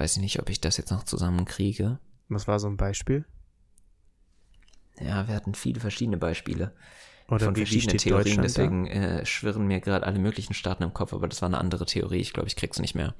Weiß 0.00 0.16
ich 0.16 0.22
nicht, 0.22 0.40
ob 0.40 0.48
ich 0.48 0.60
das 0.60 0.76
jetzt 0.78 0.90
noch 0.90 1.04
zusammenkriege. 1.04 1.98
Was 2.28 2.48
war 2.48 2.58
so 2.58 2.68
ein 2.68 2.76
Beispiel? 2.76 3.24
Ja, 4.98 5.28
wir 5.28 5.34
hatten 5.34 5.54
viele 5.54 5.80
verschiedene 5.80 6.16
Beispiele 6.16 6.74
Oder 7.28 7.46
von 7.46 7.54
wie, 7.56 7.60
wie 7.60 7.64
verschiedenen 7.66 7.98
steht 7.98 8.12
Theorien, 8.12 8.42
deswegen 8.42 8.86
äh, 8.86 9.24
schwirren 9.24 9.66
mir 9.66 9.80
gerade 9.80 10.06
alle 10.06 10.18
möglichen 10.18 10.54
Staaten 10.54 10.82
im 10.82 10.92
Kopf, 10.94 11.12
aber 11.12 11.28
das 11.28 11.42
war 11.42 11.48
eine 11.48 11.58
andere 11.58 11.86
Theorie. 11.86 12.20
Ich 12.20 12.32
glaube, 12.32 12.48
ich 12.48 12.56
krieg's 12.56 12.78
nicht 12.78 12.94
mehr. 12.94 13.14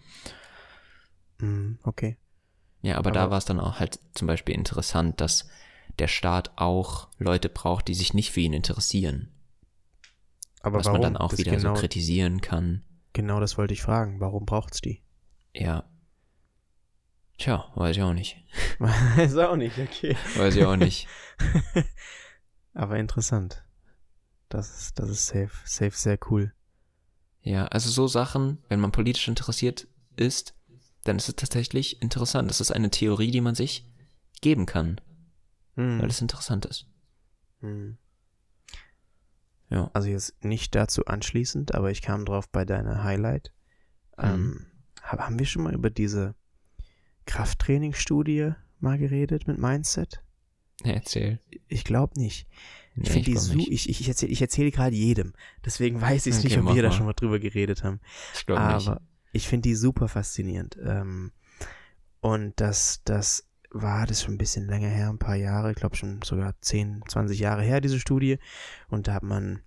da? 1.39 1.45
Hm, 1.47 1.78
okay. 1.85 2.16
Ja, 2.83 2.97
aber, 2.97 3.11
da 3.12 3.22
Aber- 3.24 3.33
war 3.33 3.39
es 3.39 3.45
dann 3.45 3.61
auch 3.61 3.78
halt 3.78 4.01
zum 4.14 4.26
Beispiel 4.26 4.55
interessant, 4.55 5.20
dass 5.20 5.49
der 5.99 6.09
Staat 6.09 6.53
auch 6.57 7.09
Leute 7.18 7.49
braucht, 7.49 7.89
die 7.89 7.95
sich 7.95 8.14
nicht 8.14 8.31
für 8.31 8.41
ihn 8.41 8.53
interessieren. 8.55 9.28
Aber 10.62 10.78
was 10.78 10.87
warum? 10.87 11.01
man 11.01 11.12
dann 11.14 11.16
auch 11.20 11.31
das 11.31 11.39
wieder 11.39 11.57
genau, 11.57 11.74
so 11.74 11.81
kritisieren 11.81 12.41
kann. 12.41 12.85
genau 13.12 13.41
das 13.41 13.59
wollte 13.59 13.74
ich 13.74 13.83
fragen. 13.83 14.20
Warum 14.20 14.45
braucht's 14.47 14.81
die? 14.81 15.03
Ja. 15.55 15.85
Tja, 17.41 17.72
weiß 17.74 17.97
ich 17.97 18.03
auch 18.03 18.12
nicht. 18.12 18.36
Weiß 18.78 19.34
auch 19.38 19.57
nicht, 19.57 19.78
okay. 19.78 20.14
Weiß 20.36 20.55
ich 20.57 20.64
auch 20.66 20.76
nicht. 20.76 21.09
Aber 22.74 22.99
interessant. 22.99 23.64
Das 24.51 24.78
ist, 24.82 24.99
das 24.99 25.09
ist 25.09 25.26
safe, 25.26 25.51
safe 25.64 25.97
sehr 25.97 26.18
cool. 26.30 26.53
Ja, 27.41 27.64
also 27.68 27.88
so 27.88 28.07
Sachen, 28.09 28.59
wenn 28.68 28.78
man 28.80 28.93
politisch 28.93 29.26
interessiert 29.26 29.88
ist, 30.16 30.55
dann 31.05 31.16
ist 31.16 31.30
es 31.30 31.36
tatsächlich 31.36 32.03
interessant. 32.03 32.51
Das 32.51 32.61
ist 32.61 32.72
eine 32.72 32.91
Theorie, 32.91 33.30
die 33.30 33.41
man 33.41 33.55
sich 33.55 33.88
geben 34.43 34.66
kann, 34.66 35.01
Hm. 35.76 35.99
weil 36.03 36.11
es 36.11 36.20
interessant 36.20 36.66
ist. 36.66 36.86
Hm. 37.61 37.97
Ja. 39.70 39.91
Also 39.95 40.09
jetzt 40.09 40.45
nicht 40.45 40.74
dazu 40.74 41.07
anschließend, 41.07 41.74
aber 41.74 41.91
ich 41.91 42.03
kam 42.03 42.26
drauf 42.26 42.51
bei 42.51 42.66
deiner 42.66 43.03
Highlight. 43.03 43.51
Mhm. 44.18 44.24
Ähm, 44.24 44.66
hab- 45.03 45.20
haben 45.20 45.38
wir 45.38 45.47
schon 45.47 45.62
mal 45.62 45.72
über 45.74 45.88
diese 45.88 46.34
Krafttrainingsstudie 47.31 48.53
mal 48.81 48.99
geredet 48.99 49.47
mit 49.47 49.59
Mindset? 49.59 50.22
Erzähl. 50.83 51.39
Ich 51.68 51.85
glaube 51.85 52.18
nicht. 52.18 52.47
Nee, 52.95 53.05
Ich 53.05 53.11
finde 53.11 53.31
die 53.31 53.37
so, 53.37 53.55
ich, 53.59 53.89
ich, 53.89 54.09
erzähle 54.09 54.33
ich 54.33 54.41
erzähl 54.41 54.70
gerade 54.70 54.97
jedem. 54.97 55.35
Deswegen 55.64 56.01
weiß 56.01 56.26
ich 56.26 56.35
Okay, 56.37 56.45
nicht, 56.45 56.59
ob 56.59 56.74
wir 56.74 56.83
da 56.83 56.89
mal. 56.89 56.95
schon 56.95 57.07
mal 57.07 57.12
drüber 57.12 57.39
geredet 57.39 57.85
haben. 57.85 58.01
Ich 58.35 58.47
glaube 58.47 58.62
nicht. 58.74 58.89
Aber 58.89 59.01
ich 59.33 59.47
finde 59.47 59.68
die 59.68 59.74
super 59.74 60.09
faszinierend. 60.09 60.78
Ähm, 60.83 61.33
und 62.20 62.59
das, 62.61 63.03
das 63.05 63.47
war 63.70 64.07
das 64.07 64.22
schon 64.22 64.35
ein 64.35 64.39
bisschen 64.39 64.66
länger 64.66 64.89
her, 64.89 65.09
ein 65.11 65.18
paar 65.18 65.37
Jahre, 65.37 65.70
ich 65.70 65.76
glaube 65.76 65.97
schon 65.97 66.20
sogar 66.22 66.55
10, 66.61 67.03
20 67.07 67.39
Jahre 67.39 67.62
her, 67.62 67.81
diese 67.81 68.01
Studie. 68.01 68.39
Und 68.89 69.07
da 69.07 69.14
hat 69.14 69.22
man 69.22 69.61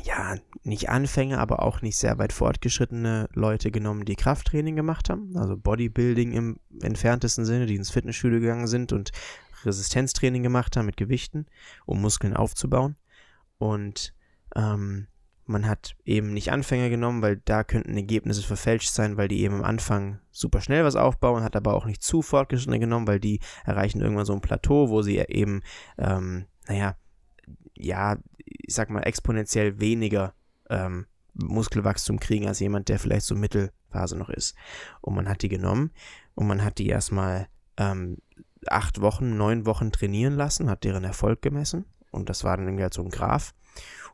ja 0.00 0.36
nicht 0.62 0.88
Anfänger, 0.88 1.38
aber 1.38 1.62
auch 1.62 1.82
nicht 1.82 1.96
sehr 1.96 2.18
weit 2.18 2.32
fortgeschrittene 2.32 3.28
Leute 3.34 3.70
genommen, 3.70 4.04
die 4.04 4.16
Krafttraining 4.16 4.76
gemacht 4.76 5.10
haben, 5.10 5.36
also 5.36 5.56
Bodybuilding 5.56 6.32
im 6.32 6.60
entferntesten 6.80 7.44
Sinne, 7.44 7.66
die 7.66 7.76
ins 7.76 7.90
Fitnessstudio 7.90 8.40
gegangen 8.40 8.66
sind 8.66 8.92
und 8.92 9.12
Resistenztraining 9.64 10.42
gemacht 10.42 10.76
haben 10.76 10.86
mit 10.86 10.96
Gewichten, 10.96 11.46
um 11.84 12.00
Muskeln 12.00 12.34
aufzubauen. 12.34 12.96
Und 13.58 14.14
ähm, 14.56 15.06
man 15.44 15.66
hat 15.66 15.96
eben 16.04 16.32
nicht 16.32 16.50
Anfänger 16.50 16.88
genommen, 16.88 17.22
weil 17.22 17.40
da 17.44 17.64
könnten 17.64 17.96
Ergebnisse 17.96 18.42
verfälscht 18.42 18.90
sein, 18.90 19.16
weil 19.16 19.28
die 19.28 19.42
eben 19.42 19.56
am 19.56 19.64
Anfang 19.64 20.20
super 20.30 20.60
schnell 20.60 20.84
was 20.84 20.96
aufbauen, 20.96 21.42
hat 21.42 21.56
aber 21.56 21.74
auch 21.74 21.84
nicht 21.84 22.02
zu 22.02 22.22
fortgeschrittene 22.22 22.78
genommen, 22.78 23.06
weil 23.06 23.20
die 23.20 23.40
erreichen 23.64 24.00
irgendwann 24.00 24.24
so 24.24 24.32
ein 24.32 24.40
Plateau, 24.40 24.88
wo 24.88 25.02
sie 25.02 25.18
eben, 25.18 25.62
ähm, 25.98 26.46
naja, 26.66 26.96
ja, 27.74 28.16
ich 28.58 28.74
sag 28.74 28.90
mal, 28.90 29.02
exponentiell 29.02 29.80
weniger 29.80 30.34
ähm, 30.70 31.06
Muskelwachstum 31.34 32.20
kriegen 32.20 32.46
als 32.46 32.60
jemand, 32.60 32.88
der 32.88 32.98
vielleicht 32.98 33.26
so 33.26 33.34
Mittelphase 33.34 34.16
noch 34.16 34.28
ist. 34.28 34.54
Und 35.00 35.14
man 35.14 35.28
hat 35.28 35.42
die 35.42 35.48
genommen 35.48 35.90
und 36.34 36.46
man 36.46 36.62
hat 36.64 36.78
die 36.78 36.88
erstmal 36.88 37.48
ähm, 37.76 38.18
acht 38.66 39.00
Wochen, 39.00 39.36
neun 39.36 39.66
Wochen 39.66 39.92
trainieren 39.92 40.34
lassen, 40.34 40.70
hat 40.70 40.84
deren 40.84 41.04
Erfolg 41.04 41.42
gemessen 41.42 41.84
und 42.10 42.28
das 42.28 42.44
war 42.44 42.56
dann 42.56 42.66
irgendwie 42.66 42.84
halt 42.84 42.94
so 42.94 43.02
ein 43.02 43.10
Graph. 43.10 43.54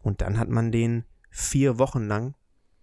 Und 0.00 0.20
dann 0.20 0.38
hat 0.38 0.48
man 0.48 0.72
den 0.72 1.04
vier 1.30 1.78
Wochen 1.78 2.06
lang 2.06 2.34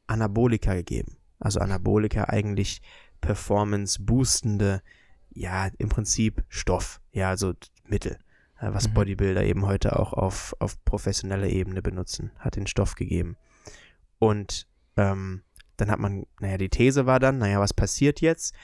Anabolika 0.07 0.75
gegeben. 0.75 1.17
Also 1.39 1.59
Anabolika 1.59 2.25
eigentlich 2.25 2.81
performance-boostende, 3.21 4.81
ja, 5.29 5.69
im 5.77 5.89
Prinzip 5.89 6.43
Stoff, 6.49 7.01
ja, 7.11 7.29
also 7.29 7.53
Mittel, 7.87 8.19
was 8.73 8.89
Mhm. 8.89 8.93
Bodybuilder 8.93 9.43
eben 9.43 9.65
heute 9.65 9.97
auch 9.99 10.13
auf, 10.13 10.55
auf 10.59 10.83
professioneller 10.85 11.47
Ebene 11.47 11.81
benutzen, 11.81 12.31
hat 12.39 12.55
den 12.55 12.67
Stoff 12.67 12.95
gegeben. 12.95 13.37
Und 14.19 14.67
ähm, 14.97 15.43
dann 15.77 15.91
hat 15.91 15.99
man, 15.99 16.25
naja, 16.39 16.57
die 16.57 16.69
These 16.69 17.05
war 17.05 17.19
dann, 17.19 17.37
naja, 17.37 17.59
was 17.59 17.73
passiert 17.73 18.21
jetzt? 18.21 18.55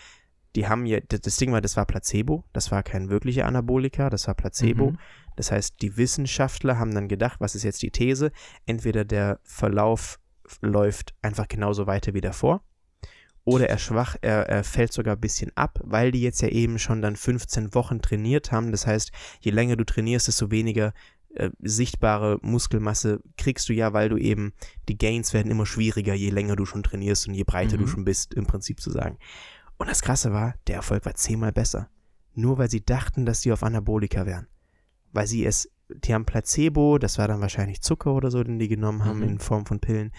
Die 0.56 0.68
haben 0.68 0.86
ja, 0.86 1.00
das 1.00 1.38
Ding 1.38 1.52
war, 1.52 1.62
das 1.62 1.78
war 1.78 1.86
Placebo, 1.86 2.44
das 2.52 2.72
war 2.72 2.84
kein 2.84 3.10
wirklicher 3.10 3.46
Anabolika, 3.46 4.10
das 4.10 4.28
war 4.28 4.34
Placebo. 4.36 4.92
Mhm. 4.92 4.98
Das 5.36 5.52
heißt, 5.52 5.82
die 5.82 5.96
Wissenschaftler 5.98 6.78
haben 6.78 6.94
dann 6.94 7.08
gedacht, 7.08 7.40
was 7.40 7.56
ist 7.56 7.64
jetzt 7.64 7.82
die 7.82 7.92
These? 7.92 8.32
Entweder 8.66 9.06
der 9.06 9.40
Verlauf 9.44 10.20
läuft 10.62 11.14
einfach 11.22 11.48
genauso 11.48 11.88
weiter 11.88 12.14
wie 12.14 12.22
davor 12.22 12.64
oder 13.44 13.70
er 13.70 13.78
schwach, 13.80 14.16
er, 14.22 14.48
er 14.50 14.64
fällt 14.64 14.94
sogar 14.94 15.16
ein 15.16 15.22
bisschen 15.22 15.52
ab, 15.56 15.80
weil 15.84 16.12
die 16.12 16.22
jetzt 16.22 16.42
ja 16.42 16.48
eben 16.50 16.78
schon 16.80 17.02
dann 17.02 17.16
15 17.16 17.74
Wochen 17.74 18.02
trainiert 18.02 18.52
haben. 18.52 18.72
Das 18.72 18.86
heißt, 18.86 19.12
je 19.40 19.52
länger 19.52 19.76
du 19.78 19.84
trainierst, 19.84 20.28
desto 20.28 20.52
weniger 20.52 20.94
äh, 21.34 21.50
sichtbare 21.60 22.38
Muskelmasse 22.42 23.22
kriegst 23.38 23.68
du 23.70 23.74
ja, 23.74 23.94
weil 23.94 24.10
du 24.10 24.18
eben, 24.18 24.54
die 24.90 24.98
Gains 24.98 25.34
werden 25.34 25.50
immer 25.52 25.66
schwieriger, 25.66 26.14
je 26.14 26.30
länger 26.30 26.56
du 26.56 26.66
schon 26.66 26.84
trainierst 26.84 27.28
und 27.28 27.34
je 27.34 27.44
breiter 27.44 27.78
du 27.78 27.84
Mhm. 27.84 27.88
schon 27.88 28.06
bist, 28.06 28.34
im 28.34 28.46
Prinzip 28.46 28.80
zu 28.80 28.92
sagen. 28.92 29.18
Und 29.78 29.90
das 29.90 30.02
Krasse 30.02 30.32
war, 30.34 30.54
der 30.68 30.76
Erfolg 30.76 31.06
war 31.06 31.16
zehnmal 31.16 31.52
besser. 31.52 31.90
Nur 32.36 32.58
weil 32.60 32.70
sie 32.70 32.86
dachten, 32.86 33.26
dass 33.26 33.42
sie 33.42 33.52
auf 33.52 33.64
Anabolika 33.64 34.26
wären. 34.26 34.48
Weil 35.14 35.26
sie 35.26 35.46
es, 35.46 35.70
die 35.90 36.14
haben 36.14 36.26
Placebo, 36.26 36.98
das 37.00 37.18
war 37.18 37.28
dann 37.28 37.42
wahrscheinlich 37.42 37.82
Zucker 37.82 38.14
oder 38.14 38.30
so, 38.30 38.44
den 38.44 38.60
die 38.60 38.68
genommen 38.68 39.04
haben 39.04 39.18
Mhm. 39.20 39.24
in 39.30 39.40
Form 39.40 39.66
von 39.66 39.80
Pillen. 39.80 40.12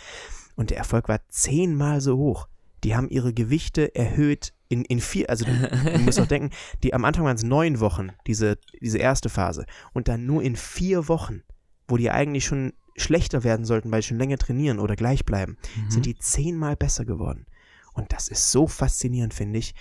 Und 0.56 0.70
der 0.70 0.78
Erfolg 0.78 1.08
war 1.08 1.20
zehnmal 1.28 2.00
so 2.00 2.16
hoch. 2.16 2.48
Die 2.84 2.96
haben 2.96 3.08
ihre 3.08 3.32
Gewichte 3.32 3.94
erhöht 3.94 4.52
in, 4.68 4.84
in 4.84 5.00
vier, 5.00 5.28
also 5.30 5.44
du, 5.44 5.52
du 5.52 5.98
musst 6.00 6.18
auch 6.20 6.26
denken, 6.28 6.50
die 6.82 6.94
am 6.94 7.04
Anfang 7.04 7.24
waren 7.24 7.36
es 7.36 7.42
neun 7.42 7.78
Wochen, 7.80 8.08
diese, 8.26 8.58
diese 8.80 8.98
erste 8.98 9.28
Phase. 9.28 9.66
Und 9.92 10.08
dann 10.08 10.26
nur 10.26 10.42
in 10.42 10.56
vier 10.56 11.08
Wochen, 11.08 11.42
wo 11.88 11.96
die 11.96 12.10
eigentlich 12.10 12.44
schon 12.44 12.72
schlechter 12.96 13.44
werden 13.44 13.64
sollten, 13.64 13.90
weil 13.92 14.02
sie 14.02 14.08
schon 14.08 14.18
länger 14.18 14.38
trainieren 14.38 14.78
oder 14.78 14.96
gleich 14.96 15.24
bleiben, 15.24 15.56
Mhm. 15.76 15.90
sind 15.90 16.06
die 16.06 16.16
zehnmal 16.16 16.76
besser 16.76 17.04
geworden. 17.04 17.46
Und 17.94 18.12
das 18.12 18.28
ist 18.28 18.50
so 18.50 18.66
faszinierend, 18.66 19.34
finde 19.34 19.58
ich. 19.58 19.74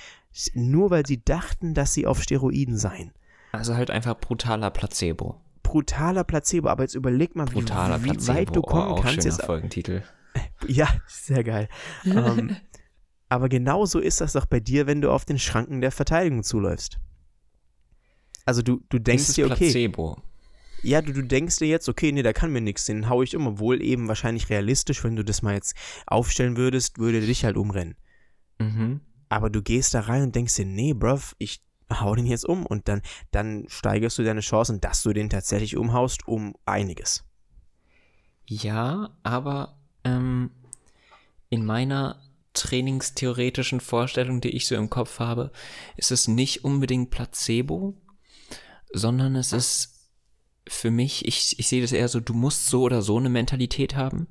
Nur 0.53 0.91
weil 0.91 1.05
sie 1.05 1.23
dachten, 1.23 1.73
dass 1.73 1.93
sie 1.93 2.05
auf 2.05 2.21
Steroiden 2.21 2.77
seien. 2.77 3.13
Also 3.53 3.75
halt 3.75 3.89
einfach 3.89 4.17
brutaler 4.19 4.69
Placebo. 4.69 5.41
Brutaler 5.63 6.23
Placebo, 6.25 6.67
aber 6.69 6.83
jetzt 6.83 6.95
überleg 6.95 7.35
mal, 7.35 7.47
wie, 7.49 7.53
Brutaler 7.53 8.03
wie 8.03 8.09
Placebo. 8.09 8.33
weit 8.37 8.55
du 8.55 8.59
oh, 8.59 8.63
kommen 8.63 8.81
auch 8.91 9.01
kannst. 9.01 9.21
schöner 9.23 9.35
Jetzt, 9.35 9.45
Folgentitel. 9.45 10.03
ja, 10.67 10.87
sehr 11.07 11.43
geil. 11.43 11.69
ähm, 12.05 12.55
aber 13.31 13.47
genauso 13.47 13.99
ist 13.99 14.19
das 14.19 14.33
doch 14.33 14.45
bei 14.45 14.59
dir, 14.59 14.87
wenn 14.87 14.99
du 14.99 15.09
auf 15.09 15.23
den 15.23 15.39
Schranken 15.39 15.79
der 15.79 15.93
Verteidigung 15.93 16.43
zuläufst. 16.43 16.99
Also 18.43 18.61
du, 18.61 18.81
du 18.89 18.99
denkst 18.99 19.29
Ist 19.29 19.37
dir, 19.37 19.45
okay, 19.45 19.71
Placebo? 19.71 20.21
ja, 20.83 21.01
du, 21.01 21.13
du 21.13 21.23
denkst 21.23 21.59
dir 21.59 21.69
jetzt, 21.69 21.87
okay, 21.87 22.11
nee, 22.11 22.23
da 22.23 22.33
kann 22.33 22.51
mir 22.51 22.59
nichts, 22.59 22.87
den 22.87 23.07
hau 23.07 23.21
ich 23.21 23.33
um, 23.37 23.47
obwohl 23.47 23.81
eben 23.81 24.09
wahrscheinlich 24.09 24.49
realistisch, 24.49 25.05
wenn 25.05 25.15
du 25.15 25.23
das 25.23 25.43
mal 25.43 25.53
jetzt 25.53 25.77
aufstellen 26.07 26.57
würdest, 26.57 26.97
würde 26.97 27.21
dich 27.21 27.45
halt 27.45 27.55
umrennen. 27.55 27.95
Mhm. 28.59 28.99
Aber 29.29 29.49
du 29.49 29.61
gehst 29.61 29.93
da 29.93 30.01
rein 30.01 30.23
und 30.23 30.35
denkst 30.35 30.57
dir, 30.57 30.65
nee, 30.65 30.93
bruv, 30.93 31.33
ich 31.37 31.63
hau 31.89 32.13
den 32.13 32.25
jetzt 32.25 32.45
um 32.45 32.65
und 32.65 32.89
dann, 32.89 33.01
dann 33.31 33.63
steigerst 33.69 34.17
du 34.17 34.23
deine 34.23 34.41
Chancen, 34.41 34.81
dass 34.81 35.03
du 35.03 35.13
den 35.13 35.29
tatsächlich 35.29 35.77
umhaust, 35.77 36.27
um 36.27 36.53
einiges. 36.65 37.23
Ja, 38.45 39.17
aber 39.23 39.79
ähm, 40.03 40.51
in 41.49 41.63
meiner 41.63 42.21
trainingstheoretischen 42.53 43.79
Vorstellung, 43.79 44.41
die 44.41 44.49
ich 44.49 44.67
so 44.67 44.75
im 44.75 44.89
Kopf 44.89 45.19
habe, 45.19 45.51
ist 45.95 46.11
es 46.11 46.27
nicht 46.27 46.63
unbedingt 46.63 47.09
Placebo, 47.09 47.97
sondern 48.91 49.35
es 49.35 49.53
ist 49.53 50.09
für 50.67 50.91
mich, 50.91 51.25
ich, 51.25 51.59
ich 51.59 51.67
sehe 51.67 51.81
das 51.81 51.91
eher 51.91 52.07
so, 52.07 52.19
du 52.19 52.33
musst 52.33 52.67
so 52.67 52.83
oder 52.83 53.01
so 53.01 53.17
eine 53.17 53.29
Mentalität 53.29 53.95
haben 53.95 54.27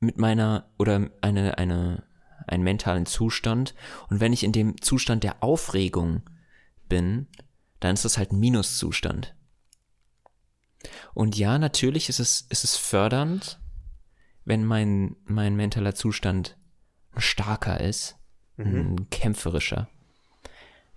mit 0.00 0.18
meiner 0.18 0.70
oder 0.78 1.10
eine, 1.20 1.58
eine, 1.58 2.04
einen 2.46 2.64
mentalen 2.64 3.06
Zustand. 3.06 3.74
Und 4.08 4.20
wenn 4.20 4.32
ich 4.32 4.44
in 4.44 4.52
dem 4.52 4.80
Zustand 4.80 5.24
der 5.24 5.42
Aufregung 5.42 6.22
bin, 6.88 7.28
dann 7.80 7.94
ist 7.94 8.04
das 8.04 8.18
halt 8.18 8.32
ein 8.32 8.40
Minuszustand. 8.40 9.34
Und 11.14 11.36
ja, 11.36 11.58
natürlich 11.58 12.08
ist 12.08 12.20
es, 12.20 12.46
ist 12.48 12.64
es 12.64 12.76
fördernd, 12.76 13.60
wenn 14.44 14.64
mein, 14.64 15.16
mein 15.24 15.56
mentaler 15.56 15.94
Zustand 15.94 16.55
starker 17.16 17.80
ist, 17.80 18.16
ein 18.58 19.08
kämpferischer. 19.10 19.88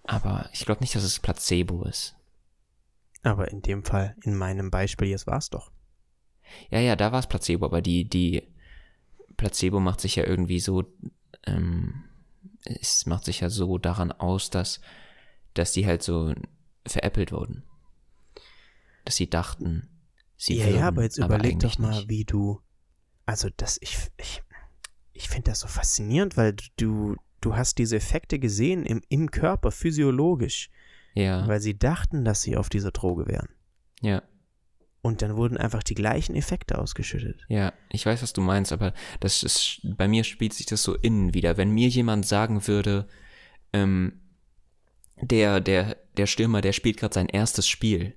Aber 0.03 0.49
ich 0.53 0.65
glaube 0.65 0.81
nicht, 0.81 0.95
dass 0.95 1.03
es 1.03 1.19
Placebo 1.19 1.83
ist. 1.83 2.15
Aber 3.21 3.51
in 3.51 3.61
dem 3.61 3.83
Fall, 3.83 4.15
in 4.23 4.35
meinem 4.35 4.71
Beispiel 4.71 5.09
jetzt 5.09 5.27
war 5.27 5.37
es 5.37 5.49
doch. 5.49 5.71
Ja, 6.71 6.79
ja, 6.79 6.95
da 6.95 7.11
war 7.11 7.19
es 7.19 7.27
Placebo, 7.27 7.65
aber 7.65 7.81
die, 7.81 8.05
die 8.07 8.47
Placebo 9.37 9.79
macht 9.79 10.01
sich 10.01 10.15
ja 10.15 10.23
irgendwie 10.23 10.59
so 10.59 10.85
ähm, 11.45 12.05
es 12.65 13.05
macht 13.05 13.25
sich 13.25 13.39
ja 13.41 13.49
so 13.49 13.77
daran 13.77 14.11
aus, 14.11 14.49
dass, 14.49 14.81
dass 15.53 15.71
die 15.71 15.85
halt 15.85 16.03
so 16.03 16.33
veräppelt 16.85 17.31
wurden. 17.31 17.63
Dass 19.05 19.15
sie 19.15 19.29
dachten, 19.29 19.89
sie 20.37 20.57
ja, 20.57 20.65
würden, 20.65 20.79
ja, 20.79 20.87
aber 20.87 21.03
jetzt 21.03 21.17
überleg 21.17 21.53
eigentlich 21.53 21.73
doch 21.73 21.79
mal, 21.79 21.95
nicht. 21.95 22.09
wie 22.09 22.25
du. 22.25 22.61
Also, 23.25 23.49
das, 23.55 23.77
ich, 23.81 23.97
ich, 24.17 24.43
ich 25.19 25.27
finde 25.29 25.51
das 25.51 25.59
so 25.59 25.67
faszinierend, 25.67 26.37
weil 26.37 26.55
du, 26.77 27.15
du 27.41 27.55
hast 27.55 27.77
diese 27.77 27.97
Effekte 27.97 28.39
gesehen 28.39 28.85
im, 28.85 29.01
im 29.09 29.29
Körper, 29.31 29.69
physiologisch, 29.71 30.69
Ja, 31.13 31.45
weil 31.47 31.59
sie 31.59 31.77
dachten, 31.77 32.23
dass 32.23 32.41
sie 32.41 32.55
auf 32.55 32.69
dieser 32.69 32.91
Droge 32.91 33.27
wären. 33.27 33.49
ja, 34.01 34.23
Und 35.01 35.21
dann 35.21 35.35
wurden 35.35 35.57
einfach 35.57 35.83
die 35.83 35.95
gleichen 35.95 36.35
Effekte 36.35 36.77
ausgeschüttet. 36.77 37.45
ja. 37.49 37.73
Ich 37.91 38.05
weiß, 38.05 38.21
was 38.21 38.31
du 38.33 38.41
meinst, 38.41 38.71
aber 38.71 38.93
das 39.19 39.43
ist, 39.43 39.81
bei 39.83 40.07
mir 40.07 40.23
spielt 40.23 40.53
sich 40.53 40.65
das 40.67 40.83
so 40.83 40.95
innen 40.95 41.33
wieder. 41.33 41.57
Wenn 41.57 41.71
mir 41.71 41.89
jemand 41.89 42.25
sagen 42.25 42.65
würde, 42.67 43.07
ähm, 43.73 44.21
der, 45.21 45.59
der, 45.59 45.97
der 46.15 46.27
Stürmer, 46.27 46.61
der 46.61 46.71
spielt 46.71 46.95
gerade 46.97 47.13
sein 47.13 47.27
erstes 47.27 47.67
Spiel, 47.67 48.15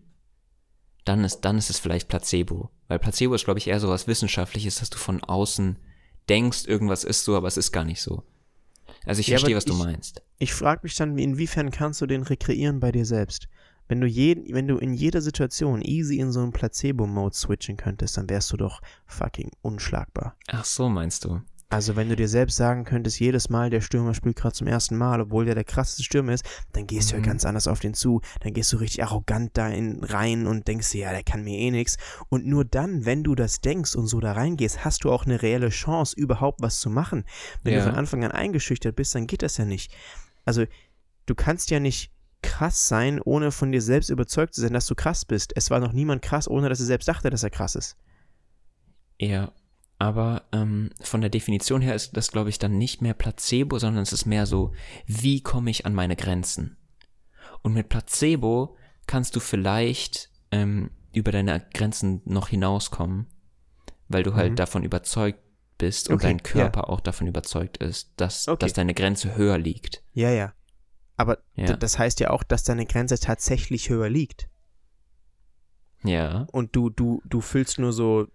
dann 1.05 1.25
ist, 1.25 1.41
dann 1.41 1.59
ist 1.59 1.69
es 1.71 1.81
vielleicht 1.81 2.07
Placebo. 2.09 2.71
Weil 2.87 3.01
Placebo 3.01 3.35
ist, 3.35 3.45
glaube 3.45 3.59
ich, 3.59 3.67
eher 3.67 3.81
so 3.81 3.89
was 3.89 4.07
Wissenschaftliches, 4.07 4.77
dass 4.77 4.91
du 4.91 4.99
von 4.99 5.25
außen 5.25 5.79
denkst, 6.29 6.67
irgendwas 6.67 7.05
ist 7.05 7.25
so, 7.25 7.37
aber 7.37 7.49
es 7.49 7.57
ist 7.57 7.73
gar 7.73 7.85
nicht 7.85 8.01
so. 8.01 8.23
Also 9.05 9.21
ich 9.21 9.27
Ja, 9.29 9.39
verstehe, 9.39 9.57
was 9.57 9.65
du 9.65 9.73
ich- 9.73 9.79
meinst. 9.79 10.23
Ich 10.39 10.53
frage 10.55 10.81
mich 10.85 10.95
dann, 10.97 11.19
inwiefern 11.19 11.71
kannst 11.71 12.01
du 12.01 12.07
den 12.07 12.23
rekreieren 12.23 12.81
bei 12.81 12.93
dir 12.93 13.05
selbst? 13.07 13.49
Wenn 13.89 14.01
du, 14.01 14.07
jeden, 14.07 14.55
wenn 14.55 14.69
du 14.69 14.79
in 14.79 14.95
jeder 14.95 15.21
Situation 15.21 15.83
easy 15.83 16.19
in 16.19 16.33
so 16.33 16.41
einen 16.41 16.53
Placebo-Mode 16.53 17.35
switchen 17.37 17.77
könntest, 17.77 18.17
dann 18.17 18.31
wärst 18.31 18.51
du 18.53 18.57
doch 18.57 18.81
fucking 19.07 19.51
unschlagbar. 19.61 20.37
Ach 20.49 20.65
so, 20.65 20.89
meinst 20.89 21.25
du? 21.25 21.41
Also 21.73 21.97
wenn 21.97 22.11
du 22.11 22.17
dir 22.17 22.29
selbst 22.29 22.57
sagen 22.57 22.85
könntest, 22.85 23.19
jedes 23.19 23.49
Mal 23.49 23.71
der 23.71 23.81
Stürmer 23.81 24.13
spielt 24.13 24.37
gerade 24.37 24.55
zum 24.55 24.67
ersten 24.67 24.95
Mal, 24.95 25.23
obwohl 25.23 25.47
der 25.47 25.55
der 25.55 25.65
krasseste 25.65 26.03
Stürmer 26.03 26.35
ist, 26.35 26.45
dann 26.75 26.87
gehst 26.87 27.11
du 27.11 27.15
ja 27.15 27.21
Mhm. 27.21 27.25
ganz 27.27 27.47
anders 27.47 27.67
auf 27.67 27.81
den 27.81 27.95
zu. 27.95 28.21
Dann 28.41 28.53
gehst 28.53 28.71
du 28.75 28.77
richtig 28.77 29.03
arrogant 29.03 29.53
da 29.55 29.69
in, 29.69 30.05
rein 30.05 30.47
und 30.47 30.69
denkst 30.69 30.91
dir, 30.91 31.05
ja, 31.05 31.13
der 31.13 31.23
kann 31.23 31.43
mir 31.45 31.59
eh 31.59 31.71
nix. 31.71 31.97
Und 32.29 32.45
nur 32.45 32.67
dann, 32.67 33.07
wenn 33.07 33.25
du 33.25 33.35
das 33.35 33.63
denkst 33.63 33.95
und 33.97 34.07
so 34.07 34.21
da 34.21 34.33
reingehst, 34.33 34.85
hast 34.85 35.05
du 35.05 35.11
auch 35.11 35.25
eine 35.25 35.41
reelle 35.41 35.71
Chance, 35.71 36.15
überhaupt 36.15 36.61
was 36.61 36.79
zu 36.79 36.91
machen. 36.91 37.25
Wenn 37.63 37.73
Ja. 37.73 37.81
du 37.81 37.87
von 37.87 37.95
Anfang 37.95 38.23
an 38.23 38.33
eingeschüchtert 38.33 38.95
bist, 38.95 39.15
dann 39.15 39.27
geht 39.27 39.41
das 39.43 39.57
ja 39.57 39.65
nicht. 39.65 39.95
Also 40.45 40.67
du 41.25 41.35
kannst 41.35 41.71
ja 41.71 41.81
nicht 41.81 42.13
krass 42.43 42.87
sein, 42.87 43.19
ohne 43.19 43.51
von 43.51 43.73
dir 43.73 43.81
selbst 43.81 44.11
überzeugt 44.11 44.55
zu 44.55 44.61
sein, 44.61 44.75
dass 44.75 44.85
du 44.87 44.95
krass 44.95 45.25
bist. 45.25 45.53
Es 45.57 45.71
war 45.71 45.81
noch 45.81 45.93
niemand 45.95 46.21
krass, 46.21 46.49
ohne 46.49 46.69
dass 46.69 46.81
er 46.81 46.87
selbst 46.87 47.09
dachte, 47.09 47.31
dass 47.31 47.45
er 47.45 47.51
krass 47.51 47.77
ist. 47.77 47.97
Ja, 49.19 49.53
aber 50.03 50.43
ähm, 50.51 50.91
von 51.01 51.21
der 51.21 51.31
Definition 51.31 51.81
her 51.81 51.95
ist 51.95 52.17
das, 52.17 52.33
glaube 52.33 52.51
ich, 52.51 52.59
dann 52.59 52.77
nicht 52.77 53.03
mehr 53.03 53.15
Placebo, 53.15 53.79
sondern 53.79 54.03
es 54.03 54.13
ist 54.13 54.27
mehr 54.27 54.47
so, 54.47 54.73
wie 55.07 55.41
komme 55.43 55.71
ich 55.71 55.87
an 55.87 55.95
meine 55.95 56.17
Grenzen? 56.17 56.77
Und 57.63 57.73
mit 57.75 57.89
Placebo 57.89 58.77
kannst 59.07 59.37
du 59.37 59.41
vielleicht 59.41 60.31
ähm, 60.51 60.91
über 61.13 61.31
deine 61.31 61.65
Grenzen 61.73 62.21
noch 62.25 62.49
hinauskommen, 62.49 63.29
weil 64.09 64.25
du 64.25 64.35
halt 64.35 64.53
Mhm. 64.53 64.57
davon 64.57 64.83
überzeugt 64.83 65.39
bist 65.79 66.09
und 66.09 66.17
Okay, 66.17 66.27
dein 66.27 66.39
ja. 66.39 66.43
Körper 66.43 66.91
auch 66.91 67.01
davon 67.01 67.29
überzeugt 67.29 67.77
ist, 67.77 68.11
dass, 68.17 68.49
Okay. 68.49 68.59
dass 68.67 68.73
deine 68.73 68.95
Grenze 68.95 69.37
höher 69.37 69.57
liegt. 69.57 70.03
Ja, 70.15 70.31
ja. 70.31 70.53
Aber 71.17 71.39
Ja. 71.55 71.77
das 71.77 71.97
heißt 72.01 72.19
ja 72.19 72.31
auch, 72.31 72.43
dass 72.43 72.65
deine 72.65 72.87
Grenze 72.87 73.21
tatsächlich 73.21 73.89
höher 73.89 74.11
liegt. 74.11 74.49
Ja, 76.03 76.47
Und 76.51 76.75
du, 76.75 76.91
du, 76.91 77.23
du 77.25 77.41
füllst 77.41 77.79
nur 77.79 77.93
so 77.93 78.27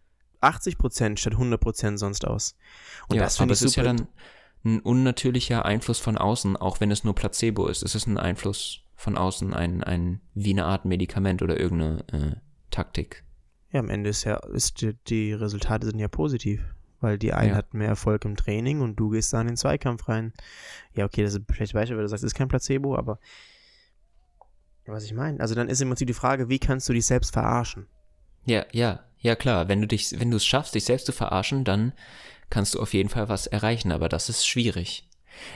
80% 0.41 1.17
statt 1.17 1.33
100% 1.33 1.97
sonst 1.97 2.25
aus. 2.25 2.55
Und 3.07 3.15
ja 3.17 3.23
das 3.23 3.37
finde 3.37 3.53
ich 3.53 3.61
ist 3.61 3.75
ja 3.75 3.83
super. 3.83 3.95
dann 3.95 4.07
ein 4.65 4.79
unnatürlicher 4.81 5.65
Einfluss 5.65 5.99
von 5.99 6.17
außen, 6.17 6.57
auch 6.57 6.79
wenn 6.79 6.91
es 6.91 7.03
nur 7.03 7.15
Placebo 7.15 7.67
ist. 7.67 7.83
Es 7.83 7.95
ist 7.95 8.07
ein 8.07 8.17
Einfluss 8.17 8.81
von 8.95 9.17
außen, 9.17 9.53
ein, 9.53 9.83
ein 9.83 10.21
wie 10.33 10.51
eine 10.51 10.65
Art 10.65 10.85
Medikament 10.85 11.41
oder 11.41 11.59
irgendeine 11.59 12.03
äh, 12.11 12.35
Taktik. 12.71 13.23
ja, 13.71 13.79
am 13.79 13.89
Ende 13.89 14.09
ist 14.09 14.23
ja, 14.23 14.35
ist 14.53 14.81
die, 14.81 14.93
die 15.07 15.33
Resultate 15.33 15.85
sind 15.87 15.99
ja 15.99 16.07
positiv. 16.07 16.61
Weil 16.99 17.19
die 17.19 17.31
eine 17.31 17.51
Ja. 17.51 17.55
hat 17.57 17.75
mehr 17.75 17.89
Erfolg 17.89 18.25
im 18.25 18.35
Training 18.35 18.81
und 18.81 18.95
du 18.95 19.11
gehst 19.11 19.31
da 19.31 19.39
in 19.39 19.45
den 19.45 19.55
Zweikampf 19.55 20.09
rein. 20.09 20.33
Ja, 20.95 21.05
okay, 21.05 21.21
das 21.21 21.33
ist 21.35 21.41
ein 21.47 21.53
schlechtes 21.53 21.73
Beispiel, 21.73 21.95
weil 21.95 22.03
du 22.03 22.09
sagst, 22.09 22.23
es 22.23 22.31
ist 22.31 22.37
kein 22.37 22.47
Placebo, 22.47 22.95
aber 22.97 23.19
was 24.87 25.03
ich 25.03 25.13
meine. 25.13 25.39
Also 25.39 25.53
dann 25.53 25.67
ist 25.69 25.79
im 25.81 25.89
Prinzip 25.89 26.07
die 26.07 26.13
Frage, 26.13 26.49
wie 26.49 26.57
kannst 26.59 26.87
du 26.89 26.93
dich 26.93 27.05
selbst 27.05 27.33
verarschen? 27.33 27.87
Ja, 28.45 28.65
ja, 28.71 29.01
ja 29.19 29.35
klar. 29.35 29.67
Wenn 29.67 29.81
du 29.81 29.87
dich, 29.87 30.19
wenn 30.19 30.31
du 30.31 30.37
es 30.37 30.45
schaffst, 30.45 30.75
dich 30.75 30.85
selbst 30.85 31.05
zu 31.05 31.11
verarschen, 31.11 31.63
dann 31.63 31.93
kannst 32.49 32.75
du 32.75 32.79
auf 32.81 32.93
jeden 32.93 33.09
Fall 33.09 33.29
was 33.29 33.47
erreichen, 33.47 33.91
aber 33.91 34.09
das 34.09 34.29
ist 34.29 34.47
schwierig. 34.47 35.07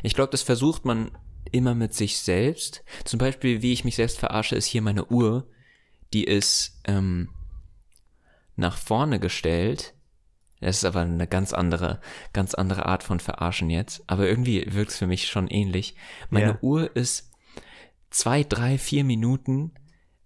Ich 0.03 0.14
glaube, 0.14 0.32
das 0.32 0.41
versucht 0.41 0.86
man 0.86 1.12
immer 1.51 1.74
mit 1.76 1.93
sich 1.93 2.20
selbst. 2.20 2.84
Zum 3.03 3.18
Beispiel, 3.18 3.62
wie 3.62 3.74
ich 3.74 3.84
mich 3.84 3.95
selbst 3.95 4.20
verarsche, 4.20 4.55
ist 4.55 4.66
hier 4.66 4.82
meine 4.82 5.05
Uhr. 5.05 5.47
Die 6.14 6.26
ist 6.26 6.80
ähm, 6.86 7.30
nach 8.55 8.78
vorne 8.78 9.20
gestellt. 9.20 9.93
Das 10.59 10.78
ist 10.78 10.86
aber 10.86 11.01
eine 11.01 11.28
ganz 11.28 11.53
andere, 11.53 11.99
ganz 12.34 12.53
andere 12.53 12.86
Art 12.86 13.01
von 13.03 13.20
Verarschen 13.20 13.70
jetzt. 13.70 14.03
Aber 14.07 14.28
irgendwie 14.28 14.64
wirkt 14.74 14.91
es 14.91 14.97
für 14.97 15.07
mich 15.07 15.28
schon 15.28 15.47
ähnlich. 15.47 15.95
Meine 16.30 16.51
Ja. 16.51 16.57
Uhr 16.62 16.95
ist 16.95 17.32
zwei, 18.12 18.43
drei, 18.43 18.78
vier 18.78 19.03
Minuten 19.03 19.72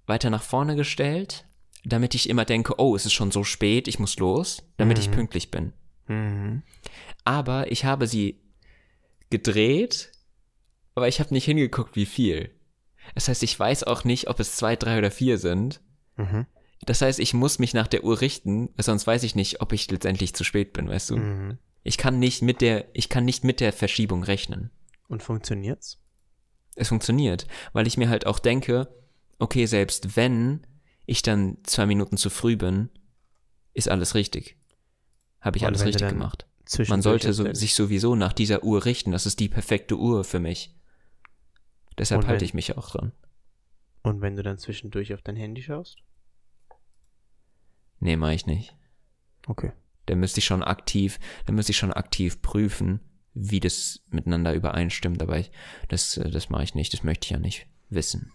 weiter 0.07 0.29
nach 0.29 0.43
vorne 0.43 0.75
gestellt, 0.75 1.45
damit 1.86 2.15
ich 2.15 2.29
immer 2.29 2.45
denke, 2.45 2.75
oh, 2.79 2.95
es 2.95 3.05
ist 3.05 3.13
schon 3.13 3.31
so 3.31 3.43
spät, 3.43 3.88
ich 3.88 3.99
muss 3.99 4.17
los, 4.17 4.63
damit 4.77 4.97
ich 4.99 5.09
Mhm. 5.09 5.13
pünktlich 5.13 5.51
bin. 5.51 5.73
Mhm. 6.07 6.63
Aber 7.23 7.71
ich 7.71 7.86
habe 7.86 8.07
sie 8.07 8.39
gedreht, 9.29 10.11
aber 10.93 11.07
ich 11.07 11.19
habe 11.19 11.33
nicht 11.33 11.45
hingeguckt, 11.45 11.95
wie 11.95 12.05
viel. 12.05 12.51
Das 13.13 13.27
heißt, 13.27 13.43
ich 13.43 13.57
weiß 13.59 13.83
auch 13.83 14.03
nicht, 14.03 14.29
ob 14.29 14.39
es 14.39 14.55
zwei, 14.55 14.75
drei 14.75 14.97
oder 14.97 15.11
vier 15.11 15.38
sind. 15.38 15.81
Mhm. 16.17 16.45
Das 16.86 17.01
heißt, 17.01 17.19
ich 17.19 17.33
muss 17.33 17.59
mich 17.59 17.73
nach 17.73 17.88
der 17.88 18.03
Uhr 18.03 18.21
richten, 18.21 18.69
sonst 18.77 19.07
weiß 19.07 19.23
ich 19.23 19.36
nicht, 19.36 19.61
ob 19.61 19.73
ich 19.73 19.89
letztendlich 19.89 20.33
zu 20.36 20.43
spät 20.43 20.73
bin, 20.73 20.88
weißt 20.89 21.11
du? 21.11 21.17
Mhm. 21.17 21.57
Ich 21.83 21.97
kann 21.97 22.19
nicht 22.19 22.41
mit 22.41 22.61
der, 22.61 22.86
ich 22.93 23.09
kann 23.09 23.25
nicht 23.25 23.43
mit 23.43 23.59
der 23.59 23.73
Verschiebung 23.73 24.23
rechnen. 24.23 24.71
Und 25.07 25.21
funktioniert's? 25.23 26.01
Es 26.75 26.89
funktioniert, 26.89 27.47
weil 27.73 27.88
ich 27.88 27.97
mir 27.97 28.09
halt 28.09 28.25
auch 28.25 28.39
denke, 28.39 28.88
okay, 29.39 29.65
selbst 29.65 30.15
wenn 30.17 30.65
ich 31.05 31.21
dann 31.21 31.57
zwei 31.63 31.85
Minuten 31.85 32.17
zu 32.17 32.29
früh 32.29 32.55
bin, 32.55 32.89
ist 33.73 33.89
alles 33.89 34.15
richtig. 34.15 34.57
Habe 35.41 35.57
ich 35.57 35.63
Und 35.63 35.67
alles 35.67 35.81
wenn 35.81 35.87
richtig 35.87 36.01
dann 36.07 36.17
gemacht. 36.17 36.47
Man 36.87 37.01
sollte 37.03 37.31
so, 37.33 37.53
sich 37.53 37.75
sowieso 37.75 38.15
nach 38.15 38.33
dieser 38.33 38.63
Uhr 38.63 38.85
richten. 38.85 39.11
Das 39.11 39.25
ist 39.27 39.39
die 39.39 39.49
perfekte 39.49 39.97
Uhr 39.97 40.23
für 40.23 40.39
mich. 40.39 40.75
Deshalb 41.97 42.21
Und 42.23 42.27
halte 42.27 42.41
wenn- 42.41 42.45
ich 42.47 42.53
mich 42.55 42.75
auch 42.77 42.89
dran. 42.89 43.11
Und 44.01 44.21
wenn 44.21 44.35
du 44.35 44.43
dann 44.43 44.57
zwischendurch 44.57 45.13
auf 45.13 45.21
dein 45.21 45.35
Handy 45.35 45.61
schaust? 45.61 45.99
Nee, 47.99 48.17
mache 48.17 48.33
ich 48.33 48.45
nicht. 48.45 48.75
Okay. 49.47 49.71
Da 50.05 50.15
müsste 50.15 50.39
ich 50.39 50.45
schon 50.45 50.63
aktiv, 50.63 51.19
da 51.45 51.53
müsste 51.53 51.71
ich 51.71 51.77
schon 51.77 51.93
aktiv 51.93 52.41
prüfen, 52.41 52.99
wie 53.33 53.59
das 53.59 54.01
miteinander 54.09 54.53
übereinstimmt. 54.53 55.21
Aber 55.21 55.39
ich, 55.39 55.51
das, 55.89 56.17
äh, 56.17 56.29
das 56.29 56.49
mache 56.49 56.63
ich 56.63 56.75
nicht. 56.75 56.93
Das 56.93 57.03
möchte 57.03 57.25
ich 57.25 57.31
ja 57.31 57.39
nicht 57.39 57.67
wissen. 57.89 58.31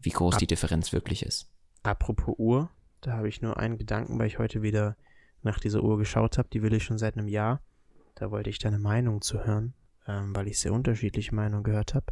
Wie 0.00 0.10
groß 0.10 0.34
Ab- 0.34 0.40
die 0.40 0.46
Differenz 0.46 0.92
wirklich 0.92 1.22
ist. 1.24 1.51
Apropos 1.82 2.34
Uhr, 2.38 2.70
da 3.00 3.12
habe 3.14 3.28
ich 3.28 3.42
nur 3.42 3.58
einen 3.58 3.78
Gedanken, 3.78 4.18
weil 4.18 4.28
ich 4.28 4.38
heute 4.38 4.62
wieder 4.62 4.96
nach 5.42 5.58
dieser 5.58 5.82
Uhr 5.82 5.98
geschaut 5.98 6.38
habe. 6.38 6.48
Die 6.52 6.62
will 6.62 6.72
ich 6.72 6.84
schon 6.84 6.98
seit 6.98 7.16
einem 7.16 7.28
Jahr. 7.28 7.60
Da 8.14 8.30
wollte 8.30 8.50
ich 8.50 8.58
deine 8.58 8.78
Meinung 8.78 9.20
zu 9.20 9.44
hören, 9.44 9.74
ähm, 10.06 10.34
weil 10.34 10.48
ich 10.48 10.60
sehr 10.60 10.72
unterschiedliche 10.72 11.34
Meinungen 11.34 11.64
gehört 11.64 11.94
habe. 11.94 12.06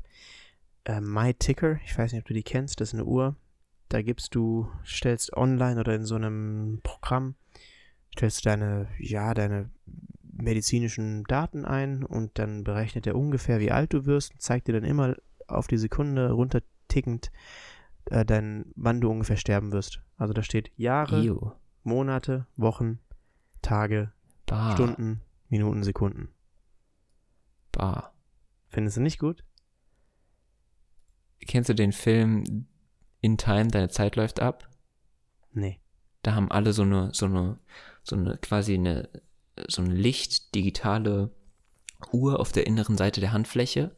Ähm, 0.85 1.13
My 1.13 1.35
Ticker, 1.35 1.79
ich 1.85 1.97
weiß 1.97 2.13
nicht, 2.13 2.23
ob 2.23 2.29
du 2.29 2.35
die 2.35 2.43
kennst, 2.43 2.81
das 2.81 2.89
ist 2.89 2.95
eine 2.95 3.05
Uhr. 3.05 3.37
Da 3.89 4.03
gibst 4.03 4.35
du, 4.35 4.69
stellst 4.85 5.37
online 5.37 5.79
oder 5.79 5.95
in 5.95 6.05
so 6.05 6.15
einem 6.15 6.81
Programm, 6.83 7.35
stellst 8.13 8.47
deine, 8.47 8.89
ja, 8.99 9.35
deine 9.35 9.71
medizinischen 10.33 11.25
Daten 11.25 11.65
ein 11.65 12.05
und 12.05 12.39
dann 12.39 12.65
berechnet 12.65 13.07
er 13.07 13.17
ungefähr, 13.17 13.61
wie 13.61 13.73
alt 13.73 13.93
du 13.93 14.07
wirst 14.07 14.33
und 14.33 14.43
zeigt 14.43 14.69
dir 14.69 14.73
dann 14.73 14.85
immer 14.85 15.17
auf 15.47 15.67
die 15.67 15.79
Sekunde 15.79 16.31
runtertickend, 16.31 17.31
äh, 18.07 18.25
dein, 18.25 18.73
wann 18.77 19.01
du 19.01 19.11
ungefähr 19.11 19.37
sterben 19.37 19.73
wirst. 19.73 20.03
Also 20.17 20.33
da 20.33 20.43
steht 20.43 20.71
Jahre, 20.77 21.23
Ew. 21.23 21.53
Monate, 21.83 22.47
Wochen, 22.57 22.99
Tage, 23.63 24.13
Bah. 24.47 24.73
Stunden, 24.73 25.23
Minuten, 25.49 25.83
Sekunden. 25.83 26.29
Bah. 27.73 28.13
Findest 28.69 28.97
du 28.97 29.01
nicht 29.01 29.19
gut? 29.19 29.45
Kennst 31.47 31.69
du 31.69 31.75
den 31.75 31.93
Film 31.93 32.67
In 33.21 33.39
Time, 33.39 33.69
deine 33.69 33.89
Zeit 33.89 34.17
läuft 34.17 34.41
ab? 34.41 34.69
Nee. 35.53 35.81
Da 36.23 36.35
haben 36.35 36.51
alle 36.51 36.73
so 36.73 36.83
eine, 36.83 37.13
so 37.15 37.27
eine, 37.27 37.59
so 38.03 38.17
eine, 38.17 38.37
quasi 38.39 38.75
eine, 38.75 39.09
so 39.69 39.83
eine 39.83 39.95
Licht-digitale 39.95 41.35
Uhr 42.13 42.39
auf 42.39 42.53
der 42.53 42.67
inneren 42.67 42.97
Seite 42.97 43.21
der 43.21 43.33
Handfläche. 43.33 43.97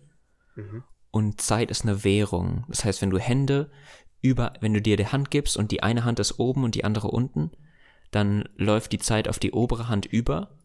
Und 1.12 1.40
Zeit 1.42 1.70
ist 1.70 1.82
eine 1.82 2.04
Währung. 2.04 2.64
Das 2.68 2.84
heißt, 2.84 3.02
wenn 3.02 3.10
du 3.10 3.18
Hände 3.18 3.70
über, 4.22 4.54
wenn 4.60 4.72
du 4.72 4.80
dir 4.80 4.96
die 4.96 5.06
Hand 5.06 5.30
gibst 5.30 5.56
und 5.56 5.70
die 5.70 5.82
eine 5.82 6.04
Hand 6.04 6.18
ist 6.18 6.38
oben 6.38 6.64
und 6.64 6.74
die 6.74 6.84
andere 6.84 7.08
unten, 7.08 7.50
dann 8.10 8.48
läuft 8.56 8.92
die 8.92 8.98
Zeit 8.98 9.28
auf 9.28 9.38
die 9.38 9.52
obere 9.52 9.88
Hand 9.88 10.06
über. 10.06 10.58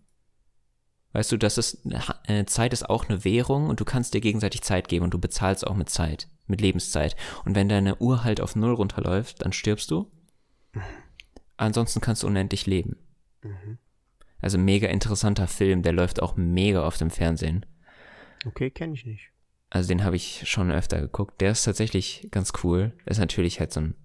Weißt 1.11 1.31
du, 1.31 1.37
das 1.37 1.57
ist, 1.57 1.85
äh, 2.27 2.45
Zeit 2.45 2.71
ist 2.71 2.89
auch 2.89 3.09
eine 3.09 3.25
Währung 3.25 3.67
und 3.67 3.79
du 3.81 3.85
kannst 3.85 4.13
dir 4.13 4.21
gegenseitig 4.21 4.61
Zeit 4.61 4.87
geben 4.87 5.03
und 5.03 5.13
du 5.13 5.19
bezahlst 5.19 5.67
auch 5.67 5.75
mit 5.75 5.89
Zeit, 5.89 6.29
mit 6.45 6.61
Lebenszeit. 6.61 7.17
Und 7.43 7.55
wenn 7.55 7.67
deine 7.67 7.97
Uhr 7.97 8.23
halt 8.23 8.39
auf 8.39 8.55
Null 8.55 8.73
runterläuft, 8.73 9.43
dann 9.43 9.51
stirbst 9.51 9.91
du. 9.91 10.09
Ansonsten 11.57 11.99
kannst 11.99 12.23
du 12.23 12.27
unendlich 12.27 12.67
leben. 12.67 12.97
Mhm. 13.41 13.79
Also 14.39 14.57
mega 14.57 14.87
interessanter 14.87 15.47
Film, 15.47 15.81
der 15.81 15.93
läuft 15.93 16.21
auch 16.21 16.37
mega 16.37 16.85
oft 16.85 17.01
im 17.01 17.09
Fernsehen. 17.09 17.65
Okay, 18.45 18.69
kenne 18.69 18.93
ich 18.93 19.05
nicht. 19.05 19.31
Also 19.70 19.89
den 19.89 20.03
habe 20.03 20.15
ich 20.15 20.49
schon 20.49 20.72
öfter 20.72 21.01
geguckt. 21.01 21.41
Der 21.41 21.51
ist 21.51 21.63
tatsächlich 21.63 22.28
ganz 22.32 22.53
cool. 22.63 22.93
ist 23.05 23.20
natürlich 23.20 23.59
halt 23.59 23.74
so 23.74 23.82
ein 23.82 23.95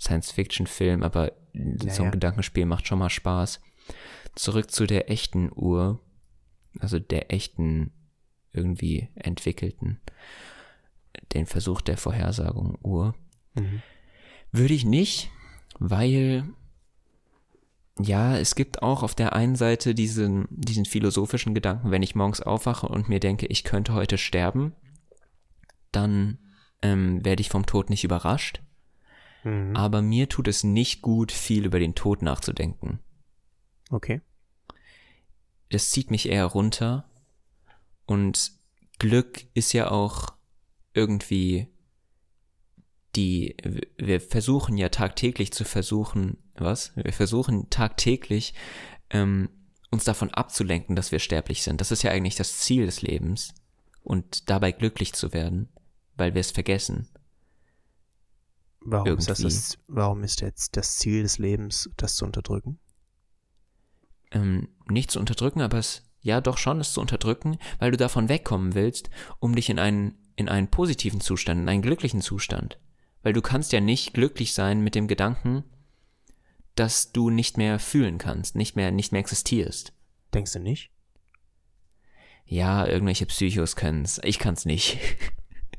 Science-Fiction-Film, 0.00 1.02
aber 1.02 1.32
naja. 1.52 1.92
so 1.92 2.02
ein 2.02 2.10
Gedankenspiel 2.10 2.66
macht 2.66 2.86
schon 2.88 2.98
mal 2.98 3.10
Spaß. 3.10 3.60
Zurück 4.34 4.70
zu 4.70 4.86
der 4.86 5.10
echten 5.10 5.50
Uhr, 5.54 6.00
also 6.80 6.98
der 6.98 7.32
echten 7.32 7.92
irgendwie 8.52 9.08
entwickelten, 9.14 10.00
den 11.32 11.46
Versuch 11.46 11.80
der 11.80 11.96
Vorhersagung 11.96 12.78
Uhr. 12.82 13.14
Mhm. 13.54 13.82
Würde 14.50 14.74
ich 14.74 14.84
nicht, 14.84 15.30
weil 15.78 16.44
ja, 17.98 18.36
es 18.38 18.54
gibt 18.54 18.82
auch 18.82 19.02
auf 19.02 19.14
der 19.14 19.34
einen 19.34 19.56
Seite 19.56 19.94
diesen, 19.94 20.46
diesen 20.50 20.84
philosophischen 20.84 21.54
Gedanken, 21.54 21.90
wenn 21.90 22.02
ich 22.02 22.14
morgens 22.14 22.40
aufwache 22.40 22.88
und 22.88 23.08
mir 23.08 23.20
denke, 23.20 23.46
ich 23.46 23.64
könnte 23.64 23.92
heute 23.92 24.18
sterben, 24.18 24.74
dann 25.90 26.38
ähm, 26.80 27.24
werde 27.24 27.42
ich 27.42 27.50
vom 27.50 27.66
Tod 27.66 27.90
nicht 27.90 28.04
überrascht. 28.04 28.62
Mhm. 29.44 29.76
Aber 29.76 30.02
mir 30.02 30.28
tut 30.28 30.48
es 30.48 30.64
nicht 30.64 31.02
gut, 31.02 31.32
viel 31.32 31.66
über 31.66 31.78
den 31.78 31.94
Tod 31.94 32.22
nachzudenken. 32.22 33.00
Okay. 33.90 34.22
Das 35.68 35.90
zieht 35.90 36.10
mich 36.10 36.28
eher 36.28 36.46
runter. 36.46 37.08
Und 38.06 38.52
Glück 38.98 39.44
ist 39.54 39.72
ja 39.72 39.90
auch 39.90 40.32
irgendwie 40.94 41.68
die, 43.16 43.56
wir 43.98 44.20
versuchen 44.20 44.78
ja 44.78 44.88
tagtäglich 44.88 45.52
zu 45.52 45.64
versuchen, 45.64 46.38
was? 46.56 46.92
Wir 46.96 47.12
versuchen 47.12 47.70
tagtäglich, 47.70 48.54
ähm, 49.10 49.48
uns 49.90 50.04
davon 50.04 50.30
abzulenken, 50.30 50.96
dass 50.96 51.12
wir 51.12 51.18
sterblich 51.18 51.62
sind. 51.62 51.80
Das 51.80 51.90
ist 51.90 52.02
ja 52.02 52.10
eigentlich 52.10 52.36
das 52.36 52.58
Ziel 52.58 52.86
des 52.86 53.02
Lebens. 53.02 53.54
Und 54.02 54.50
dabei 54.50 54.72
glücklich 54.72 55.12
zu 55.12 55.32
werden, 55.32 55.68
weil 56.16 56.34
wir 56.34 56.40
es 56.40 56.50
vergessen. 56.50 57.08
Warum 58.80 59.16
ist, 59.16 59.28
das 59.28 59.38
das, 59.38 59.78
warum 59.86 60.24
ist 60.24 60.40
jetzt 60.40 60.76
das 60.76 60.98
Ziel 60.98 61.22
des 61.22 61.38
Lebens, 61.38 61.88
das 61.96 62.16
zu 62.16 62.24
unterdrücken? 62.24 62.80
Ähm, 64.32 64.70
nicht 64.88 65.12
zu 65.12 65.20
unterdrücken, 65.20 65.60
aber 65.60 65.78
es, 65.78 66.02
ja 66.20 66.40
doch 66.40 66.58
schon, 66.58 66.80
es 66.80 66.92
zu 66.92 67.00
unterdrücken, 67.00 67.58
weil 67.78 67.92
du 67.92 67.96
davon 67.96 68.28
wegkommen 68.28 68.74
willst, 68.74 69.08
um 69.38 69.54
dich 69.54 69.70
in 69.70 69.78
einen, 69.78 70.18
in 70.34 70.48
einen 70.48 70.68
positiven 70.68 71.20
Zustand, 71.20 71.60
in 71.60 71.68
einen 71.68 71.82
glücklichen 71.82 72.22
Zustand 72.22 72.78
weil 73.22 73.32
du 73.32 73.42
kannst 73.42 73.72
ja 73.72 73.80
nicht 73.80 74.14
glücklich 74.14 74.52
sein 74.52 74.82
mit 74.82 74.94
dem 74.94 75.06
Gedanken, 75.08 75.64
dass 76.74 77.12
du 77.12 77.30
nicht 77.30 77.58
mehr 77.58 77.78
fühlen 77.78 78.18
kannst, 78.18 78.56
nicht 78.56 78.76
mehr, 78.76 78.90
nicht 78.90 79.12
mehr 79.12 79.20
existierst. 79.20 79.92
Denkst 80.32 80.52
du 80.52 80.60
nicht? 80.60 80.90
Ja, 82.44 82.86
irgendwelche 82.86 83.26
Psychos 83.26 83.76
können's. 83.76 84.20
Ich 84.24 84.38
kann's 84.38 84.64
nicht. 84.64 84.98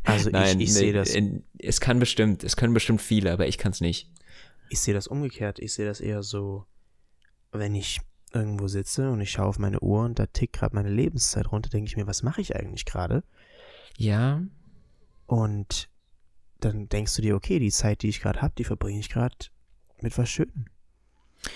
Also 0.06 0.32
Nein, 0.32 0.60
ich, 0.60 0.68
ich 0.68 0.74
sehe 0.74 0.91
das. 0.91 1.16
Es 1.58 1.80
kann 1.80 1.98
bestimmt, 1.98 2.44
es 2.44 2.58
können 2.58 2.74
bestimmt 2.74 3.02
viele, 3.02 3.32
aber 3.32 3.48
ich 3.48 3.58
kann's 3.58 3.80
nicht. 3.80 4.12
Ich 4.70 4.82
sehe 4.82 4.94
das 4.94 5.08
umgekehrt. 5.08 5.60
Ich 5.60 5.74
sehe 5.74 5.86
das 5.86 6.02
eher 6.02 6.24
so, 6.24 6.66
wenn 7.54 7.74
ich 7.74 8.02
irgendwo 8.34 8.68
sitze 8.68 9.12
und 9.12 9.22
ich 9.22 9.32
schaue 9.32 9.46
auf 9.46 9.60
meine 9.60 9.80
Uhr 9.80 10.04
und 10.04 10.20
da 10.20 10.26
tickt 10.26 10.58
gerade 10.58 10.76
meine 10.76 10.89
Lebenszeit 10.89 11.50
runter, 11.52 11.70
denke 11.70 11.88
ich 11.88 11.96
mir, 11.96 12.06
was 12.06 12.22
mache 12.22 12.41
ich 12.41 12.54
eigentlich 12.54 12.84
gerade? 12.84 13.24
Ja. 13.98 14.41
Und 15.26 15.89
dann 16.60 16.89
denkst 16.89 17.16
du 17.16 17.22
dir, 17.22 17.38
okay, 17.38 17.60
die 17.60 17.72
Zeit, 17.72 18.02
die 18.02 18.10
ich 18.10 18.20
gerade 18.20 18.41
habe, 18.41 18.56
die 18.58 18.66
verbringe 18.66 19.00
ich 19.00 19.10
gerade 19.10 19.36
mit 20.02 20.18
was 20.18 20.30
Schönem. 20.30 20.66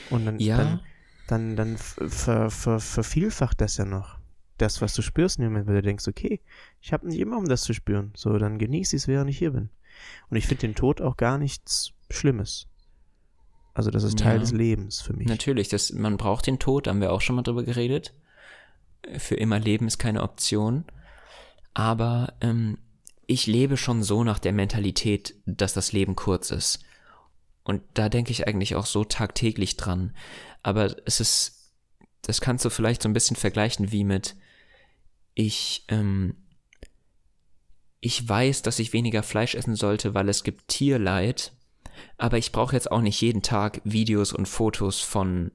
Und 0.09 0.25
dann, 0.25 0.39
ja. 0.39 0.57
dann, 0.57 0.79
dann, 1.27 1.55
dann 1.55 1.77
ver, 1.77 2.49
ver, 2.49 2.79
vervielfacht 2.79 3.61
das 3.61 3.77
ja 3.77 3.85
noch. 3.85 4.17
Das, 4.57 4.81
was 4.81 4.93
du 4.95 5.01
spürst 5.01 5.37
in 5.37 5.43
dem 5.43 5.51
Moment, 5.51 5.67
weil 5.67 5.75
du 5.75 5.81
denkst, 5.83 6.07
okay, 6.07 6.41
ich 6.81 6.91
habe 6.91 7.07
nicht 7.07 7.19
immer, 7.19 7.37
um 7.37 7.45
das 7.45 7.61
zu 7.61 7.73
spüren. 7.73 8.11
So, 8.15 8.37
dann 8.37 8.57
genieße 8.57 8.95
ich 8.95 9.03
es, 9.03 9.07
während 9.07 9.29
ich 9.29 9.37
hier 9.37 9.51
bin. 9.51 9.69
Und 10.29 10.37
ich 10.37 10.47
finde 10.47 10.61
den 10.61 10.75
Tod 10.75 11.01
auch 11.01 11.17
gar 11.17 11.37
nichts 11.37 11.93
Schlimmes. 12.09 12.67
Also 13.73 13.91
das 13.91 14.03
ist 14.03 14.17
Teil 14.17 14.35
ja. 14.35 14.39
des 14.39 14.51
Lebens 14.51 15.01
für 15.01 15.13
mich. 15.13 15.27
Natürlich, 15.27 15.69
das, 15.69 15.91
man 15.93 16.17
braucht 16.17 16.47
den 16.47 16.57
Tod, 16.57 16.87
haben 16.87 17.01
wir 17.01 17.13
auch 17.13 17.21
schon 17.21 17.35
mal 17.35 17.43
drüber 17.43 17.63
geredet. 17.63 18.15
Für 19.17 19.35
immer 19.35 19.59
Leben 19.59 19.85
ist 19.85 19.99
keine 19.99 20.23
Option. 20.23 20.85
Aber 21.75 22.33
ähm, 22.41 22.79
ich 23.27 23.45
lebe 23.45 23.77
schon 23.77 24.01
so 24.01 24.23
nach 24.23 24.39
der 24.39 24.53
Mentalität, 24.53 25.35
dass 25.45 25.73
das 25.73 25.91
Leben 25.91 26.15
kurz 26.15 26.49
ist. 26.49 26.79
Und 27.67 27.83
da 27.95 28.07
denke 28.07 28.31
ich 28.31 28.47
eigentlich 28.47 28.75
auch 28.75 28.85
so 28.85 29.03
tagtäglich 29.03 29.75
dran. 29.75 30.15
Aber 30.63 30.95
es 31.05 31.19
ist, 31.19 31.73
das 32.21 32.39
kannst 32.39 32.63
du 32.63 32.69
vielleicht 32.69 33.03
so 33.03 33.09
ein 33.09 33.13
bisschen 33.13 33.35
vergleichen 33.35 33.91
wie 33.91 34.05
mit, 34.05 34.37
ich, 35.35 35.83
ähm, 35.89 36.37
ich 37.99 38.27
weiß, 38.27 38.61
dass 38.61 38.79
ich 38.79 38.93
weniger 38.93 39.21
Fleisch 39.21 39.53
essen 39.53 39.75
sollte, 39.75 40.13
weil 40.13 40.29
es 40.29 40.45
gibt 40.45 40.69
Tierleid, 40.69 41.51
aber 42.17 42.37
ich 42.37 42.53
brauche 42.53 42.73
jetzt 42.73 42.89
auch 42.89 43.01
nicht 43.01 43.19
jeden 43.19 43.41
Tag 43.41 43.81
Videos 43.83 44.31
und 44.31 44.47
Fotos 44.47 45.01
von, 45.01 45.51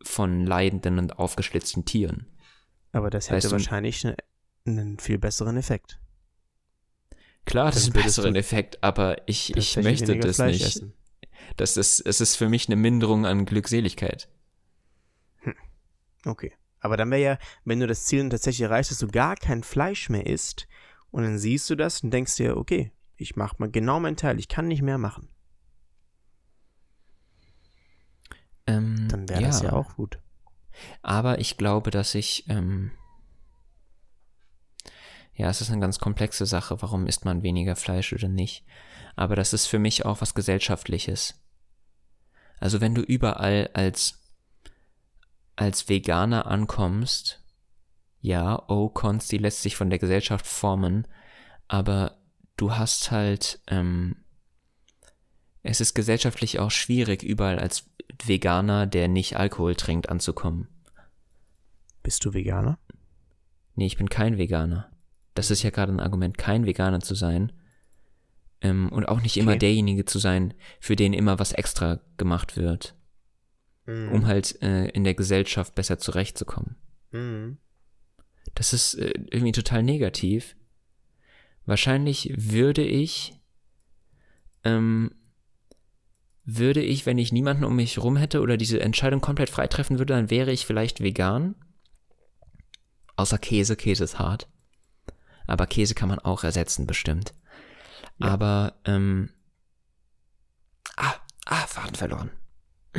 von 0.00 0.46
leidenden 0.46 1.00
und 1.00 1.18
aufgeschlitzten 1.18 1.84
Tieren. 1.84 2.26
Aber 2.92 3.10
das 3.10 3.30
hätte 3.30 3.46
weißt 3.46 3.50
wahrscheinlich 3.50 4.06
einen, 4.06 4.16
einen 4.64 4.98
viel 5.00 5.18
besseren 5.18 5.56
Effekt. 5.56 5.98
Klar, 7.46 7.72
das 7.72 7.78
ist 7.78 7.96
ein 7.96 8.02
besseren 8.04 8.36
Effekt, 8.36 8.84
aber 8.84 9.26
ich, 9.26 9.56
ich 9.56 9.76
möchte 9.78 10.16
das 10.20 10.36
Fleisch 10.36 10.52
nicht. 10.52 10.66
Essen. 10.66 10.94
Das 11.56 11.76
ist, 11.76 12.00
es 12.00 12.20
ist 12.20 12.36
für 12.36 12.48
mich 12.48 12.68
eine 12.68 12.76
Minderung 12.76 13.26
an 13.26 13.44
Glückseligkeit. 13.44 14.28
Hm. 15.38 15.54
Okay. 16.24 16.52
Aber 16.80 16.96
dann 16.96 17.10
wäre 17.10 17.22
ja, 17.22 17.38
wenn 17.64 17.80
du 17.80 17.86
das 17.86 18.04
Ziel 18.04 18.28
tatsächlich 18.28 18.62
erreichst, 18.62 18.92
dass 18.92 18.98
du 18.98 19.08
gar 19.08 19.34
kein 19.36 19.62
Fleisch 19.62 20.08
mehr 20.08 20.26
isst, 20.26 20.68
und 21.10 21.22
dann 21.22 21.38
siehst 21.38 21.68
du 21.70 21.74
das 21.74 22.02
und 22.02 22.10
denkst 22.10 22.36
dir, 22.36 22.56
okay, 22.56 22.92
ich 23.16 23.36
mache 23.36 23.56
mal 23.58 23.70
genau 23.70 24.00
meinen 24.00 24.16
Teil, 24.16 24.38
ich 24.38 24.48
kann 24.48 24.68
nicht 24.68 24.82
mehr 24.82 24.98
machen. 24.98 25.28
Ähm, 28.66 29.08
dann 29.08 29.28
wäre 29.28 29.42
ja. 29.42 29.46
das 29.46 29.62
ja 29.62 29.72
auch 29.72 29.96
gut. 29.96 30.18
Aber 31.02 31.38
ich 31.38 31.56
glaube, 31.56 31.90
dass 31.90 32.14
ich 32.14 32.44
ähm, 32.48 32.92
ja, 35.38 35.48
es 35.48 35.60
ist 35.60 35.70
eine 35.70 35.80
ganz 35.80 36.00
komplexe 36.00 36.46
Sache, 36.46 36.82
warum 36.82 37.06
isst 37.06 37.24
man 37.24 37.44
weniger 37.44 37.76
Fleisch 37.76 38.12
oder 38.12 38.28
nicht. 38.28 38.64
Aber 39.14 39.36
das 39.36 39.52
ist 39.52 39.66
für 39.66 39.78
mich 39.78 40.04
auch 40.04 40.20
was 40.20 40.34
Gesellschaftliches. 40.34 41.40
Also 42.58 42.80
wenn 42.80 42.92
du 42.92 43.02
überall 43.02 43.70
als, 43.72 44.20
als 45.54 45.88
Veganer 45.88 46.48
ankommst, 46.48 47.40
ja, 48.20 48.64
oh, 48.68 48.88
Konsti 48.88 49.36
lässt 49.36 49.62
sich 49.62 49.76
von 49.76 49.90
der 49.90 50.00
Gesellschaft 50.00 50.44
formen, 50.44 51.06
aber 51.68 52.18
du 52.56 52.74
hast 52.74 53.12
halt, 53.12 53.60
ähm, 53.68 54.16
es 55.62 55.80
ist 55.80 55.94
gesellschaftlich 55.94 56.58
auch 56.58 56.72
schwierig, 56.72 57.22
überall 57.22 57.60
als 57.60 57.88
Veganer, 58.24 58.88
der 58.88 59.06
nicht 59.06 59.36
Alkohol 59.36 59.76
trinkt, 59.76 60.08
anzukommen. 60.08 60.66
Bist 62.02 62.24
du 62.24 62.34
Veganer? 62.34 62.80
Nee, 63.76 63.86
ich 63.86 63.98
bin 63.98 64.10
kein 64.10 64.36
Veganer. 64.36 64.90
Das 65.38 65.52
ist 65.52 65.62
ja 65.62 65.70
gerade 65.70 65.92
ein 65.92 66.00
Argument, 66.00 66.36
kein 66.36 66.66
Veganer 66.66 66.98
zu 66.98 67.14
sein. 67.14 67.52
Ähm, 68.60 68.88
und 68.88 69.04
auch 69.06 69.20
nicht 69.20 69.36
okay. 69.36 69.40
immer 69.40 69.56
derjenige 69.56 70.04
zu 70.04 70.18
sein, 70.18 70.52
für 70.80 70.96
den 70.96 71.12
immer 71.12 71.38
was 71.38 71.52
extra 71.52 72.00
gemacht 72.16 72.56
wird. 72.56 72.96
Mhm. 73.86 74.08
Um 74.10 74.26
halt 74.26 74.60
äh, 74.62 74.88
in 74.88 75.04
der 75.04 75.14
Gesellschaft 75.14 75.76
besser 75.76 76.00
zurechtzukommen. 76.00 76.74
Mhm. 77.12 77.58
Das 78.56 78.72
ist 78.72 78.94
äh, 78.94 79.12
irgendwie 79.30 79.52
total 79.52 79.84
negativ. 79.84 80.56
Wahrscheinlich 81.66 82.32
würde 82.36 82.82
ich, 82.82 83.38
ähm, 84.64 85.12
würde 86.44 86.82
ich, 86.82 87.06
wenn 87.06 87.18
ich 87.18 87.30
niemanden 87.30 87.62
um 87.62 87.76
mich 87.76 87.96
rum 87.98 88.16
hätte 88.16 88.40
oder 88.40 88.56
diese 88.56 88.80
Entscheidung 88.80 89.20
komplett 89.20 89.50
freitreffen 89.50 90.00
würde, 90.00 90.14
dann 90.14 90.30
wäre 90.30 90.50
ich 90.50 90.66
vielleicht 90.66 91.00
vegan. 91.00 91.54
Außer 93.14 93.38
Käse, 93.38 93.76
Käse 93.76 94.02
ist 94.02 94.18
hart 94.18 94.48
aber 95.48 95.66
Käse 95.66 95.94
kann 95.94 96.08
man 96.08 96.20
auch 96.20 96.44
ersetzen, 96.44 96.86
bestimmt. 96.86 97.34
Ja. 98.18 98.28
Aber, 98.28 98.74
ähm, 98.84 99.30
ah, 100.96 101.14
ah, 101.46 101.66
Faden 101.66 101.96
verloren. 101.96 102.30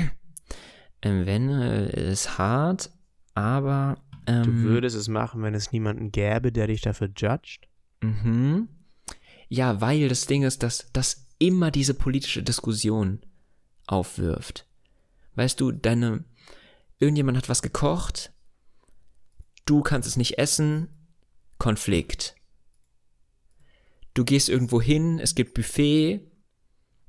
ähm, 1.01 1.25
wenn 1.25 1.49
äh, 1.49 2.11
ist 2.11 2.37
hart, 2.37 2.91
aber 3.33 3.97
ähm, 4.29 4.43
Du 4.43 4.53
würdest 4.63 4.95
es 4.95 5.07
machen, 5.07 5.41
wenn 5.41 5.55
es 5.55 5.71
niemanden 5.71 6.11
gäbe, 6.11 6.51
der 6.51 6.67
dich 6.67 6.81
dafür 6.81 7.09
judgt? 7.15 7.67
Mhm. 8.01 8.69
Ja, 9.47 9.81
weil 9.81 10.07
das 10.07 10.27
Ding 10.27 10.43
ist, 10.43 10.61
dass 10.61 10.91
das 10.93 11.27
immer 11.39 11.71
diese 11.71 11.93
politische 11.93 12.43
Diskussion 12.43 13.21
aufwirft. 13.87 14.67
Weißt 15.35 15.59
du, 15.59 15.71
deine, 15.71 16.25
irgendjemand 16.99 17.37
hat 17.37 17.49
was 17.49 17.61
gekocht, 17.61 18.31
du 19.65 19.81
kannst 19.81 20.07
es 20.07 20.17
nicht 20.17 20.37
essen, 20.37 20.89
Konflikt. 21.57 22.35
Du 24.19 24.25
gehst 24.25 24.49
irgendwo 24.49 24.81
hin, 24.81 25.17
es 25.17 25.33
gibt 25.33 25.53
Buffet, 25.53 26.29